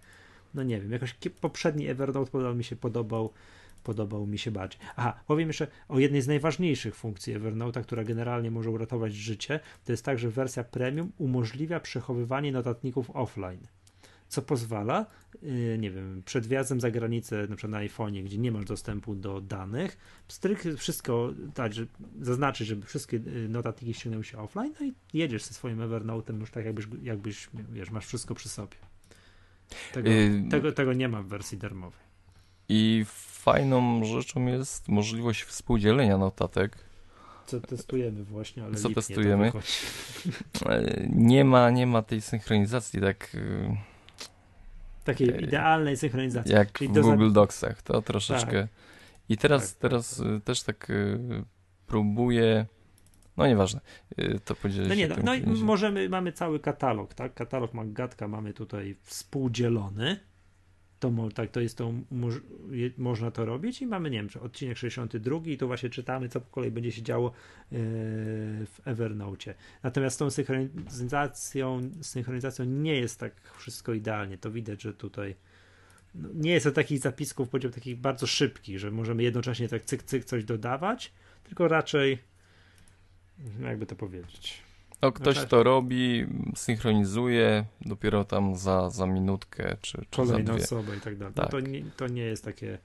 no 0.54 0.62
nie 0.62 0.80
wiem, 0.80 0.92
jakoś 0.92 1.14
poprzedni 1.40 1.88
Evernote 1.88 2.30
podobał 2.30 2.54
mi 2.54 2.64
się, 2.64 2.76
podobał, 2.76 3.32
podobał 3.86 4.26
mi 4.26 4.38
się 4.38 4.50
bardziej. 4.50 4.80
Aha, 4.96 5.20
powiem 5.26 5.48
jeszcze 5.48 5.66
o 5.88 5.98
jednej 5.98 6.22
z 6.22 6.26
najważniejszych 6.26 6.96
funkcji 6.96 7.34
Evernote'a, 7.38 7.82
która 7.82 8.04
generalnie 8.04 8.50
może 8.50 8.70
uratować 8.70 9.14
życie, 9.14 9.60
to 9.84 9.92
jest 9.92 10.04
tak, 10.04 10.18
że 10.18 10.30
wersja 10.30 10.64
premium 10.64 11.12
umożliwia 11.18 11.80
przechowywanie 11.80 12.52
notatników 12.52 13.10
offline. 13.10 13.66
Co 14.28 14.42
pozwala, 14.42 15.06
yy, 15.42 15.78
nie 15.78 15.90
wiem, 15.90 16.22
przed 16.24 16.46
wjazdem 16.46 16.80
za 16.80 16.90
granicę, 16.90 17.46
na 17.48 17.56
przykład 17.56 17.70
na 17.70 17.88
iPhone'ie, 17.88 18.24
gdzie 18.24 18.38
nie 18.38 18.52
masz 18.52 18.64
dostępu 18.64 19.14
do 19.14 19.40
danych, 19.40 19.98
stryk 20.28 20.62
wszystko 20.76 21.32
dać, 21.54 21.74
że, 21.74 21.86
zaznaczyć, 22.20 22.68
żeby 22.68 22.86
wszystkie 22.86 23.16
y, 23.16 23.48
notatniki 23.48 23.94
ściągnęły 23.94 24.24
się 24.24 24.38
offline, 24.38 24.72
no 24.80 24.86
i 24.86 24.94
jedziesz 25.14 25.44
ze 25.44 25.54
swoim 25.54 25.78
Evernote'em 25.78 26.40
już 26.40 26.50
tak 26.50 26.64
jakbyś, 26.64 26.86
jakbyś 27.02 27.48
wiesz, 27.72 27.90
masz 27.90 28.06
wszystko 28.06 28.34
przy 28.34 28.48
sobie. 28.48 28.76
Tego, 29.92 30.10
Y, 30.10 30.44
tego, 30.50 30.72
tego 30.72 30.92
nie 30.92 31.08
ma 31.08 31.22
w 31.22 31.26
wersji 31.26 31.58
darmowej. 31.58 32.05
I 32.68 33.04
fajną 33.08 34.04
rzeczą 34.04 34.46
jest 34.46 34.88
możliwość 34.88 35.42
współdzielenia 35.42 36.18
notatek. 36.18 36.78
Co 37.46 37.60
testujemy 37.60 38.24
właśnie, 38.24 38.64
ale 38.64 38.74
Co 38.74 38.90
testujemy? 38.90 39.52
E, 40.66 41.06
Nie 41.08 41.44
ma, 41.44 41.70
nie 41.70 41.86
ma 41.86 42.02
tej 42.02 42.20
synchronizacji 42.20 43.00
tak 43.00 43.34
y, 43.34 43.76
Takiej 45.04 45.30
Ej, 45.34 45.44
idealnej 45.44 45.96
synchronizacji. 45.96 46.52
jak 46.52 46.78
w 46.78 46.86
Google 46.86 47.32
Docsach. 47.32 47.82
To 47.82 48.02
troszeczkę. 48.02 48.68
I 49.28 49.36
teraz, 49.36 49.72
Tak, 49.72 49.80
teraz 49.80 50.20
y, 50.20 50.40
też 50.44 50.62
tak 50.62 50.90
y, 50.90 51.18
próbuję. 51.86 52.66
No 53.36 53.46
nieważne. 53.46 53.80
To 54.44 54.54
podzielę 54.54 54.88
No 54.88 54.94
nie, 54.94 55.08
no, 55.08 55.16
no 55.24 55.34
i 55.34 55.46
możemy, 55.46 56.08
mamy 56.08 56.32
cały 56.32 56.60
katalog, 56.60 57.14
tak? 57.14 57.34
Katalog 57.34 57.74
Maggatka 57.74 58.28
mamy 58.28 58.52
tutaj 58.52 58.96
współdzielony. 59.02 60.20
To, 61.00 61.12
tak, 61.34 61.50
to 61.50 61.60
jest 61.60 61.78
to, 61.78 61.92
można 62.98 63.30
to 63.30 63.44
robić 63.44 63.82
i 63.82 63.86
mamy, 63.86 64.10
nie 64.10 64.18
wiem, 64.18 64.28
odcinek 64.40 64.78
62 64.78 65.40
i 65.44 65.56
tu 65.56 65.66
właśnie 65.66 65.90
czytamy, 65.90 66.28
co 66.28 66.40
po 66.40 66.50
kolei 66.50 66.70
będzie 66.70 66.92
się 66.92 67.02
działo 67.02 67.32
yy, 67.72 67.78
w 68.66 68.80
Evernote. 68.84 69.54
Natomiast 69.82 70.16
z 70.16 70.18
tą 70.18 70.30
synchronizacją, 70.30 71.90
synchronizacją 72.00 72.64
nie 72.64 72.94
jest 72.94 73.20
tak 73.20 73.32
wszystko 73.58 73.94
idealnie. 73.94 74.38
To 74.38 74.50
widać, 74.50 74.82
że 74.82 74.94
tutaj 74.94 75.34
no, 76.14 76.28
nie 76.34 76.52
jest 76.52 76.64
to 76.66 76.72
takich 76.72 76.98
zapisków, 76.98 77.48
powiedziałbym, 77.48 77.74
takich 77.74 77.96
bardzo 77.96 78.26
szybkich, 78.26 78.78
że 78.78 78.90
możemy 78.90 79.22
jednocześnie 79.22 79.68
tak 79.68 79.84
cyk, 79.84 80.02
cyk 80.02 80.24
coś 80.24 80.44
dodawać, 80.44 81.12
tylko 81.44 81.68
raczej 81.68 82.18
jakby 83.60 83.86
to 83.86 83.96
powiedzieć. 83.96 84.65
No, 85.02 85.12
ktoś 85.12 85.36
tak. 85.36 85.48
to 85.48 85.62
robi, 85.62 86.26
synchronizuje 86.54 87.64
dopiero 87.80 88.24
tam 88.24 88.56
za, 88.56 88.90
za 88.90 89.06
minutkę 89.06 89.76
czy, 89.82 89.98
czy 90.10 90.26
za 90.26 90.32
kolejną 90.32 90.54
dwie. 90.54 90.64
osobę 90.64 90.96
i 90.96 91.00
tak 91.00 91.16
dalej. 91.16 91.34
Tak. 91.34 91.44
No 91.44 91.50
to, 91.50 91.60
nie, 91.60 91.82
to 91.96 92.06
nie 92.08 92.22
jest 92.22 92.44
takie. 92.44 92.78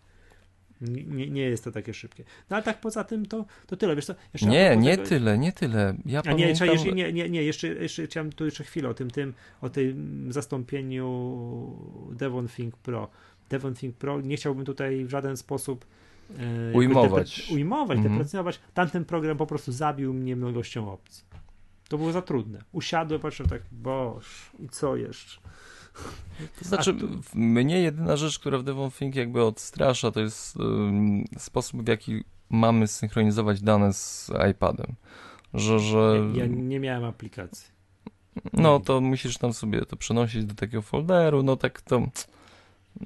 Nie, 0.82 1.30
nie 1.30 1.42
jest 1.42 1.64
to 1.64 1.72
takie 1.72 1.94
szybkie. 1.94 2.24
No 2.50 2.56
ale 2.56 2.64
tak 2.64 2.82
poza 2.82 3.04
tym 3.04 3.26
to, 3.26 3.46
to 3.68 3.78
tyle. 3.78 3.96
Wiesz 3.96 4.06
co, 4.06 4.14
Nie, 4.42 4.78
nie 4.78 4.98
tego- 4.98 5.10
tyle, 5.10 5.38
nie 5.38 5.52
tyle. 5.52 5.96
Ja 6.06 6.22
A 6.26 6.34
nie, 6.34 6.48
jeszcze, 6.48 6.94
nie, 6.94 7.14
nie, 7.14 7.30
nie, 7.30 7.44
jeszcze, 7.44 7.68
jeszcze 7.68 8.06
chciałem 8.08 8.32
tu 8.32 8.46
jeszcze 8.46 8.64
chwilę 8.64 8.90
o 8.90 8.94
tym, 8.94 9.12
tym 9.12 9.34
o 9.62 9.70
tym 9.70 10.28
zastąpieniu 10.34 11.08
Devon 12.12 12.48
Think 12.48 12.78
Pro. 12.78 13.10
Devon 13.50 13.76
Think 13.76 13.96
Pro 13.96 14.22
nie 14.22 14.36
chciałbym 14.38 14.66
tutaj 14.66 15.06
w 15.06 15.10
żaden 15.10 15.38
sposób 15.38 15.86
e, 16.40 16.74
Ujmować. 16.74 17.40
depre- 17.50 17.54
ujmować, 17.54 17.98
Mhm. 17.98 18.14
deprecjonować. 18.16 18.60
Tamten 18.74 19.06
program 19.06 19.38
po 19.38 19.46
prostu 19.48 19.72
zabił 19.72 20.14
mnie 20.14 20.36
mnogością 20.36 20.92
opcji. 20.94 21.24
To 21.92 21.98
było 21.98 22.12
za 22.12 22.22
trudne. 22.22 22.64
Usiadłem, 22.72 23.22
patrzę 23.22 23.48
tak, 23.48 23.62
boż, 23.72 24.52
i 24.60 24.70
co 24.70 24.96
jeszcze? 24.96 25.42
To 26.60 26.66
znaczy, 26.66 26.94
tu- 26.94 27.08
mnie 27.36 27.82
jedyna 27.82 28.18
rzecz, 28.18 28.40
która 28.40 28.58
w 28.58 28.64
Devon 28.64 28.92
Think 28.92 29.16
jakby 29.16 29.44
odstrasza, 29.44 30.12
to 30.12 30.20
jest 30.20 30.58
sposób, 31.38 31.84
w 31.84 31.88
jaki 31.88 32.24
mamy 32.50 32.88
synchronizować 32.88 33.62
dane 33.62 33.94
z 33.94 34.32
iPadem. 34.52 34.96
Że, 35.54 35.80
że 35.80 36.30
Ja 36.34 36.46
nie 36.46 36.80
miałem 36.80 37.04
aplikacji. 37.04 37.72
no 38.54 38.80
to 38.80 39.02
musisz 39.02 39.38
tam 39.38 39.54
sobie 39.54 39.86
to 39.86 39.96
przenosić 39.96 40.46
do 40.46 40.54
takiego 40.56 40.82
folderu, 40.82 41.44
no 41.44 41.56
tak 41.56 41.82
to 41.82 42.08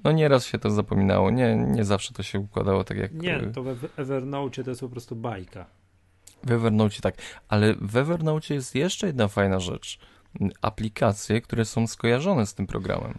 no 0.04 0.12
nieraz 0.12 0.46
się 0.46 0.60
to 0.60 0.70
zapominało, 0.70 1.32
nie, 1.32 1.56
nie 1.56 1.84
zawsze 1.84 2.14
to 2.14 2.24
się 2.24 2.40
układało 2.40 2.84
tak 2.84 2.98
jak 2.98 3.14
Nie, 3.14 3.42
y, 3.44 3.52
to 3.54 3.64
w 3.64 4.00
Evernote 4.00 4.64
to 4.64 4.70
jest 4.70 4.82
po 4.82 4.90
prostu 4.90 5.16
bajka. 5.16 5.66
W 6.46 6.52
Evernote 6.52 7.02
tak, 7.02 7.16
ale 7.48 7.74
w 7.82 7.98
Evernote 7.98 8.54
jest 8.54 8.76
jeszcze 8.76 9.08
jedna 9.08 9.28
fajna 9.28 9.60
rzecz. 9.60 10.00
Aplikacje, 10.62 11.42
które 11.42 11.66
są 11.66 11.88
skojarzone 11.88 12.46
z 12.46 12.54
tym 12.54 12.68
programem. 12.68 13.14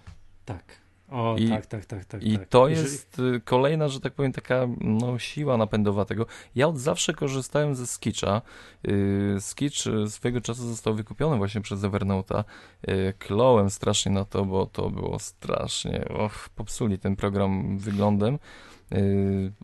Tak. 0.45 0.86
O, 1.11 1.37
I- 1.39 1.49
tak, 1.49 1.67
tak, 1.67 1.85
tak, 1.85 2.05
tak. 2.05 2.23
I 2.23 2.39
tak. 2.39 2.49
to 2.49 2.69
Jeżeli- 2.69 2.93
jest 2.93 3.19
y, 3.19 3.41
kolejna, 3.45 3.89
że 3.89 4.01
tak 4.01 4.13
powiem, 4.13 4.33
taka 4.33 4.69
no, 4.81 5.19
siła 5.19 5.57
napędowa 5.57 6.05
tego. 6.05 6.27
Ja 6.55 6.69
od 6.69 6.79
zawsze 6.79 7.15
korzystałem 7.15 7.75
ze 7.75 7.87
Skitcha. 7.87 8.43
Y, 8.89 9.37
Skitch 9.41 9.87
y, 9.87 10.11
swego 10.11 10.41
czasu 10.41 10.69
został 10.69 10.95
wykupiony 10.95 11.37
właśnie 11.37 11.61
przez 11.61 11.81
Evernote'a. 11.81 12.45
Y, 12.89 13.15
Klołem 13.19 13.71
strasznie 13.71 14.13
na 14.13 14.25
to, 14.25 14.45
bo 14.45 14.67
to 14.67 14.91
było 14.91 15.19
strasznie, 15.19 16.09
och, 16.09 16.49
popsuli 16.55 16.99
ten 16.99 17.17
program 17.17 17.79
wyglądem. 17.79 18.39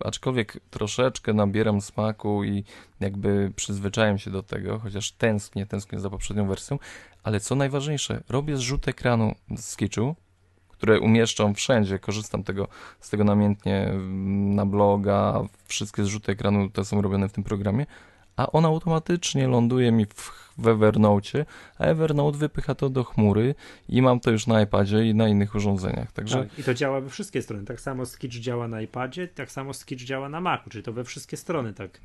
Aczkolwiek 0.05 0.61
troszeczkę 0.71 1.33
nabieram 1.35 1.81
smaku 1.81 2.45
i 2.45 2.65
jakby 3.01 3.53
przyzwyczaiłem 3.57 4.19
się 4.19 4.31
do 4.31 4.43
tego, 4.43 4.79
chociaż 4.79 5.13
tęsknię, 5.13 5.67
tęsknię 5.67 6.01
za 6.01 6.11
poprzednią 6.11 6.47
wersją, 6.47 6.79
ale 7.23 7.41
co 7.41 7.55
najważniejsze, 7.55 8.23
robię 8.29 8.57
zrzut 8.57 8.89
ekranu 8.89 9.35
z 9.57 9.65
Skitchu, 9.65 10.17
które 10.83 11.01
umieszczam 11.01 11.55
wszędzie, 11.55 11.99
korzystam 11.99 12.45
tego, 12.45 12.69
z 13.01 13.11
tego 13.11 13.25
namiętnie 13.25 13.93
na 14.55 14.67
bloga, 14.67 15.43
wszystkie 15.67 16.05
zrzuty 16.05 16.33
ekranu 16.33 16.71
te 16.71 16.85
są 16.85 17.03
robione 17.03 17.29
w 17.29 17.33
tym 17.33 17.45
programie, 17.45 17.87
a 18.37 18.53
on 18.53 18.65
automatycznie 18.65 19.49
ląduje 19.49 19.93
mi 19.93 20.07
w, 20.07 20.31
w 20.59 20.69
Evernote, 20.69 21.45
a 21.79 21.85
Evernote 21.85 22.39
wypycha 22.39 22.75
to 22.75 22.91
do 22.91 23.05
chmury 23.05 23.55
i 23.89 24.03
mam 24.03 24.21
to 24.21 24.31
już 24.31 24.47
na 24.47 24.63
iPadzie 24.63 25.09
i 25.09 25.15
na 25.15 25.29
innych 25.29 25.55
urządzeniach, 25.55 26.13
także 26.13 26.39
Tak, 26.39 26.59
I 26.59 26.65
to 26.65 26.75
działa 26.75 27.01
we 27.01 27.11
wszystkie 27.11 27.43
strony. 27.43 27.65
Tak 27.65 27.81
samo 27.81 28.07
Sketch 28.07 28.35
działa 28.35 28.69
na 28.69 28.81
iPadzie, 28.81 29.29
tak 29.29 29.51
samo 29.53 29.75
Sketch 29.75 30.03
działa 30.05 30.29
na 30.29 30.41
Macu, 30.41 30.71
czyli 30.71 30.85
to 30.85 30.93
we 30.93 31.05
wszystkie 31.05 31.37
strony 31.37 31.75
tak, 31.75 32.01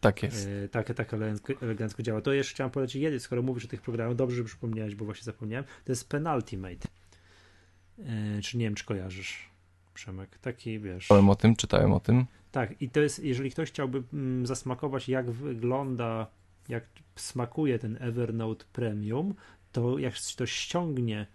tak 0.00 0.22
jest. 0.22 0.48
e, 0.64 0.68
tak, 0.68 0.94
tak 0.94 1.14
elegancko, 1.14 1.52
elegancko 1.62 2.02
działa. 2.02 2.20
To 2.20 2.32
jeszcze 2.32 2.54
chciałem 2.54 2.70
polecić 2.70 3.02
jeden, 3.02 3.20
skoro 3.20 3.42
mówisz 3.42 3.64
o 3.64 3.68
tych 3.68 3.82
programach, 3.82 4.16
dobrze, 4.16 4.36
że 4.36 4.44
przypomniałeś, 4.44 4.94
bo 4.94 5.04
właśnie 5.04 5.24
zapomniałem, 5.24 5.64
to 5.84 5.92
jest 5.92 6.08
Penultimate. 6.08 6.88
E, 7.98 8.42
czy 8.42 8.58
nie 8.58 8.64
wiem, 8.64 8.74
czy 8.74 8.84
kojarzysz, 8.84 9.50
Przemek? 9.94 10.38
Taki, 10.38 10.78
wiesz... 10.78 11.02
Czytałem 11.02 11.30
o 11.30 11.36
tym, 11.36 11.56
czytałem 11.56 11.92
o 11.92 12.00
tym. 12.00 12.26
Tak, 12.52 12.82
i 12.82 12.90
to 12.90 13.00
jest, 13.00 13.24
jeżeli 13.24 13.50
ktoś 13.50 13.68
chciałby 13.68 14.02
mm, 14.12 14.46
zasmakować, 14.46 15.08
jak 15.08 15.30
wygląda, 15.30 16.26
jak 16.68 16.84
smakuje 17.16 17.78
ten 17.78 17.98
Evernote 18.00 18.64
Premium, 18.72 19.34
to 19.72 19.98
jak 19.98 20.14
to 20.36 20.46
ściągnie 20.46 21.26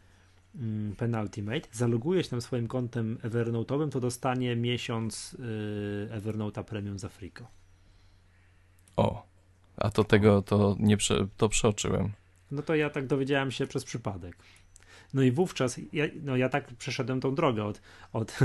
mm, 0.55 0.95
Penultimate, 0.95 1.67
zaloguje 1.71 2.23
się 2.23 2.29
tam 2.29 2.41
swoim 2.41 2.67
kontem 2.67 3.17
Evernote'owym, 3.17 3.89
to 3.89 3.99
dostanie 3.99 4.55
miesiąc 4.55 5.33
y, 5.33 6.09
Evernote'a 6.11 6.63
Premium 6.63 6.99
za 6.99 7.09
friko. 7.09 7.47
O, 8.95 9.25
a 9.77 9.89
to 9.89 10.03
tego 10.03 10.41
to 10.41 10.75
nie 10.79 10.97
to 11.37 11.49
przeoczyłem. 11.49 12.11
No 12.51 12.61
to 12.61 12.75
ja 12.75 12.89
tak 12.89 13.07
dowiedziałem 13.07 13.51
się 13.51 13.67
przez 13.67 13.83
przypadek. 13.83 14.35
No 15.13 15.21
i 15.21 15.31
wówczas 15.31 15.79
ja, 15.93 16.05
no 16.23 16.37
ja 16.37 16.49
tak 16.49 16.67
przeszedłem 16.67 17.21
tą 17.21 17.35
drogę 17.35 17.63
od, 17.63 17.81
od, 18.13 18.39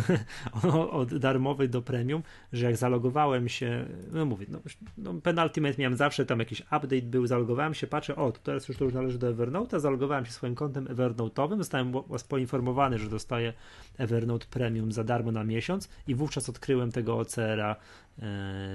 od 0.91 1.19
darmowej 1.19 1.69
do 1.69 1.83
premium, 1.83 2.23
że 2.53 2.67
jak 2.67 2.77
zalogowałem 2.77 3.49
się, 3.49 3.87
no 4.13 4.25
mówię, 4.25 4.47
no, 4.49 4.61
no 4.99 5.15
penultimate 5.15 5.75
miałem 5.79 5.97
zawsze, 5.97 6.27
tam 6.27 6.39
jakiś 6.39 6.61
update 6.61 7.03
był, 7.03 7.27
zalogowałem 7.27 7.75
się, 7.75 7.87
patrzę, 7.87 8.17
o, 8.17 8.33
to 8.33 8.39
teraz 8.43 8.69
już 8.69 8.77
to 8.77 8.85
już 8.85 8.95
należy 8.95 9.19
do 9.19 9.35
Evernote'a, 9.35 9.81
zalogowałem 9.81 10.27
się 10.27 10.33
swoim 10.33 10.55
kontem 10.55 10.85
Evernote'owym, 10.85 11.59
zostałem 11.59 11.93
poinformowany, 12.29 12.99
że 12.99 13.09
dostaję 13.09 13.53
Evernote 13.99 14.47
Premium 14.51 14.93
za 14.93 15.05
darmo 15.05 15.33
na 15.33 15.45
miesiąc 15.45 15.89
i 16.07 16.15
wówczas 16.15 16.49
odkryłem 16.49 16.93
tego 16.93 17.19
OCR-a 17.19 17.73
e, 17.73 17.79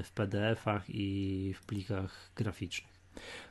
w 0.04 0.12
PDF-ach 0.16 0.84
i 0.90 1.54
w 1.58 1.66
plikach 1.66 2.32
graficznych. 2.36 2.93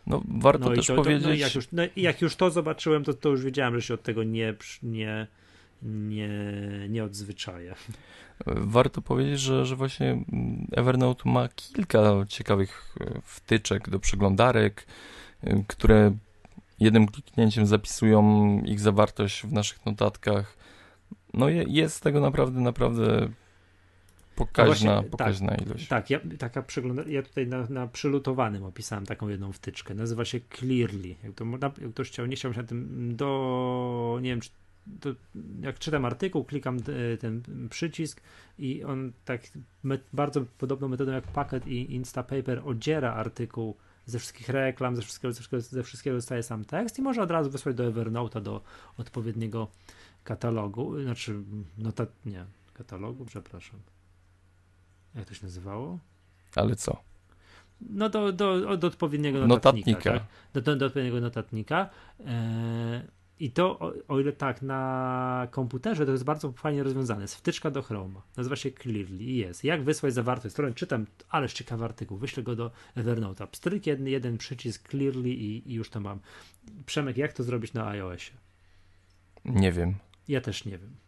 No, 0.06 0.22
warto 0.28 0.68
no 0.68 0.76
też 0.76 0.86
to, 0.86 0.94
powiedzieć. 0.94 1.22
To, 1.22 1.28
no, 1.28 1.34
jak, 1.34 1.54
już, 1.54 1.68
no, 1.72 1.82
jak 1.96 2.22
już 2.22 2.36
to 2.36 2.50
zobaczyłem, 2.50 3.04
to, 3.04 3.14
to 3.14 3.28
już 3.28 3.44
wiedziałem, 3.44 3.74
że 3.74 3.82
się 3.82 3.94
od 3.94 4.02
tego 4.02 4.24
nie, 4.24 4.54
nie, 4.82 5.26
nie, 5.82 6.30
nie 6.88 7.04
odzwyczaję. 7.04 7.74
Warto 8.46 9.02
powiedzieć, 9.02 9.40
że, 9.40 9.66
że 9.66 9.76
właśnie 9.76 10.24
Evernote 10.72 11.30
ma 11.30 11.48
kilka 11.48 12.00
ciekawych 12.28 12.96
e, 13.00 13.20
wtyczek 13.24 13.90
do 13.90 13.98
przeglądarek, 13.98 14.86
e, 15.44 15.64
które 15.66 16.16
jednym 16.80 17.08
kliknięciem 17.08 17.66
zapisują 17.66 18.22
ich 18.64 18.80
zawartość 18.80 19.42
w 19.42 19.52
naszych 19.52 19.86
notatkach. 19.86 20.56
No 21.34 21.48
jest 21.48 22.02
tego 22.02 22.20
naprawdę, 22.20 22.60
naprawdę 22.60 23.28
Pokaźna, 24.36 24.64
właśnie, 24.64 25.10
pokaźna 25.10 25.48
tak, 25.48 25.66
ilość. 25.66 25.88
Tak, 25.88 26.10
ja, 26.10 26.20
taka 26.38 26.62
przegląda, 26.62 27.02
ja 27.06 27.22
tutaj 27.22 27.46
na, 27.46 27.66
na 27.66 27.86
przylutowanym 27.86 28.64
opisałem 28.64 29.06
taką 29.06 29.28
jedną 29.28 29.52
wtyczkę. 29.52 29.94
Nazywa 29.94 30.24
się 30.24 30.40
Clearly. 30.40 31.14
Jak, 31.22 31.34
to, 31.34 31.44
jak 31.80 31.90
ktoś 31.90 32.08
chciał, 32.08 32.26
nie 32.26 32.36
chciał 32.36 32.52
się 32.52 32.60
na 32.60 32.68
tym 32.68 33.12
do, 33.16 34.18
nie 34.22 34.30
wiem, 34.30 34.40
czy 34.40 34.50
to, 35.00 35.10
jak 35.60 35.78
czytam 35.78 36.04
artykuł, 36.04 36.44
klikam 36.44 36.76
e, 36.76 37.16
ten 37.16 37.42
przycisk 37.70 38.20
i 38.58 38.84
on 38.84 39.12
tak 39.24 39.40
bardzo 40.12 40.44
podobną 40.58 40.88
metodą 40.88 41.12
jak 41.12 41.24
Packet 41.24 41.66
i 41.66 41.94
Instapaper 41.94 42.62
odziera 42.64 43.14
artykuł 43.14 43.76
ze 44.06 44.18
wszystkich 44.18 44.48
reklam, 44.48 44.96
ze 44.96 45.02
wszystkiego, 45.02 45.32
ze 45.32 45.38
wszystkiego, 45.38 45.60
ze 45.60 45.82
wszystkiego 45.82 46.16
dostaje 46.16 46.42
sam 46.42 46.64
tekst 46.64 46.98
i 46.98 47.02
może 47.02 47.22
od 47.22 47.30
razu 47.30 47.50
wysłać 47.50 47.76
do 47.76 47.92
Evernote'a, 47.92 48.42
do 48.42 48.62
odpowiedniego 48.96 49.68
katalogu, 50.24 51.02
znaczy 51.02 51.42
notat, 51.78 52.26
nie, 52.26 52.44
katalogu, 52.74 53.24
przepraszam 53.24 53.80
jak 55.14 55.24
to 55.24 55.34
się 55.34 55.46
nazywało? 55.46 55.98
Ale 56.56 56.76
co? 56.76 57.02
No 57.90 58.08
do, 58.08 58.32
do, 58.32 58.76
do 58.76 58.86
odpowiedniego 58.86 59.46
notatnika. 59.46 59.90
notatnika. 59.90 60.18
Tak? 60.18 60.28
Do, 60.52 60.60
do, 60.60 60.76
do, 60.76 60.86
odpowiedniego 60.86 61.20
notatnika. 61.20 61.90
E, 62.26 63.02
I 63.40 63.50
to, 63.50 63.78
o, 63.78 63.92
o, 64.08 64.20
ile 64.20 64.32
tak, 64.32 64.62
na 64.62 65.48
komputerze 65.50 66.06
to 66.06 66.12
jest 66.12 66.24
bardzo 66.24 66.52
fajnie 66.52 66.82
rozwiązane. 66.82 67.22
Jest 67.22 67.36
wtyczka 67.36 67.70
do 67.70 67.82
Chroma. 67.82 68.22
Nazywa 68.36 68.56
się 68.56 68.70
Clearly 68.70 69.24
i 69.24 69.36
jest. 69.36 69.64
Jak 69.64 69.84
wysłać 69.84 70.14
zawartość 70.14 70.52
strony? 70.52 70.74
Czytam, 70.74 71.06
ależ 71.28 71.52
ciekawy 71.52 71.84
artykuł. 71.84 72.18
Wyślę 72.18 72.42
go 72.42 72.56
do 72.56 72.70
Evernote'a. 72.96 73.46
Pstryk 73.46 73.86
jeden, 73.86 74.08
jeden 74.08 74.38
przycisk 74.38 74.88
Clearly 74.88 75.28
i, 75.28 75.70
i 75.70 75.74
już 75.74 75.90
to 75.90 76.00
mam. 76.00 76.18
Przemek, 76.86 77.16
jak 77.16 77.32
to 77.32 77.42
zrobić 77.42 77.72
na 77.72 77.86
iOSie? 77.86 78.32
Nie 79.44 79.72
wiem. 79.72 79.94
Ja 80.28 80.40
też 80.40 80.64
nie 80.64 80.78
wiem. 80.78 81.01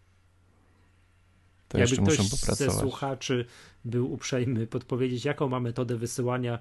To 1.74 1.80
Jakby 1.80 1.96
ktoś 1.96 2.18
ze 2.56 2.70
słuchaczy 2.70 3.44
był 3.84 4.12
uprzejmy 4.12 4.66
podpowiedzieć, 4.66 5.24
jaką 5.24 5.48
ma 5.48 5.60
metodę 5.60 5.96
wysyłania 5.96 6.58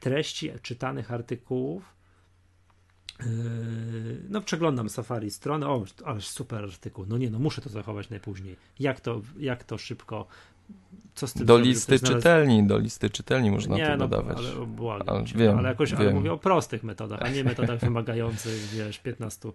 treści 0.00 0.50
czytanych 0.62 1.12
artykułów. 1.12 1.94
Yy, 3.20 3.26
no, 4.28 4.40
przeglądam 4.40 4.88
Safari 4.88 5.30
stronę. 5.30 5.68
O, 5.68 5.84
ale 6.04 6.20
super 6.20 6.64
artykuł. 6.64 7.04
No 7.08 7.18
nie, 7.18 7.30
no 7.30 7.38
muszę 7.38 7.62
to 7.62 7.68
zachować 7.68 8.10
najpóźniej. 8.10 8.56
Jak 8.80 9.00
to, 9.00 9.20
jak 9.38 9.64
to 9.64 9.78
szybko. 9.78 10.26
Co 11.14 11.26
z 11.26 11.32
tym 11.32 11.46
do 11.46 11.58
listy 11.58 12.00
czytelni, 12.00 12.66
do 12.66 12.78
listy 12.78 13.10
czytelni 13.10 13.50
można 13.50 13.76
nie, 13.76 13.86
to 13.86 13.96
no, 13.96 14.08
dodawać. 14.08 14.38
Ale, 14.38 14.66
błagam 14.66 15.16
ale, 15.16 15.24
cię, 15.24 15.38
wiem, 15.38 15.58
ale 15.58 15.68
jakoś 15.68 15.90
wiem. 15.90 16.00
Ale 16.00 16.12
mówię 16.12 16.32
o 16.32 16.38
prostych 16.38 16.84
metodach, 16.84 17.22
a 17.22 17.28
nie 17.28 17.44
metodach 17.44 17.80
wymagających, 17.88 18.68
wiesz, 18.68 18.98
15 18.98 19.52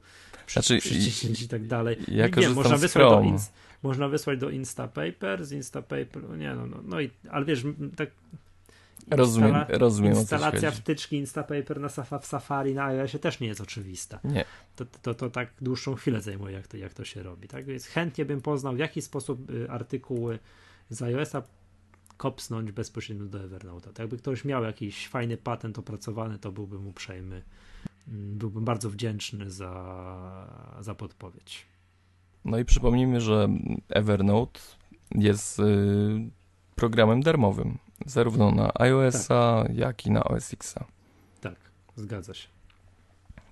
znaczy, 0.47 0.77
przyciśnięć 0.77 1.41
i, 1.41 1.45
i 1.45 1.47
tak 1.47 1.67
dalej. 1.67 1.97
Ja 2.07 2.27
nie, 2.27 2.49
można 2.49 2.77
wysłać 2.77 3.03
do, 3.03 3.37
można 3.83 4.07
wysłać 4.07 4.39
do 4.39 4.49
Instapaper, 4.49 5.45
z 5.45 5.51
Instapaper, 5.51 6.29
no 6.29 6.35
nie 6.35 6.55
no, 6.55 6.65
no, 6.65 6.77
no 6.83 7.01
i, 7.01 7.09
ale 7.29 7.45
wiesz, 7.45 7.63
tak 7.95 8.09
Rozumiem, 9.11 9.55
rozumiem. 9.69 10.13
Instalacja 10.13 10.71
wtyczki 10.71 11.17
Instapaper 11.17 11.79
na 11.79 11.89
w 12.19 12.25
Safari 12.25 12.73
na 12.73 12.85
iOSie 12.85 13.19
też 13.19 13.39
nie 13.39 13.47
jest 13.47 13.61
oczywista. 13.61 14.19
Nie. 14.23 14.45
To, 14.75 14.85
to, 14.85 15.13
to 15.13 15.29
tak 15.29 15.49
dłuższą 15.61 15.95
chwilę 15.95 16.21
zajmuje, 16.21 16.55
jak 16.55 16.67
to, 16.67 16.77
jak 16.77 16.93
to 16.93 17.05
się 17.05 17.23
robi. 17.23 17.47
Tak 17.47 17.65
więc 17.65 17.85
chętnie 17.85 18.25
bym 18.25 18.41
poznał, 18.41 18.73
w 18.75 18.79
jaki 18.79 19.01
sposób 19.01 19.49
y, 19.49 19.69
artykuły 19.69 20.39
z 20.89 21.01
iOSa 21.01 21.43
kopsnąć 22.17 22.71
bezpośrednio 22.71 23.25
do 23.25 23.39
Evernote'a. 23.39 23.81
Tak 23.81 23.99
jakby 23.99 24.17
ktoś 24.17 24.45
miał 24.45 24.63
jakiś 24.63 25.07
fajny 25.07 25.37
patent 25.37 25.79
opracowany, 25.79 26.39
to 26.39 26.51
byłbym 26.51 26.87
uprzejmy. 26.87 27.41
Mm, 28.07 28.37
byłbym 28.37 28.65
bardzo 28.65 28.89
wdzięczny 28.89 29.51
za, 29.51 30.75
za 30.79 30.95
podpowiedź. 30.95 31.65
No 32.45 32.59
i 32.59 32.65
przypomnijmy, 32.65 33.21
że 33.21 33.49
Evernote 33.89 34.59
jest 35.15 35.59
y, 35.59 35.63
programem 36.75 37.21
darmowym, 37.21 37.77
zarówno 38.05 38.51
na 38.51 38.71
iOS-a, 38.73 39.63
tak. 39.67 39.75
jak 39.75 40.05
i 40.05 40.11
na 40.11 40.23
OS 40.23 40.53
X-a. 40.53 40.85
Tak, 41.41 41.55
zgadza 41.95 42.33
się. 42.33 42.47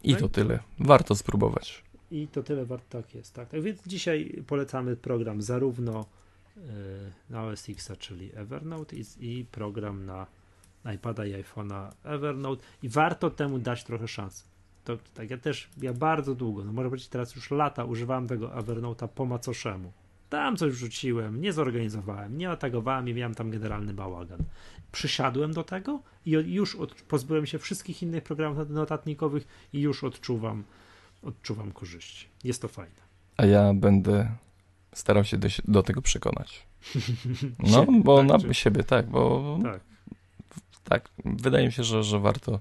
I 0.03 0.13
no 0.13 0.19
to 0.19 0.25
i 0.25 0.29
tyle. 0.29 0.59
Warto 0.79 1.15
spróbować. 1.15 1.83
I 2.11 2.27
to 2.27 2.43
tyle 2.43 2.65
warto, 2.65 3.01
tak 3.01 3.15
jest. 3.15 3.33
Tak. 3.33 3.49
tak 3.49 3.61
więc 3.61 3.87
dzisiaj 3.87 4.43
polecamy 4.47 4.95
program 4.95 5.41
zarówno 5.41 6.05
y, 6.57 6.61
na 7.29 7.43
OS 7.43 7.69
X, 7.69 7.91
czyli 7.99 8.31
Evernote 8.35 8.95
i, 8.95 9.03
i 9.19 9.45
program 9.45 10.05
na 10.05 10.27
iPada 10.95 11.25
i 11.25 11.33
iPhone'a 11.43 11.91
Evernote 12.03 12.63
i 12.83 12.89
warto 12.89 13.29
temu 13.29 13.59
dać 13.59 13.83
trochę 13.83 14.07
szansy 14.07 14.50
to 14.83 14.97
tak, 15.13 15.29
ja 15.29 15.37
też, 15.37 15.69
ja 15.81 15.93
bardzo 15.93 16.35
długo, 16.35 16.63
no 16.63 16.73
może 16.73 16.89
być 16.89 17.07
teraz 17.07 17.35
już 17.35 17.51
lata 17.51 17.85
używałem 17.85 18.27
tego 18.27 18.47
Evernote'a 18.47 19.07
po 19.07 19.25
macoszemu. 19.25 19.91
Tam 20.29 20.57
coś 20.57 20.73
wrzuciłem, 20.73 21.41
nie 21.41 21.53
zorganizowałem, 21.53 22.37
nie 22.37 22.51
otagowałem 22.51 23.09
i 23.09 23.13
miałem 23.13 23.35
tam 23.35 23.51
generalny 23.51 23.93
bałagan. 23.93 24.39
Przysiadłem 24.91 25.53
do 25.53 25.63
tego 25.63 25.99
i 26.25 26.31
już 26.31 26.75
od, 26.75 26.93
pozbyłem 26.93 27.45
się 27.45 27.59
wszystkich 27.59 28.03
innych 28.03 28.23
programów 28.23 28.69
notatnikowych 28.69 29.47
i 29.73 29.81
już 29.81 30.03
odczuwam, 30.03 30.63
odczuwam 31.23 31.71
korzyści. 31.71 32.27
Jest 32.43 32.61
to 32.61 32.67
fajne. 32.67 33.01
A 33.37 33.45
ja 33.45 33.73
będę 33.73 34.35
starał 34.93 35.23
się 35.23 35.37
do, 35.37 35.47
do 35.67 35.83
tego 35.83 36.01
przekonać. 36.01 36.67
No, 37.71 37.85
bo 38.03 38.17
tak, 38.17 38.27
na 38.27 38.39
czy... 38.39 38.53
siebie, 38.53 38.83
tak, 38.83 39.09
bo 39.09 39.59
tak. 39.63 39.81
tak, 40.83 41.09
wydaje 41.25 41.65
mi 41.65 41.71
się, 41.71 41.83
że, 41.83 42.03
że 42.03 42.19
warto 42.19 42.59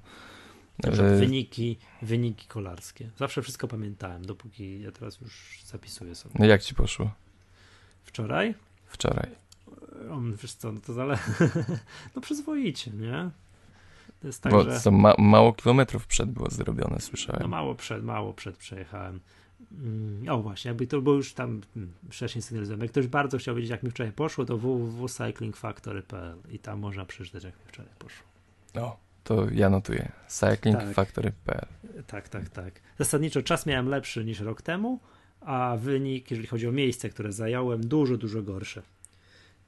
E, 0.85 1.16
wyniki, 1.16 1.78
wyniki 2.02 2.47
kolarskie. 2.47 3.11
Zawsze 3.16 3.43
wszystko 3.43 3.69
pamiętałem, 3.69 4.27
dopóki 4.27 4.81
ja 4.81 4.93
teraz 4.93 5.20
już 5.20 5.61
zapisuję 5.65 6.15
sobie. 6.15 6.35
No 6.39 6.47
jak 6.47 6.62
ci 6.62 6.74
poszło? 6.74 7.11
Wczoraj? 8.05 8.55
Wczoraj. 8.86 9.31
O, 10.11 10.20
wiesz 10.43 10.52
co, 10.52 10.73
no 10.73 10.81
to 10.81 10.93
zależy. 10.93 11.23
no 12.15 12.20
przyzwoicie, 12.20 12.90
nie? 12.90 13.31
To 14.20 14.27
jest 14.27 14.43
tak, 14.43 14.52
Bo 14.52 14.65
że... 14.65 14.81
co, 14.81 14.90
ma 14.90 15.15
mało 15.19 15.52
kilometrów 15.52 16.07
przed 16.07 16.31
było 16.31 16.51
zrobione, 16.51 17.01
słyszałem. 17.01 17.43
No 17.43 17.48
mało 17.48 17.74
przed, 17.74 18.05
mało 18.05 18.35
przed 18.35 18.57
przejechałem. 18.57 19.20
Mm, 19.73 20.28
o 20.28 20.43
właśnie, 20.43 20.69
jakby 20.69 20.86
to 20.86 21.01
było 21.01 21.16
już 21.16 21.35
tam 21.35 21.61
mm, 21.77 21.93
wcześniej 22.11 22.43
sygnalizowałem. 22.43 22.82
Jak 22.82 22.90
ktoś 22.90 23.07
bardzo 23.07 23.39
chciał 23.39 23.55
wiedzieć, 23.55 23.70
jak 23.70 23.82
mi 23.82 23.90
wczoraj 23.90 24.12
poszło, 24.12 24.44
to 24.44 24.59
www.cyclingfactory.pl 24.59 26.36
i 26.51 26.59
tam 26.59 26.78
można 26.78 27.05
przeczytać, 27.05 27.44
jak 27.44 27.55
mi 27.55 27.62
wczoraj 27.66 27.93
poszło. 27.98 28.27
O, 28.74 28.97
to 29.31 29.47
ja 29.52 29.70
notuję. 29.70 30.12
Cyclingfactory.pl 30.28 31.66
tak. 32.07 32.07
tak, 32.07 32.28
tak, 32.28 32.48
tak. 32.48 32.81
Zasadniczo 32.98 33.43
czas 33.43 33.66
miałem 33.66 33.89
lepszy 33.89 34.24
niż 34.24 34.40
rok 34.40 34.62
temu, 34.62 35.01
a 35.40 35.77
wynik, 35.81 36.31
jeżeli 36.31 36.48
chodzi 36.48 36.69
o 36.69 36.73
miejsce, 36.73 37.09
które 37.09 37.32
zająłem, 37.32 37.86
dużo, 37.86 38.16
dużo 38.16 38.43
gorsze. 38.43 38.82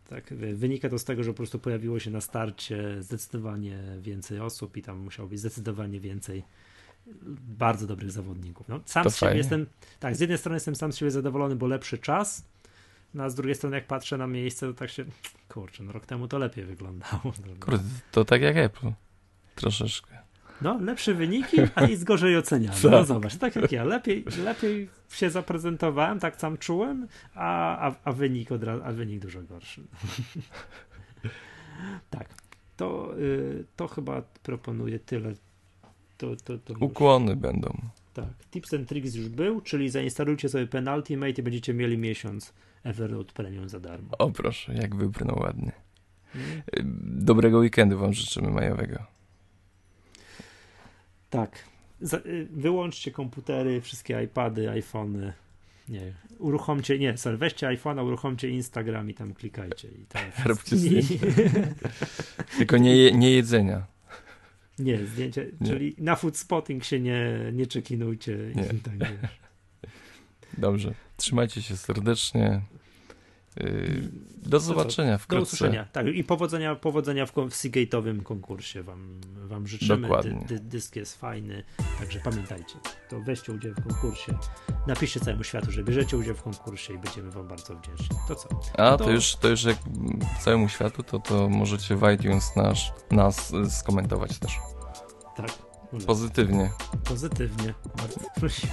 Tak, 0.08 0.34
wynika 0.34 0.88
to 0.88 0.98
z 0.98 1.04
tego, 1.04 1.24
że 1.24 1.30
po 1.30 1.36
prostu 1.36 1.58
pojawiło 1.58 1.98
się 1.98 2.10
na 2.10 2.20
starcie 2.20 3.02
zdecydowanie 3.02 3.78
więcej 4.00 4.40
osób 4.40 4.76
i 4.76 4.82
tam 4.82 4.98
musiało 4.98 5.28
być 5.28 5.38
zdecydowanie 5.40 6.00
więcej 6.00 6.42
bardzo 7.58 7.86
dobrych 7.86 8.10
zawodników. 8.10 8.68
No, 8.68 8.80
sam 8.84 9.04
to 9.04 9.10
z 9.10 9.16
siebie 9.16 9.36
jestem, 9.36 9.66
tak, 10.00 10.16
z 10.16 10.20
jednej 10.20 10.38
strony 10.38 10.56
jestem 10.56 10.76
sam 10.76 10.92
z 10.92 10.96
siebie 10.96 11.10
zadowolony, 11.10 11.56
bo 11.56 11.66
lepszy 11.66 11.98
czas, 11.98 12.44
no 13.14 13.24
a 13.24 13.30
z 13.30 13.34
drugiej 13.34 13.54
strony 13.54 13.76
jak 13.76 13.86
patrzę 13.86 14.18
na 14.18 14.26
miejsce, 14.26 14.66
to 14.66 14.74
tak 14.74 14.90
się, 14.90 15.04
kurczę, 15.48 15.82
no 15.82 15.92
rok 15.92 16.06
temu 16.06 16.28
to 16.28 16.38
lepiej 16.38 16.64
wyglądało. 16.64 17.32
Kurde, 17.60 17.84
to 18.12 18.24
tak 18.24 18.42
jak 18.42 18.56
Apple. 18.56 18.92
Troszeczkę. 19.54 20.12
No, 20.62 20.78
lepsze 20.80 21.14
wyniki, 21.14 21.56
a 21.74 21.86
nic 21.86 22.04
gorzej 22.04 22.36
oceniane. 22.36 22.76
No 22.84 22.90
tak. 22.90 23.06
zobacz, 23.06 23.36
tak 23.36 23.56
jak 23.56 23.72
ja. 23.72 23.84
Lepiej, 23.84 24.24
lepiej 24.44 24.88
się 25.10 25.30
zaprezentowałem, 25.30 26.20
tak 26.20 26.36
sam 26.36 26.58
czułem, 26.58 27.08
a, 27.34 27.78
a, 27.88 27.94
a 28.04 28.12
wynik 28.12 28.52
od 28.52 28.62
razu, 28.62 28.82
a 28.84 28.92
wynik 28.92 29.20
dużo 29.20 29.42
gorszy. 29.42 29.82
tak. 32.10 32.28
To, 32.76 33.18
y, 33.18 33.64
to 33.76 33.88
chyba 33.88 34.22
proponuję 34.42 34.98
tyle. 34.98 35.34
To, 36.18 36.36
to, 36.36 36.58
to 36.58 36.74
Ukłony 36.80 37.36
będą. 37.36 37.78
Tak, 38.14 38.28
Tips 38.50 38.74
and 38.74 38.88
Tricks 38.88 39.14
już 39.14 39.28
był, 39.28 39.60
czyli 39.60 39.90
zainstalujcie 39.90 40.48
sobie 40.48 40.66
Penultimate 40.66 41.40
i 41.40 41.42
będziecie 41.42 41.74
mieli 41.74 41.98
miesiąc 41.98 42.52
Evernote 42.84 43.32
Premium 43.32 43.68
za 43.68 43.80
darmo. 43.80 44.08
O 44.18 44.30
proszę, 44.30 44.74
jak 44.74 44.96
wybrnął 44.96 45.38
ładnie. 45.38 45.72
Mm. 46.34 46.62
Dobrego 47.24 47.58
weekendu 47.58 47.98
wam 47.98 48.12
życzymy 48.12 48.50
majowego. 48.50 49.12
Tak. 51.32 51.64
Y, 52.26 52.46
wyłączcie 52.50 53.10
komputery, 53.10 53.80
wszystkie 53.80 54.22
iPady, 54.22 54.70
iPhony. 54.70 55.32
Nie, 55.88 56.12
uruchomcie, 56.38 56.98
nie, 56.98 57.18
sorry, 57.18 57.36
weźcie 57.36 57.66
iPhone'a, 57.66 58.06
uruchomcie 58.06 58.48
Instagram 58.50 59.10
i 59.10 59.14
tam 59.14 59.34
klikajcie. 59.34 59.88
I 59.88 60.04
tam 60.08 60.22
Róbcie 60.46 60.76
nie, 60.76 61.02
Tylko 62.58 62.78
nie, 62.78 62.96
je, 62.96 63.12
nie 63.12 63.30
jedzenia. 63.30 63.86
nie, 64.78 65.06
zdjęcie, 65.06 65.46
Nie. 65.60 65.66
czyli 65.68 65.94
na 65.98 66.16
food 66.16 66.36
spotting 66.36 66.84
się 66.84 67.00
nie, 67.00 67.38
nie 67.52 67.66
czekinujcie. 67.66 68.38
Nie. 68.54 68.62
I 68.62 68.80
tak. 68.80 69.12
Dobrze. 70.58 70.94
Trzymajcie 71.16 71.62
się 71.62 71.76
serdecznie. 71.76 72.60
Y, 73.60 74.08
Do 74.46 74.60
zobaczenia 74.60 75.12
Do 75.12 75.18
wkrótce. 75.18 75.42
usłyszenia. 75.42 75.84
Tak, 75.92 76.06
i 76.06 76.24
powodzenia, 76.24 76.74
powodzenia 76.74 77.26
w, 77.26 77.30
w 77.32 77.34
Seagate'owym 77.34 78.22
konkursie 78.22 78.82
wam, 78.82 79.20
wam 79.34 79.66
życzymy. 79.66 80.02
Dokładnie. 80.08 80.44
Dy, 80.48 80.58
dy, 80.58 80.60
dysk 80.60 80.96
jest 80.96 81.18
fajny, 81.20 81.64
także 81.98 82.20
pamiętajcie, 82.20 82.74
to 83.08 83.20
weźcie 83.20 83.52
udział 83.52 83.72
w 83.74 83.82
konkursie. 83.88 84.34
Napiszcie 84.86 85.20
całemu 85.20 85.44
światu, 85.44 85.70
że 85.70 85.84
bierzecie 85.84 86.16
udział 86.16 86.34
w 86.34 86.42
konkursie 86.42 86.94
i 86.94 86.98
będziemy 86.98 87.30
wam 87.30 87.48
bardzo 87.48 87.76
wdzięczni. 87.76 88.16
To 88.28 88.34
co? 88.34 88.48
A 88.78 88.96
To- 88.96 89.04
to 89.04 89.10
już, 89.10 89.36
to 89.36 89.48
już 89.48 89.64
jak 89.64 89.76
całemu 90.40 90.68
światu, 90.68 91.02
to, 91.02 91.18
to 91.18 91.48
możecie 91.48 91.96
w 91.96 92.10
iTunes 92.14 92.56
nasz, 92.56 92.92
nas 93.10 93.52
y, 93.52 93.70
skomentować 93.70 94.38
też. 94.38 94.52
Tak. 95.36 95.71
Pozytywnie. 96.06 96.70
Pozytywnie. 97.04 97.74
Bardzo 97.96 98.20
prosimy. 98.34 98.72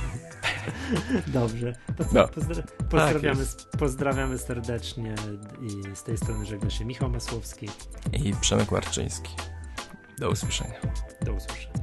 Dobrze. 1.28 1.76
To 1.98 2.06
co, 2.06 2.10
no. 2.14 2.28
pozdra 2.28 2.56
tak 2.56 2.88
pozdrawiamy, 2.90 3.46
tak 3.46 3.80
pozdrawiamy 3.80 4.38
serdecznie 4.38 5.16
i 5.62 5.96
z 5.96 6.04
tej 6.04 6.18
strony 6.18 6.46
żegna 6.46 6.70
się 6.70 6.86
Michał 6.86 7.10
Masłowski 7.10 7.70
i 8.14 8.34
Przemek 8.42 8.72
Warczyński. 8.72 9.36
Do 10.20 10.30
usłyszenia. 10.30 10.80
Do 11.26 11.34
usłyszenia. 11.34 11.80